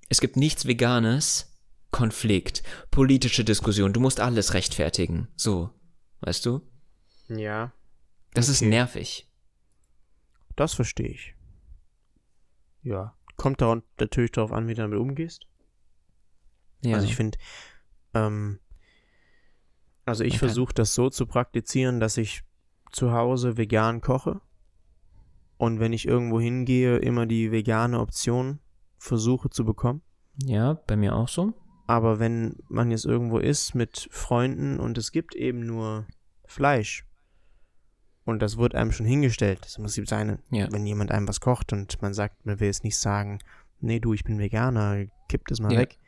es 0.08 0.20
gibt 0.20 0.36
nichts 0.36 0.68
Veganes, 0.68 1.60
Konflikt, 1.90 2.62
politische 2.92 3.42
Diskussion, 3.42 3.92
du 3.92 3.98
musst 3.98 4.20
alles 4.20 4.54
rechtfertigen. 4.54 5.26
So, 5.34 5.70
weißt 6.20 6.46
du? 6.46 6.60
Ja. 7.26 7.72
Das 8.32 8.48
ist 8.48 8.60
Okay. 8.62 8.68
nervig. 8.70 9.28
Das 10.54 10.74
verstehe 10.74 11.08
ich. 11.08 11.34
Ja. 12.84 13.16
Kommt 13.34 13.60
da 13.60 13.82
natürlich 13.98 14.30
darauf 14.30 14.52
an, 14.52 14.68
wie 14.68 14.74
du 14.74 14.82
damit 14.82 15.00
umgehst. 15.00 15.48
Ja. 16.84 16.94
Also 16.94 17.08
ich 17.08 17.16
finde, 17.16 17.38
ähm, 18.14 18.60
also 20.04 20.22
ich 20.22 20.34
Okay. 20.34 20.38
versuche 20.46 20.74
das 20.74 20.94
so 20.94 21.10
zu 21.10 21.26
praktizieren, 21.26 21.98
dass 21.98 22.16
ich 22.18 22.44
zu 22.92 23.10
Hause 23.10 23.56
vegan 23.56 24.00
koche 24.00 24.40
und 25.60 25.78
wenn 25.78 25.92
ich 25.92 26.06
irgendwo 26.08 26.40
hingehe, 26.40 26.96
immer 26.98 27.26
die 27.26 27.52
vegane 27.52 28.00
Option 28.00 28.60
versuche 28.96 29.50
zu 29.50 29.64
bekommen. 29.64 30.00
ja, 30.42 30.74
bei 30.86 30.96
mir 30.96 31.14
auch 31.14 31.28
so. 31.28 31.52
Aber 31.86 32.18
wenn 32.18 32.56
man 32.68 32.90
jetzt 32.90 33.04
irgendwo 33.04 33.38
ist 33.38 33.74
mit 33.74 34.08
Freunden 34.10 34.80
und 34.80 34.96
es 34.96 35.12
gibt 35.12 35.34
eben 35.34 35.66
nur 35.66 36.06
Fleisch 36.46 37.04
und 38.24 38.40
das 38.40 38.56
wird 38.56 38.74
einem 38.74 38.92
schon 38.92 39.04
hingestellt, 39.06 39.58
das 39.62 39.76
muss 39.78 39.94
sein, 40.06 40.38
Ja. 40.50 40.68
wenn 40.72 40.86
jemand 40.86 41.10
einem 41.10 41.28
was 41.28 41.40
kocht 41.40 41.72
und 41.74 42.00
man 42.00 42.14
sagt, 42.14 42.46
man 42.46 42.58
will 42.60 42.68
jetzt 42.68 42.84
nicht 42.84 42.96
sagen, 42.96 43.38
nee, 43.80 44.00
du, 44.00 44.14
ich 44.14 44.24
bin 44.24 44.38
Veganer, 44.38 45.06
kipp 45.28 45.46
das 45.48 45.60
mal 45.60 45.72
Ja. 45.72 45.80
weg, 45.80 45.98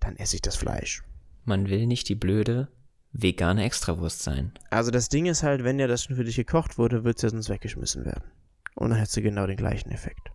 dann 0.00 0.16
esse 0.16 0.36
ich 0.36 0.42
das 0.42 0.54
Fleisch. 0.56 1.02
Man 1.44 1.68
will 1.68 1.86
nicht 1.86 2.08
die 2.08 2.14
blöde 2.14 2.68
vegane 3.12 3.64
Extrawurst 3.64 4.22
sein. 4.22 4.52
Also 4.70 4.90
das 4.90 5.08
Ding 5.08 5.26
ist 5.26 5.42
halt, 5.42 5.64
wenn 5.64 5.78
ja 5.78 5.86
das 5.86 6.04
schon 6.04 6.16
für 6.16 6.24
dich 6.24 6.36
gekocht 6.36 6.78
wurde, 6.78 7.04
wird 7.04 7.16
es 7.16 7.22
ja 7.22 7.30
sonst 7.30 7.48
weggeschmissen 7.48 8.04
werden. 8.04 8.24
Und 8.74 8.90
dann 8.90 8.98
hättest 8.98 9.16
du 9.16 9.22
genau 9.22 9.46
den 9.46 9.56
gleichen 9.56 9.90
Effekt. 9.90 10.30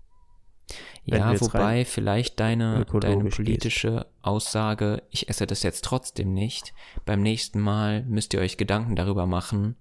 Wenn 1.05 1.19
Ja, 1.19 1.41
wobei 1.41 1.85
vielleicht 1.85 2.39
deine, 2.39 2.85
deine 2.85 3.23
gehst. 3.23 3.37
politische 3.37 4.05
Aussage, 4.21 5.01
ich 5.09 5.29
esse 5.29 5.47
das 5.47 5.63
jetzt 5.63 5.83
trotzdem 5.83 6.33
nicht, 6.33 6.73
beim 7.05 7.21
nächsten 7.21 7.59
Mal 7.59 8.03
müsst 8.03 8.33
ihr 8.33 8.39
euch 8.39 8.57
Gedanken 8.57 8.95
darüber 8.95 9.25
machen, 9.25 9.75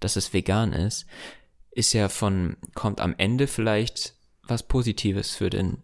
dass 0.00 0.16
es 0.16 0.32
vegan 0.32 0.72
ist, 0.72 1.06
ist 1.70 1.92
ja 1.92 2.08
von, 2.08 2.56
kommt 2.74 3.00
am 3.00 3.14
Ende 3.16 3.46
vielleicht 3.46 4.16
was 4.42 4.62
Positives 4.64 5.34
für 5.34 5.48
den, 5.48 5.82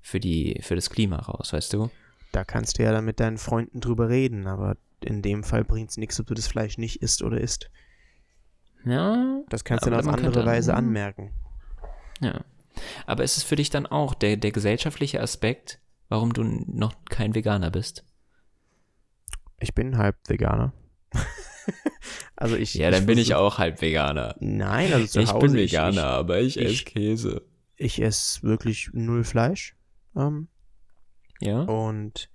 für 0.00 0.18
die, 0.18 0.60
für 0.62 0.74
das 0.74 0.90
Klima 0.90 1.16
raus, 1.16 1.52
weißt 1.52 1.72
du? 1.74 1.90
Da 2.32 2.44
kannst 2.44 2.78
du 2.78 2.82
ja 2.82 2.92
dann 2.92 3.04
mit 3.04 3.20
deinen 3.20 3.38
Freunden 3.38 3.80
drüber 3.80 4.08
reden, 4.08 4.46
aber 4.46 4.76
in 5.04 5.22
dem 5.22 5.44
Fall 5.44 5.64
bringt 5.64 5.90
es 5.90 5.96
nichts, 5.96 6.18
ob 6.20 6.26
du 6.26 6.34
das 6.34 6.46
Fleisch 6.46 6.78
nicht 6.78 7.02
isst 7.02 7.22
oder 7.22 7.40
isst. 7.40 7.70
Ja. 8.84 9.42
Das 9.48 9.64
kannst 9.64 9.86
du 9.86 9.90
dann 9.90 10.00
auf 10.00 10.06
andere 10.14 10.32
könnte- 10.32 10.46
Weise 10.46 10.74
anmerken. 10.74 11.32
Ja. 12.20 12.44
Aber 13.06 13.24
ist 13.24 13.36
es 13.36 13.42
für 13.42 13.56
dich 13.56 13.70
dann 13.70 13.86
auch 13.86 14.14
der, 14.14 14.36
der 14.36 14.52
gesellschaftliche 14.52 15.20
Aspekt, 15.20 15.80
warum 16.08 16.32
du 16.32 16.42
noch 16.44 16.92
kein 17.10 17.34
Veganer 17.34 17.70
bist? 17.70 18.04
Ich 19.60 19.74
bin 19.74 19.98
halb 19.98 20.16
Veganer. 20.28 20.72
also 22.36 22.56
ich. 22.56 22.74
versuch- 23.32 23.40
auch 23.40 23.58
halb 23.58 23.80
Veganer. 23.82 24.34
Nein, 24.40 24.92
also 24.92 25.06
zu 25.06 25.18
Hause. 25.34 25.38
aber 26.06 26.40
ich, 26.40 26.56
ich- 26.58 26.86
Käse. 26.86 27.42
Ich, 27.76 27.98
ich 27.98 28.02
esse 28.02 28.42
wirklich 28.42 28.90
null 28.92 29.24
Fleisch. 29.24 29.76
Ähm, 30.16 30.48
Ja? 31.40 31.62
und 31.62 32.30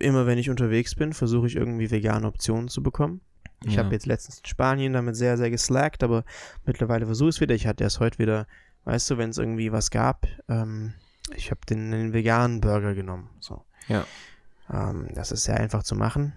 immer 0.00 0.26
wenn 0.26 0.38
ich 0.38 0.50
unterwegs 0.50 0.94
bin, 0.94 1.12
versuche 1.12 1.46
ich 1.46 1.56
irgendwie 1.56 1.90
vegane 1.90 2.26
Optionen 2.26 2.68
zu 2.68 2.82
bekommen. 2.82 3.20
Ich 3.64 3.74
Ja. 3.74 3.82
habe 3.84 3.94
jetzt 3.94 4.06
letztens 4.06 4.38
in 4.38 4.46
Spanien 4.46 4.92
damit 4.92 5.16
sehr, 5.16 5.36
sehr 5.36 5.50
geslackt, 5.50 6.02
aber 6.04 6.24
mittlerweile 6.64 7.06
versuche 7.06 7.30
ich 7.30 7.36
es 7.36 7.40
wieder. 7.40 7.54
Ich 7.54 7.66
hatte 7.66 7.82
erst 7.84 7.98
heute 8.00 8.18
wieder, 8.18 8.46
weißt 8.84 9.10
du, 9.10 9.18
wenn 9.18 9.30
es 9.30 9.38
irgendwie 9.38 9.72
was 9.72 9.90
gab, 9.90 10.26
ähm, 10.48 10.94
ich 11.36 11.50
habe 11.50 11.60
den, 11.68 11.90
den 11.90 12.12
veganen 12.12 12.60
Burger 12.60 12.94
genommen. 12.94 13.30
So. 13.40 13.64
Ja. 13.88 14.06
Ähm, 14.72 15.08
das 15.14 15.32
ist 15.32 15.44
sehr 15.44 15.58
einfach 15.58 15.82
zu 15.82 15.94
machen. 15.96 16.32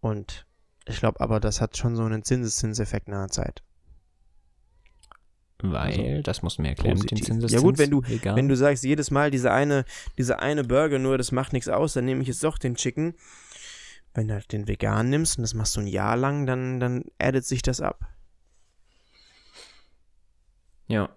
Und 0.00 0.46
ich 0.86 0.98
glaube 0.98 1.20
aber, 1.20 1.40
das 1.40 1.60
hat 1.60 1.76
schon 1.76 1.94
so 1.94 2.04
einen 2.04 2.22
Zinseszinseffekt 2.24 3.08
in 3.08 3.14
einer 3.14 3.28
Zeit. 3.28 3.62
Weil, 5.60 6.22
das 6.22 6.42
musst 6.42 6.58
du 6.58 6.62
mir 6.62 6.68
erklären 6.68 6.98
mit 6.98 7.10
dem 7.10 7.16
positiv. 7.16 7.26
Zinseszins. 7.26 7.52
Ja 7.60 7.66
gut, 7.66 7.78
wenn 7.78 7.90
du- 7.90 8.02
vegan. 8.06 8.36
Wenn 8.36 8.48
du 8.48 8.56
sagst, 8.56 8.84
jedes 8.84 9.10
Mal 9.10 9.32
diese 9.32 9.50
eine, 9.50 9.84
diese 10.16 10.38
eine 10.38 10.62
Burger 10.62 11.00
nur, 11.00 11.18
das 11.18 11.32
macht 11.32 11.52
nichts 11.52 11.68
aus, 11.68 11.94
dann 11.94 12.04
nehme 12.04 12.22
ich 12.22 12.28
jetzt 12.28 12.44
doch 12.44 12.58
den 12.58 12.76
Chicken. 12.76 13.14
Wenn 14.18 14.26
du 14.26 14.34
halt 14.34 14.50
den 14.50 14.66
vegan 14.66 15.10
nimmst 15.10 15.38
und 15.38 15.42
das 15.42 15.54
machst 15.54 15.76
du 15.76 15.80
ein 15.80 15.86
Jahr 15.86 16.16
lang, 16.16 16.44
dann, 16.44 16.80
dann 16.80 17.04
addet 17.20 17.44
sich 17.44 17.62
das 17.62 17.80
ab. 17.80 18.04
Ja. 20.88 21.10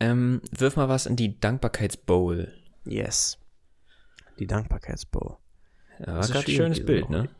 Ähm, 0.00 0.42
wirf 0.50 0.76
mal 0.76 0.90
was 0.90 1.06
in 1.06 1.16
die 1.16 1.40
Dankbarkeitsbowl. 1.40 2.52
Yes. 2.84 3.38
Die 4.38 4.46
Dankbarkeitsbowl. 4.46 5.38
Ja, 5.98 6.06
war 6.08 6.16
Das 6.16 6.26
ist 6.26 6.32
gerade 6.32 6.46
ein 6.46 6.54
schönes 6.54 6.84
Bild, 6.84 7.08
ne? 7.08 7.30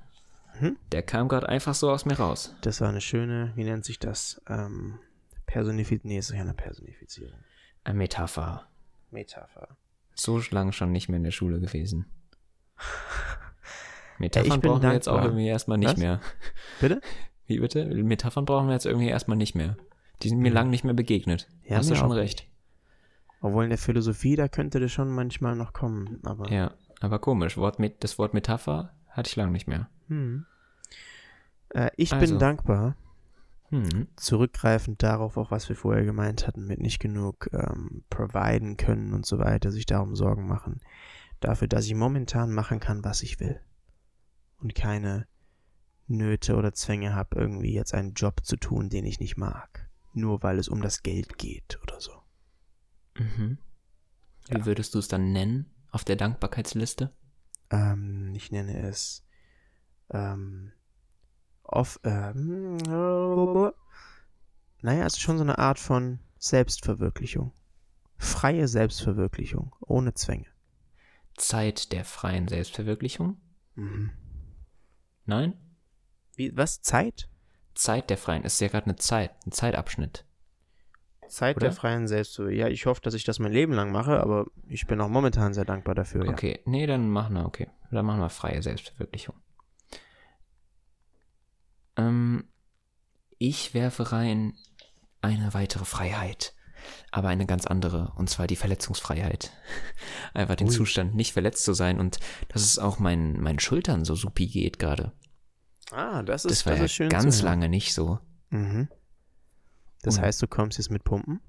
Hm? 0.53 0.79
Der 0.93 1.03
kam 1.03 1.29
gerade 1.29 1.47
einfach 1.47 1.75
so 1.75 1.91
aus 1.91 2.07
mir 2.07 2.15
raus. 2.15 2.55
Das 2.63 2.81
war 2.81 2.89
eine 2.89 3.03
schöne, 3.03 3.53
wie 3.55 3.65
nennt 3.65 3.85
sich 3.85 3.99
das? 3.99 4.41
Ähm, 4.49 4.99
Personifiz 5.45 6.05
nee, 6.05 6.17
ist 6.17 6.31
ja 6.31 6.41
eine 6.41 6.55
Personifizierung. 6.55 7.39
Eine 7.85 7.99
Metapher. 7.99 8.67
Metapher. 9.11 9.77
So 10.15 10.41
lang 10.53 10.73
schon 10.73 10.91
nicht 10.91 11.11
mehr 11.11 11.19
in 11.19 11.25
der 11.25 11.33
Schule 11.33 11.61
gewesen. 11.61 12.07
Metaphern 14.19 14.61
bin 14.61 14.71
brauchen 14.71 14.83
wir 14.83 14.93
jetzt 14.93 15.09
auch 15.09 15.23
irgendwie 15.23 15.47
erstmal 15.47 15.79
nicht 15.79 15.93
Was? 15.93 15.97
mehr. 15.99 16.21
Bitte? 16.81 17.01
Wie 17.47 17.61
bitte? 17.61 17.85
Metaphern 17.85 18.45
brauchen 18.45 18.67
wir 18.67 18.75
jetzt 18.75 18.87
irgendwie 18.87 19.09
erstmal 19.09 19.37
nicht 19.37 19.55
mehr. 19.55 19.77
Die 20.23 20.29
sind 20.31 20.39
mir 20.39 20.51
lang 20.51 20.71
nicht 20.71 20.83
mehr 20.85 20.95
begegnet. 20.95 21.49
Ja, 21.65 21.77
Hast 21.77 21.91
du 21.91 21.95
schon 21.95 22.11
recht. 22.13 22.47
Obwohl 23.41 23.65
in 23.65 23.69
der 23.71 23.79
Philosophie, 23.79 24.35
da 24.35 24.49
könnte 24.49 24.81
das 24.81 24.91
schon 24.91 25.11
manchmal 25.11 25.55
noch 25.55 25.73
kommen. 25.73 26.21
Aber 26.25 26.51
Ja, 26.51 26.73
aber 27.01 27.19
komisch. 27.19 27.57
Wort 27.59 27.79
mit, 27.79 28.03
das 28.03 28.19
Wort 28.19 28.33
Metapher 28.35 28.95
hatte 29.11 29.29
ich 29.29 29.37
lang 29.37 29.53
nicht 29.53 29.69
mehr. 29.69 29.89
hm. 30.09 30.47
äh, 31.71 31.91
ich 31.97 32.13
Also. 32.13 32.27
bin 32.27 32.39
dankbar, 32.39 32.97
Hm. 33.71 34.07
zurückgreifend 34.17 35.03
darauf, 35.03 35.37
auch 35.37 35.51
was 35.51 35.69
wir 35.69 35.77
vorher 35.77 36.05
gemeint 36.05 36.47
hatten, 36.47 36.67
mit 36.67 36.81
nicht 36.81 36.99
genug 37.01 37.49
ähm, 37.53 38.05
providen 38.11 38.77
können 38.77 39.13
und 39.13 39.27
so 39.27 39.39
weiter, 39.39 39.71
sich 39.73 39.87
darum 39.87 40.15
Sorgen 40.17 40.47
machen. 40.47 40.81
Dafür, 41.41 41.69
dass 41.69 41.87
ich 41.87 41.95
momentan 41.95 42.53
machen 42.53 42.81
kann, 42.81 43.05
was 43.05 43.23
ich 43.23 43.41
will. 43.41 43.61
Und 44.59 44.75
keine 44.75 45.27
Nöte 46.07 46.57
oder 46.57 46.73
Zwänge 46.73 47.15
habe, 47.15 47.37
irgendwie 47.39 47.75
jetzt 47.75 47.95
einen 47.95 48.15
Job 48.15 48.45
zu 48.45 48.57
tun, 48.57 48.89
den 48.89 49.05
ich 49.05 49.21
nicht 49.21 49.37
mag. 49.37 49.91
Nur 50.13 50.43
weil 50.43 50.59
es 50.59 50.69
um 50.69 50.81
das 50.81 51.03
Geld 51.03 51.37
geht 51.39 51.79
oder 51.83 52.01
so. 52.01 52.23
Mhm. 53.19 53.59
Wie 54.49 54.59
Ja. 54.59 54.67
würdest 54.67 54.95
du 54.95 54.99
es 54.99 55.09
dann 55.09 55.33
nennen 55.33 55.75
auf 55.91 56.05
der 56.05 56.17
Dankbarkeitsliste? 56.17 57.13
Ähm, 57.71 58.33
ich 58.35 58.51
nenne 58.53 58.87
es 58.87 59.25
ähm, 60.11 60.73
off, 61.65 61.99
ähm, 62.05 62.77
naja, 64.83 65.05
es 65.05 65.15
ist 65.15 65.21
schon 65.21 65.37
so 65.39 65.43
eine 65.43 65.59
Art 65.59 65.79
von 65.79 66.21
Selbstverwirklichung. 66.39 67.53
Freie 68.19 68.69
Selbstverwirklichung, 68.69 69.75
ohne 69.81 70.15
Zwänge. 70.15 70.47
Zeit 71.37 71.93
der 71.93 72.05
freien 72.05 72.49
Selbstverwirklichung? 72.49 73.41
Nein? 75.25 75.55
Wie, 76.35 76.57
was? 76.57 76.83
Zeit? 76.83 77.29
Zeit 77.75 78.11
der 78.11 78.17
freien 78.17 78.45
ist 78.45 78.61
ja 78.61 78.69
gerade 78.69 78.87
eine 78.87 78.97
Zeit, 78.97 79.33
ein 79.47 79.53
Zeitabschnitt. 79.53 80.25
Zeit 81.29 81.57
Oder? 81.57 81.67
der 81.67 81.73
freien 81.73 82.09
Selbstverwirklichung. 82.09 82.67
Ja, 82.67 82.73
ich 82.73 82.87
hoffe, 82.87 83.01
dass 83.03 83.15
ich 83.15 83.25
das 83.25 83.39
mein 83.39 83.53
Leben 83.53 83.73
lang 83.73 83.93
mache, 83.93 84.21
aber 84.21 84.47
ich 84.69 84.87
bin 84.87 85.01
auch 85.01 85.09
momentan 85.09 85.53
sehr 85.53 85.65
dankbar 85.65 85.95
dafür. 85.95 86.25
Ja. 86.25 86.33
Okay, 86.33 86.61
nee, 86.65 86.87
dann 86.87 87.11
machen 87.11 87.35
wir, 87.35 87.45
okay. 87.45 87.69
Dann 87.91 88.07
machen 88.07 88.21
wir 88.21 88.31
freie 88.31 88.63
Selbstverwirklichung. 88.63 89.35
Ähm, 91.97 92.45
ich 93.39 93.75
werfe 93.75 94.13
rein 94.13 94.57
eine 95.21 95.55
weitere 95.55 95.85
Freiheit. 95.85 96.55
Aber 97.13 97.29
eine 97.29 97.47
ganz 97.47 97.67
andere, 97.67 98.13
und 98.17 98.29
zwar 98.29 98.47
die 98.47 98.57
Verletzungsfreiheit. 98.57 99.53
Einfach 100.35 100.57
den 100.57 100.67
Ui. 100.69 100.73
Zustand, 100.75 101.15
nicht 101.15 101.33
verletzt 101.33 101.65
zu 101.65 101.73
sein 101.73 101.99
und 102.01 102.19
dass 102.49 102.63
es 102.63 102.79
auch 102.79 102.99
meinen, 102.99 103.41
meinen 103.41 103.59
Schultern 103.61 104.05
so 104.05 104.15
supi 104.15 104.47
geht 104.49 104.79
gerade. 104.79 105.13
Ah, 105.93 106.23
das 106.23 106.45
ist, 106.45 106.51
Das 106.53 106.67
war 106.67 106.73
das 106.73 106.79
ja 106.81 106.85
ist 106.87 106.93
schön 106.93 107.09
ganz 107.09 107.43
lange 107.43 107.69
nicht 107.69 107.95
so. 107.95 108.19
Mhm. 108.51 108.89
Das 110.03 110.17
Ui. 110.19 110.23
heißt, 110.23 110.43
du 110.43 110.47
kommst 110.49 110.79
jetzt 110.79 110.91
mit 110.91 111.05
Pumpen? 111.05 111.41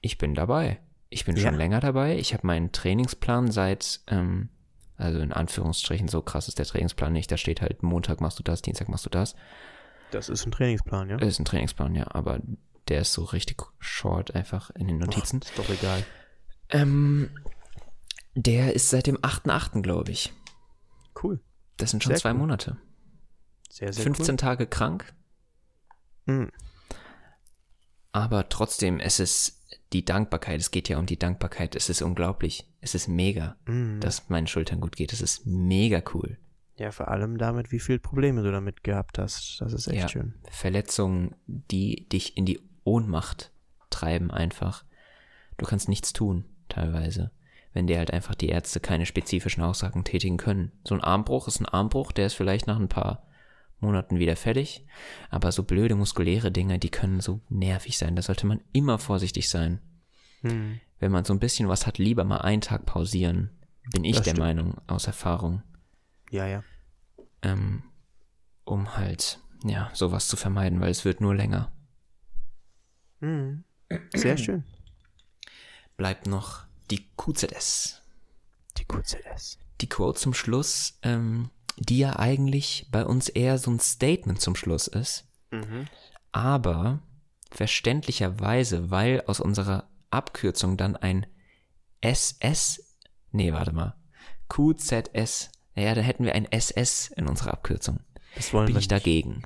Ich 0.00 0.18
bin 0.18 0.34
dabei. 0.34 0.80
Ich 1.10 1.24
bin 1.24 1.36
Ja. 1.36 1.42
schon 1.42 1.54
länger 1.54 1.80
dabei. 1.80 2.18
Ich 2.18 2.32
habe 2.34 2.46
meinen 2.46 2.72
Trainingsplan 2.72 3.50
seit, 3.52 4.00
ähm, 4.08 4.48
also 4.96 5.20
in 5.20 5.32
Anführungsstrichen, 5.32 6.08
so 6.08 6.22
krass 6.22 6.48
ist 6.48 6.58
der 6.58 6.66
Trainingsplan 6.66 7.12
nicht. 7.12 7.30
Da 7.30 7.36
steht 7.36 7.60
halt, 7.60 7.82
Montag 7.82 8.20
machst 8.20 8.38
du 8.38 8.42
das, 8.42 8.62
Dienstag 8.62 8.88
machst 8.88 9.04
du 9.06 9.10
das. 9.10 9.36
Das 10.10 10.28
ist 10.28 10.46
ein 10.46 10.52
Trainingsplan, 10.52 11.10
ja? 11.10 11.16
Das 11.16 11.28
ist 11.28 11.38
ein 11.38 11.44
Trainingsplan, 11.44 11.94
ja, 11.94 12.06
aber 12.12 12.40
der 12.88 13.00
ist 13.00 13.12
so 13.12 13.24
richtig 13.24 13.62
short 13.78 14.34
einfach 14.34 14.70
in 14.70 14.86
den 14.88 14.98
Notizen. 14.98 15.40
Ist 15.42 15.58
doch 15.58 15.68
egal. 15.68 16.04
Ähm, 16.70 17.30
der 18.34 18.74
ist 18.74 18.90
seit 18.90 19.06
dem 19.06 19.16
8.8., 19.18 19.82
glaube 19.82 20.10
ich. 20.12 20.32
Cool. 21.22 21.40
Das 21.76 21.90
sind 21.90 22.02
schon 22.02 22.10
Sehr 22.12 22.20
zwei 22.20 22.30
cool. 22.32 22.38
Monate. 22.38 22.76
Sehr, 23.70 23.92
sehr 23.92 24.04
15 24.04 24.36
Tage 24.36 24.66
krank, 24.66 25.12
cool. 26.28 26.34
Mhm. 26.36 26.50
aber 28.12 28.48
trotzdem, 28.48 29.00
es 29.00 29.18
ist 29.18 29.60
die 29.92 30.04
Dankbarkeit, 30.04 30.60
es 30.60 30.70
geht 30.70 30.88
ja 30.88 30.98
um 30.98 31.06
die 31.06 31.18
Dankbarkeit, 31.18 31.74
es 31.74 31.88
ist 31.88 32.00
unglaublich, 32.02 32.68
es 32.80 32.94
ist 32.94 33.08
mega, 33.08 33.56
Mhm. 33.66 34.00
dass 34.00 34.28
meinen 34.28 34.46
Schultern 34.46 34.80
gut 34.80 34.94
geht, 34.96 35.12
es 35.12 35.20
ist 35.20 35.44
mega 35.46 36.02
cool. 36.14 36.38
Ja, 36.76 36.90
vor 36.92 37.08
allem 37.08 37.38
damit, 37.38 37.72
wie 37.72 37.78
viele 37.80 37.98
Probleme 38.00 38.42
du 38.42 38.50
damit 38.50 38.82
gehabt 38.84 39.18
hast. 39.18 39.60
Das 39.60 39.72
ist 39.72 39.86
echt 39.88 40.02
Ja. 40.02 40.08
schön. 40.08 40.34
Verletzungen, 40.50 41.34
die 41.46 42.08
dich 42.08 42.36
in 42.36 42.46
die 42.46 42.60
Ohnmacht 42.84 43.50
treiben 43.90 44.30
einfach. 44.30 44.84
Du 45.56 45.66
kannst 45.66 45.88
nichts 45.88 46.12
tun, 46.12 46.44
teilweise, 46.68 47.30
wenn 47.72 47.86
dir 47.86 47.98
halt 47.98 48.12
einfach 48.12 48.34
die 48.34 48.48
Ärzte 48.48 48.80
keine 48.80 49.06
spezifischen 49.06 49.62
Aussagen 49.62 50.04
tätigen 50.04 50.36
können. 50.36 50.72
So 50.86 50.94
ein 50.94 51.00
Armbruch 51.00 51.48
ist 51.48 51.60
ein 51.60 51.66
Armbruch, 51.66 52.12
der 52.12 52.26
ist 52.26 52.34
vielleicht 52.34 52.66
nach 52.66 52.78
ein 52.78 52.88
paar 52.88 53.26
Monaten 53.80 54.18
wieder 54.18 54.36
fertig, 54.36 54.84
aber 55.30 55.52
so 55.52 55.62
blöde 55.62 55.94
muskuläre 55.94 56.50
Dinge, 56.50 56.78
die 56.78 56.90
können 56.90 57.20
so 57.20 57.40
nervig 57.48 57.98
sein. 57.98 58.16
Da 58.16 58.22
sollte 58.22 58.46
man 58.46 58.60
immer 58.72 58.98
vorsichtig 58.98 59.48
sein. 59.48 59.80
Mhm. 60.42 60.80
Wenn 60.98 61.12
man 61.12 61.24
so 61.24 61.32
ein 61.34 61.40
bisschen 61.40 61.68
was 61.68 61.86
hat, 61.86 61.98
lieber 61.98 62.24
mal 62.24 62.38
einen 62.38 62.62
Tag 62.62 62.86
pausieren, 62.86 63.50
bin 63.92 64.04
ich 64.04 64.16
Das 64.16 64.24
der 64.24 64.30
stimmt. 64.32 64.46
Meinung, 64.46 64.80
aus 64.86 65.06
Erfahrung, 65.06 65.62
Ja, 66.30 66.46
ja. 66.46 66.64
ähm, 67.42 67.82
um 68.64 68.96
halt, 68.96 69.38
ja, 69.64 69.90
sowas 69.92 70.28
zu 70.28 70.36
vermeiden, 70.36 70.80
weil 70.80 70.90
es 70.90 71.04
wird 71.04 71.20
nur 71.20 71.34
länger. 71.34 71.70
Mhm. 73.24 73.64
Sehr 74.14 74.36
schön. 74.36 74.64
bleibt 75.96 76.26
noch 76.26 76.64
die 76.90 77.06
QZS. 77.16 78.02
Die 78.78 78.84
QZS. 78.84 79.58
Die 79.80 79.88
Quote 79.88 80.18
zum 80.18 80.34
Schluss, 80.34 80.98
ähm, 81.02 81.50
die 81.76 81.98
ja 81.98 82.16
eigentlich 82.18 82.88
bei 82.90 83.04
uns 83.04 83.28
eher 83.28 83.58
so 83.58 83.70
ein 83.70 83.78
Statement 83.80 84.40
zum 84.40 84.56
Schluss 84.56 84.86
ist, 84.88 85.24
Mhm. 85.52 85.86
aber 86.32 87.00
verständlicherweise, 87.50 88.90
weil 88.90 89.22
aus 89.26 89.38
unserer 89.40 89.88
Abkürzung 90.10 90.76
dann 90.76 90.96
ein 90.96 91.26
SS, 92.00 92.98
nee, 93.30 93.52
warte 93.52 93.72
mal, 93.72 93.94
QZS, 94.48 95.50
naja, 95.74 95.94
da 95.94 96.00
hätten 96.00 96.24
wir 96.24 96.34
ein 96.34 96.50
SS 96.50 97.08
in 97.16 97.28
unserer 97.28 97.52
Abkürzung. 97.52 98.00
Das 98.34 98.52
wollen 98.52 98.66
Bin 98.66 98.74
wir 98.74 98.80
ich 98.80 98.84
nicht. 98.88 98.92
dagegen. 98.92 99.42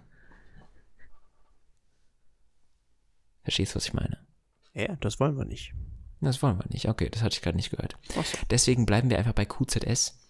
Verstehst 3.48 3.72
du, 3.72 3.76
was 3.76 3.86
ich 3.86 3.94
meine? 3.94 4.18
Ja, 4.74 4.94
das 4.96 5.18
wollen 5.20 5.38
wir 5.38 5.46
nicht. 5.46 5.72
Das 6.20 6.42
wollen 6.42 6.58
wir 6.58 6.66
nicht. 6.68 6.86
Okay, 6.86 7.08
das 7.08 7.22
hatte 7.22 7.34
ich 7.34 7.40
gerade 7.40 7.56
nicht 7.56 7.70
gehört. 7.70 7.96
So. 8.10 8.22
Deswegen 8.50 8.84
bleiben 8.84 9.08
wir 9.08 9.16
einfach 9.16 9.32
bei 9.32 9.46
QZS 9.46 10.20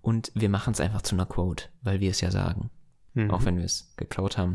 und 0.00 0.32
wir 0.34 0.48
machen 0.48 0.72
es 0.72 0.80
einfach 0.80 1.02
zu 1.02 1.14
einer 1.16 1.26
Quote, 1.26 1.66
weil 1.82 2.00
wir 2.00 2.10
es 2.10 2.22
ja 2.22 2.30
sagen. 2.30 2.70
Mhm. 3.12 3.30
Auch 3.30 3.44
wenn 3.44 3.58
wir 3.58 3.64
es 3.66 3.94
geklaut 3.98 4.38
haben, 4.38 4.54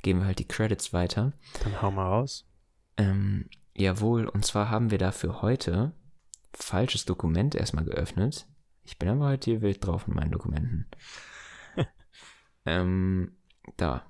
geben 0.00 0.20
wir 0.20 0.26
halt 0.28 0.38
die 0.38 0.48
Credits 0.48 0.94
weiter. 0.94 1.34
Dann 1.62 1.82
hau 1.82 1.90
mal 1.90 2.06
raus. 2.06 2.48
Ähm, 2.96 3.50
jawohl, 3.74 4.26
und 4.26 4.46
zwar 4.46 4.70
haben 4.70 4.90
wir 4.90 4.96
dafür 4.96 5.42
heute 5.42 5.92
falsches 6.54 7.04
Dokument 7.04 7.54
erstmal 7.54 7.84
geöffnet. 7.84 8.46
Ich 8.82 8.98
bin 8.98 9.10
aber 9.10 9.26
heute 9.26 9.50
hier 9.50 9.60
wild 9.60 9.84
drauf 9.84 10.08
in 10.08 10.14
meinen 10.14 10.32
Dokumenten. 10.32 10.86
ähm, 12.64 13.36
da. 13.76 14.06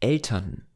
Eltern 0.00 0.66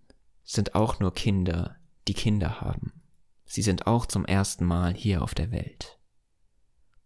sind 0.43 0.75
auch 0.75 1.01
nur 1.01 1.13
Kinder, 1.15 1.77
die 2.07 2.15
Kinder 2.15 2.61
haben. 2.61 3.03
Sie 3.45 3.63
sind 3.63 3.87
auch 3.87 4.07
zum 4.07 4.25
ersten 4.25 4.65
Mal 4.65 4.95
hier 4.95 5.23
auf 5.23 5.35
der 5.35 5.51
Welt. 5.51 5.99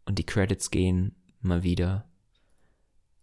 Und 0.04 0.18
die 0.18 0.26
Credits 0.26 0.70
gehen 0.70 1.14
mal 1.40 1.62
wieder 1.62 2.08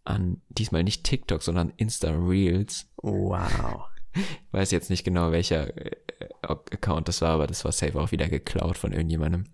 an 0.04 0.42
diesmal 0.50 0.84
nicht 0.84 1.04
TikTok, 1.04 1.42
sondern 1.42 1.74
Insta 1.78 2.12
Reels. 2.12 2.88
Wow. 2.98 3.90
Weiß 4.52 4.72
jetzt 4.72 4.90
nicht 4.90 5.04
genau, 5.04 5.32
welcher 5.32 5.76
äh, 5.78 5.96
Account 6.42 7.08
das 7.08 7.22
war, 7.22 7.32
aber 7.32 7.48
das 7.48 7.66
war 7.66 7.72
safe 7.72 8.00
auch 8.00 8.12
wieder 8.12 8.30
geklaut 8.30 8.78
von 8.78 8.94
irgendjemandem. 8.94 9.46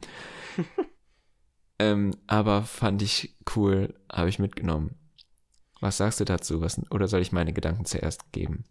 ähm, 1.80 2.12
aber 2.28 2.64
fand 2.64 3.02
ich 3.02 3.38
cool, 3.56 3.96
habe 4.12 4.30
ich 4.30 4.40
mitgenommen. 4.40 4.96
Was 5.80 5.98
sagst 5.98 6.20
du 6.20 6.26
dazu? 6.26 6.62
Was, 6.62 6.80
oder 6.92 7.08
soll 7.08 7.22
ich 7.22 7.32
meine 7.32 7.54
Gedanken 7.54 7.86
zuerst 7.86 8.32
geben? 8.32 8.66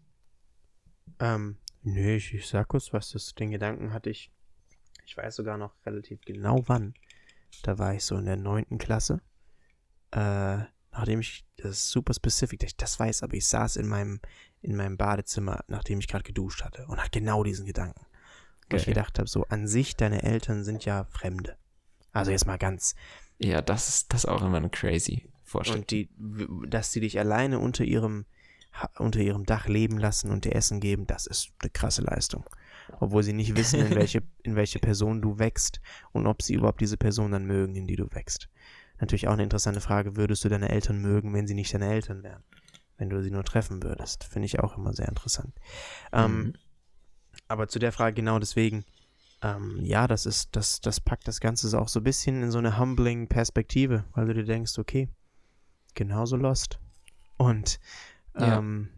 Ähm, 1.21 1.57
nö, 1.83 2.15
ich, 2.15 2.33
ich 2.33 2.47
sag 2.47 2.67
kurz 2.67 2.91
was. 2.91 3.11
Das, 3.11 3.33
den 3.35 3.51
Gedanken 3.51 3.93
hatte 3.93 4.09
ich, 4.09 4.31
ich 5.05 5.15
weiß 5.15 5.35
sogar 5.35 5.57
noch 5.57 5.73
relativ 5.85 6.21
genau 6.25 6.63
wann. 6.67 6.93
Da 7.63 7.77
war 7.77 7.93
ich 7.93 8.03
so 8.03 8.17
in 8.17 8.25
der 8.25 8.37
neunten 8.37 8.77
Klasse. 8.77 9.21
Äh, 10.11 10.63
nachdem 10.91 11.19
ich, 11.21 11.45
das 11.57 11.71
ist 11.71 11.89
super 11.89 12.13
specific, 12.13 12.59
dass 12.59 12.71
ich 12.71 12.77
das 12.77 12.99
weiß, 12.99 13.23
aber 13.23 13.35
ich 13.35 13.47
saß 13.47 13.77
in 13.77 13.87
meinem, 13.87 14.19
in 14.61 14.75
meinem 14.75 14.97
Badezimmer, 14.97 15.63
nachdem 15.67 15.99
ich 15.99 16.07
gerade 16.07 16.23
geduscht 16.23 16.63
hatte 16.63 16.85
und 16.87 16.99
hatte 16.99 17.19
genau 17.19 17.43
diesen 17.43 17.65
Gedanken. 17.65 18.05
Wo 18.69 18.77
ich 18.77 18.85
Geil. 18.85 18.95
gedacht 18.95 19.19
habe, 19.19 19.29
so 19.29 19.45
an 19.45 19.67
sich, 19.67 19.95
deine 19.95 20.23
Eltern 20.23 20.63
sind 20.63 20.85
ja 20.85 21.05
Fremde. 21.05 21.57
Also 22.13 22.31
jetzt 22.31 22.45
mal 22.45 22.57
ganz. 22.57 22.95
Ja, 23.37 23.61
das 23.61 23.89
ist 23.89 24.13
das 24.13 24.25
auch 24.25 24.41
immer 24.41 24.57
eine 24.57 24.69
crazy 24.69 25.29
Vorstellung. 25.43 25.81
Und 25.81 25.91
die, 25.91 26.09
dass 26.67 26.91
sie 26.91 27.01
dich 27.01 27.19
alleine 27.19 27.59
unter 27.59 27.83
ihrem, 27.83 28.25
unter 28.97 29.19
ihrem 29.19 29.45
Dach 29.45 29.67
leben 29.67 29.97
lassen 29.97 30.31
und 30.31 30.45
dir 30.45 30.55
Essen 30.55 30.79
geben, 30.79 31.05
das 31.07 31.27
ist 31.27 31.51
eine 31.61 31.69
krasse 31.69 32.01
Leistung. 32.01 32.45
Obwohl 32.99 33.23
sie 33.23 33.33
nicht 33.33 33.55
wissen, 33.55 33.79
in 33.85 33.95
welche, 33.95 34.21
in 34.43 34.55
welche 34.55 34.79
Person 34.79 35.21
du 35.21 35.39
wächst 35.39 35.81
und 36.11 36.27
ob 36.27 36.41
sie 36.41 36.55
überhaupt 36.55 36.81
diese 36.81 36.97
Person 36.97 37.31
dann 37.31 37.45
mögen, 37.45 37.75
in 37.75 37.87
die 37.87 37.95
du 37.95 38.07
wächst. 38.11 38.49
Natürlich 38.99 39.27
auch 39.27 39.33
eine 39.33 39.43
interessante 39.43 39.81
Frage, 39.81 40.15
würdest 40.15 40.43
du 40.43 40.49
deine 40.49 40.69
Eltern 40.69 40.99
mögen, 41.01 41.33
wenn 41.33 41.47
sie 41.47 41.55
nicht 41.55 41.73
deine 41.73 41.91
Eltern 41.91 42.23
wären? 42.23 42.43
Wenn 42.97 43.09
du 43.09 43.21
sie 43.23 43.31
nur 43.31 43.43
treffen 43.43 43.81
würdest. 43.81 44.23
Finde 44.23 44.45
ich 44.45 44.59
auch 44.59 44.77
immer 44.77 44.93
sehr 44.93 45.07
interessant. 45.07 45.53
Ähm, 46.13 46.37
Mhm. 46.37 46.53
aber 47.47 47.67
zu 47.67 47.79
der 47.79 47.91
Frage 47.91 48.15
genau 48.15 48.37
deswegen, 48.37 48.85
ähm, 49.41 49.79
ja, 49.81 50.07
das 50.07 50.27
ist, 50.27 50.55
das, 50.55 50.81
das 50.81 50.99
packt 50.99 51.27
das 51.27 51.39
Ganze 51.39 51.79
auch 51.79 51.87
so 51.87 51.99
ein 51.99 52.03
bisschen 52.03 52.43
in 52.43 52.51
so 52.51 52.59
eine 52.59 52.77
humbling 52.77 53.27
Perspektive, 53.27 54.05
weil 54.13 54.27
du 54.27 54.35
dir 54.35 54.43
denkst, 54.45 54.77
okay, 54.77 55.09
genauso 55.95 56.35
lost. 56.35 56.79
Und, 57.37 57.79
Ja. 58.37 58.59
ähm, 58.59 58.89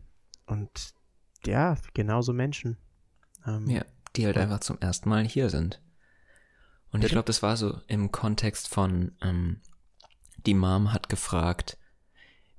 und 0.46 0.94
ja, 1.46 1.78
genauso 1.94 2.34
Menschen. 2.34 2.78
Ähm, 3.46 3.70
Ja, 3.70 3.86
die 4.16 4.26
halt 4.26 4.38
einfach 4.38 4.60
zum 4.60 4.80
ersten 4.80 5.10
Mal 5.10 5.26
hier 5.26 5.50
sind. 5.50 5.82
Und 6.92 7.04
ich 7.04 7.12
glaube, 7.12 7.26
das 7.26 7.42
war 7.42 7.58
so 7.58 7.82
im 7.88 8.12
Kontext 8.12 8.68
von, 8.68 9.14
ähm, 9.22 9.62
die 10.46 10.54
Mom 10.54 10.94
hat 10.94 11.10
gefragt, 11.10 11.78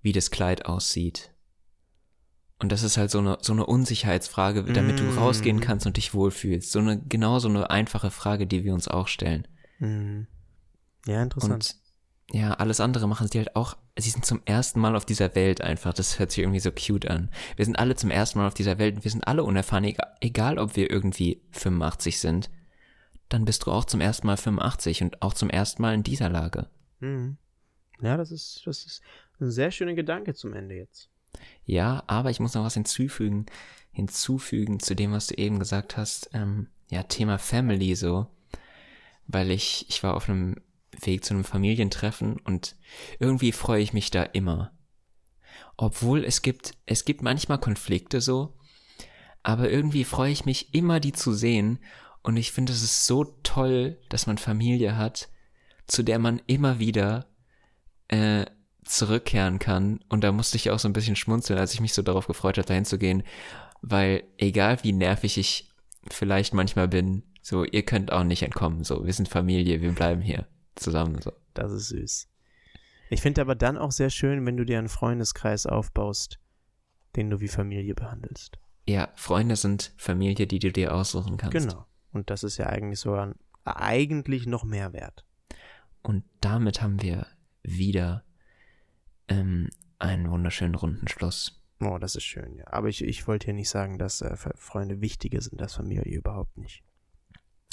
wie 0.03 0.13
das 0.13 0.31
Kleid 0.31 0.67
aussieht. 0.67 1.31
Und 2.59 2.73
das 2.73 2.83
ist 2.83 2.97
halt 2.97 3.11
so 3.11 3.19
eine, 3.19 3.39
so 3.41 3.53
eine 3.53 3.67
Unsicherheitsfrage, 3.67 4.65
damit 4.65 4.99
du 4.99 5.05
Mm. 5.05 5.19
rausgehen 5.19 5.61
kannst 5.61 5.87
und 5.87 5.97
dich 5.97 6.15
wohlfühlst. 6.15 6.73
So 6.73 6.79
eine, 6.79 7.01
genau 7.01 7.39
so 7.39 7.49
eine 7.49 7.71
einfache 7.71 8.11
Frage, 8.11 8.47
die 8.47 8.65
wir 8.65 8.75
uns 8.75 8.89
auch 8.89 9.07
stellen. 9.09 9.47
Mhm. 9.79 10.27
Ja, 11.07 11.23
interessant. 11.23 11.77
Und 12.31 12.37
ja, 12.37 12.55
alles 12.55 12.81
andere 12.81 13.07
machen 13.07 13.29
sie 13.31 13.39
halt 13.39 13.55
auch. 13.55 13.77
Sie 13.97 14.11
sind 14.11 14.27
zum 14.27 14.43
ersten 14.45 14.81
Mal 14.81 14.97
auf 14.97 15.07
dieser 15.07 15.35
Welt 15.37 15.61
einfach. 15.61 15.95
Das 15.95 16.19
hört 16.19 16.33
sich 16.33 16.41
irgendwie 16.41 16.61
so 16.61 16.73
cute 16.73 17.09
an. 17.09 17.31
Wir 17.55 17.65
sind 17.65 17.79
alle 17.79 17.95
zum 17.95 18.11
ersten 18.11 18.41
Mal 18.41 18.49
auf 18.49 18.55
dieser 18.55 18.79
Welt 18.79 18.97
und 18.97 19.05
wir 19.05 19.11
sind 19.11 19.27
alle 19.27 19.45
unerfahren, 19.45 19.95
egal, 20.21 20.59
ob 20.59 20.75
wir 20.75 20.91
irgendwie 20.91 21.41
85 21.53 22.19
sind. 22.19 22.51
Dann 23.29 23.45
bist 23.45 23.65
du 23.65 23.71
auch 23.71 23.85
zum 23.85 24.01
ersten 24.01 24.27
Mal 24.27 24.37
85 24.37 25.03
und 25.03 25.23
auch 25.23 25.33
zum 25.33 25.49
ersten 25.49 25.81
Mal 25.81 25.95
in 25.95 26.03
dieser 26.03 26.29
Lage. 26.29 26.69
Mhm. 26.99 27.37
Ja, 28.01 28.17
das 28.17 28.33
ist, 28.33 28.63
das 28.67 28.85
ist 28.85 29.03
ein 29.41 29.53
sehr 29.53 29.71
schöner 29.71 29.95
Gedanke 29.95 30.35
zum 30.35 30.55
Ende 30.55 30.75
jetzt. 30.75 31.09
Ja, 31.65 32.03
aber 32.09 32.31
ich 32.31 32.41
muss 32.41 32.55
noch 32.55 32.65
was 32.65 32.75
hinzufügen, 32.75 33.47
hinzufügen 33.93 34.81
zu 34.81 34.97
dem, 34.97 35.13
was 35.13 35.29
du 35.29 35.35
eben 35.37 35.61
gesagt 35.61 35.97
hast. 35.97 36.31
Ähm, 36.33 36.69
ja, 36.91 37.05
Thema 37.05 37.39
Family 37.39 37.95
so. 37.95 38.27
Weil 39.29 39.53
ich, 39.53 39.87
ich 39.89 40.03
war 40.03 40.15
auf 40.15 40.29
einem 40.29 40.57
Weg 41.03 41.25
zu 41.25 41.35
einem 41.35 41.45
Familientreffen 41.45 42.39
und 42.41 42.77
irgendwie 43.19 43.53
freue 43.53 43.83
ich 43.83 43.93
mich 43.93 44.11
da 44.11 44.23
immer. 44.23 44.73
Obwohl 45.77 46.25
es 46.25 46.43
gibt, 46.43 46.75
es 46.87 47.05
gibt 47.05 47.23
manchmal 47.23 47.59
Konflikte 47.59 48.21
so, 48.21 48.57
aber 49.43 49.71
irgendwie 49.71 50.05
freue 50.05 50.33
ich 50.33 50.45
mich 50.45 50.75
immer, 50.75 51.01
die 51.01 51.13
zu 51.13 51.33
sehen. 51.33 51.79
Und 52.23 52.37
ich 52.37 52.53
finde, 52.53 52.73
es 52.73 52.83
ist 52.83 53.07
so 53.07 53.25
toll, 53.43 53.99
dass 54.09 54.27
man 54.27 54.39
Familie 54.39 54.97
hat, 54.97 55.29
zu 55.87 56.03
der 56.03 56.19
man 56.19 56.41
immer 56.47 56.79
wieder 56.79 57.27
äh, 58.09 58.47
zurückkehren 58.85 59.59
kann. 59.59 60.01
Und 60.09 60.25
da 60.25 60.33
musste 60.33 60.57
ich 60.57 60.71
auch 60.71 60.79
so 60.79 60.89
ein 60.89 60.95
bisschen 60.95 61.17
schmunzeln, 61.17 61.59
als 61.59 61.75
ich 61.75 61.81
mich 61.81 61.93
so 61.93 62.03
darauf 62.03 62.27
gefreut 62.27 62.57
habe, 62.57 62.67
dahin 62.67 62.87
zu 62.87 62.99
gehen. 62.99 63.23
Weil 63.83 64.25
egal 64.39 64.83
wie 64.83 64.93
nervig 64.93 65.37
ich 65.37 65.71
vielleicht 66.11 66.55
manchmal 66.55 66.89
bin, 66.89 67.25
so, 67.43 67.65
ihr 67.65 67.85
könnt 67.85 68.13
auch 68.13 68.25
nicht 68.25 68.43
entkommen. 68.43 68.85
So, 68.85 69.05
wir 69.05 69.13
sind 69.13 69.29
Familie, 69.29 69.83
wir 69.83 69.93
bleiben 69.93 70.23
hier 70.23 70.47
zusammen. 70.77 71.21
So. 71.23 71.33
Das 71.55 71.73
ist 71.73 71.89
süß. 71.89 72.29
Ich 73.11 73.21
finde 73.21 73.41
aber 73.41 73.55
dann 73.55 73.79
auch 73.79 73.93
sehr 73.93 74.11
schön, 74.11 74.45
wenn 74.47 74.57
du 74.57 74.65
dir 74.65 74.79
einen 74.79 74.89
Freundeskreis 74.89 75.67
aufbaust, 75.67 76.41
den 77.17 77.31
du 77.31 77.41
wie 77.41 77.49
Familie 77.49 77.95
behandelst. 77.95 78.59
Ja, 78.87 79.09
Freunde 79.15 79.57
sind 79.57 79.95
Familie, 79.97 80.47
die 80.47 80.59
du 80.59 80.73
dir 80.73 80.95
aussuchen 80.95 81.37
kannst. 81.37 81.57
Genau. 81.57 81.87
Und 82.13 82.31
das 82.31 82.45
ist 82.45 82.59
ja 82.59 82.67
eigentlich 82.67 83.01
sogar 83.01 83.35
eigentlich 83.65 84.47
noch 84.47 84.65
mehr 84.65 84.93
wert. 84.93 85.25
Und 86.03 86.25
damit 86.41 86.83
haben 86.83 87.01
wir 87.01 87.27
wieder 87.63 88.25
ähm, 89.29 89.71
einen 89.99 90.31
wunderschönen 90.31 90.75
runden 90.75 91.09
Schluss. 91.09 91.63
Oh, 91.81 91.99
das 91.99 92.15
ist 92.15 92.25
schön, 92.25 92.57
ja. 92.57 92.67
Aber 92.67 92.89
ich, 92.89 93.03
ich 93.03 93.27
wollte 93.27 93.47
hier 93.47 93.55
nicht 93.55 93.69
sagen, 93.69 93.99
dass 93.99 94.21
äh, 94.21 94.37
Freunde 94.37 95.01
wichtiger 95.01 95.41
sind 95.41 95.61
als 95.61 95.75
Familie, 95.75 96.03
überhaupt 96.05 96.57
nicht. 96.57 96.83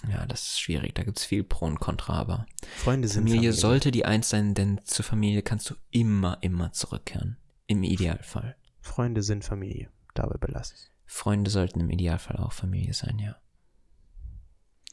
Ja, 0.09 0.25
das 0.25 0.41
ist 0.43 0.59
schwierig, 0.59 0.95
da 0.95 1.03
gibt 1.03 1.19
es 1.19 1.25
viel 1.25 1.43
Pro 1.43 1.65
und 1.65 1.79
Contra, 1.79 2.13
aber 2.13 2.45
Freunde 2.77 3.07
sind 3.07 3.27
Familie, 3.27 3.53
sollte 3.53 3.91
die 3.91 4.05
eins 4.05 4.29
sein, 4.29 4.53
denn 4.53 4.81
zur 4.83 5.05
Familie 5.05 5.43
kannst 5.43 5.69
du 5.69 5.75
immer, 5.91 6.37
immer 6.41 6.71
zurückkehren. 6.71 7.37
Im 7.67 7.83
Idealfall. 7.83 8.55
Freunde 8.81 9.21
sind 9.21 9.43
Familie. 9.45 9.89
Dabei 10.13 10.37
belasse 10.37 10.73
ich 10.75 10.91
Freunde 11.11 11.51
sollten 11.51 11.81
im 11.81 11.89
Idealfall 11.89 12.37
auch 12.37 12.53
Familie 12.53 12.93
sein, 12.93 13.19
ja. 13.19 13.35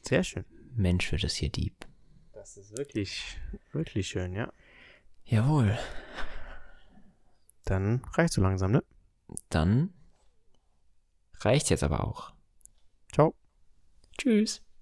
Sehr 0.02 0.24
schön. 0.24 0.44
Mensch 0.74 1.12
wird 1.12 1.22
es 1.22 1.36
hier 1.36 1.48
Dieb. 1.48 1.86
Das 2.32 2.56
ist 2.56 2.76
wirklich, 2.76 3.38
wirklich 3.72 4.08
schön, 4.08 4.32
ja. 4.32 4.52
Jawohl. 5.24 5.78
Dann 7.64 8.02
reicht 8.14 8.32
so 8.32 8.42
langsam, 8.42 8.72
ne? 8.72 8.82
Dann 9.48 9.94
reicht 11.40 11.70
jetzt 11.70 11.84
aber 11.84 12.02
auch. 12.04 12.32
Ciao. 13.12 13.34
Tschüss. 14.18 14.60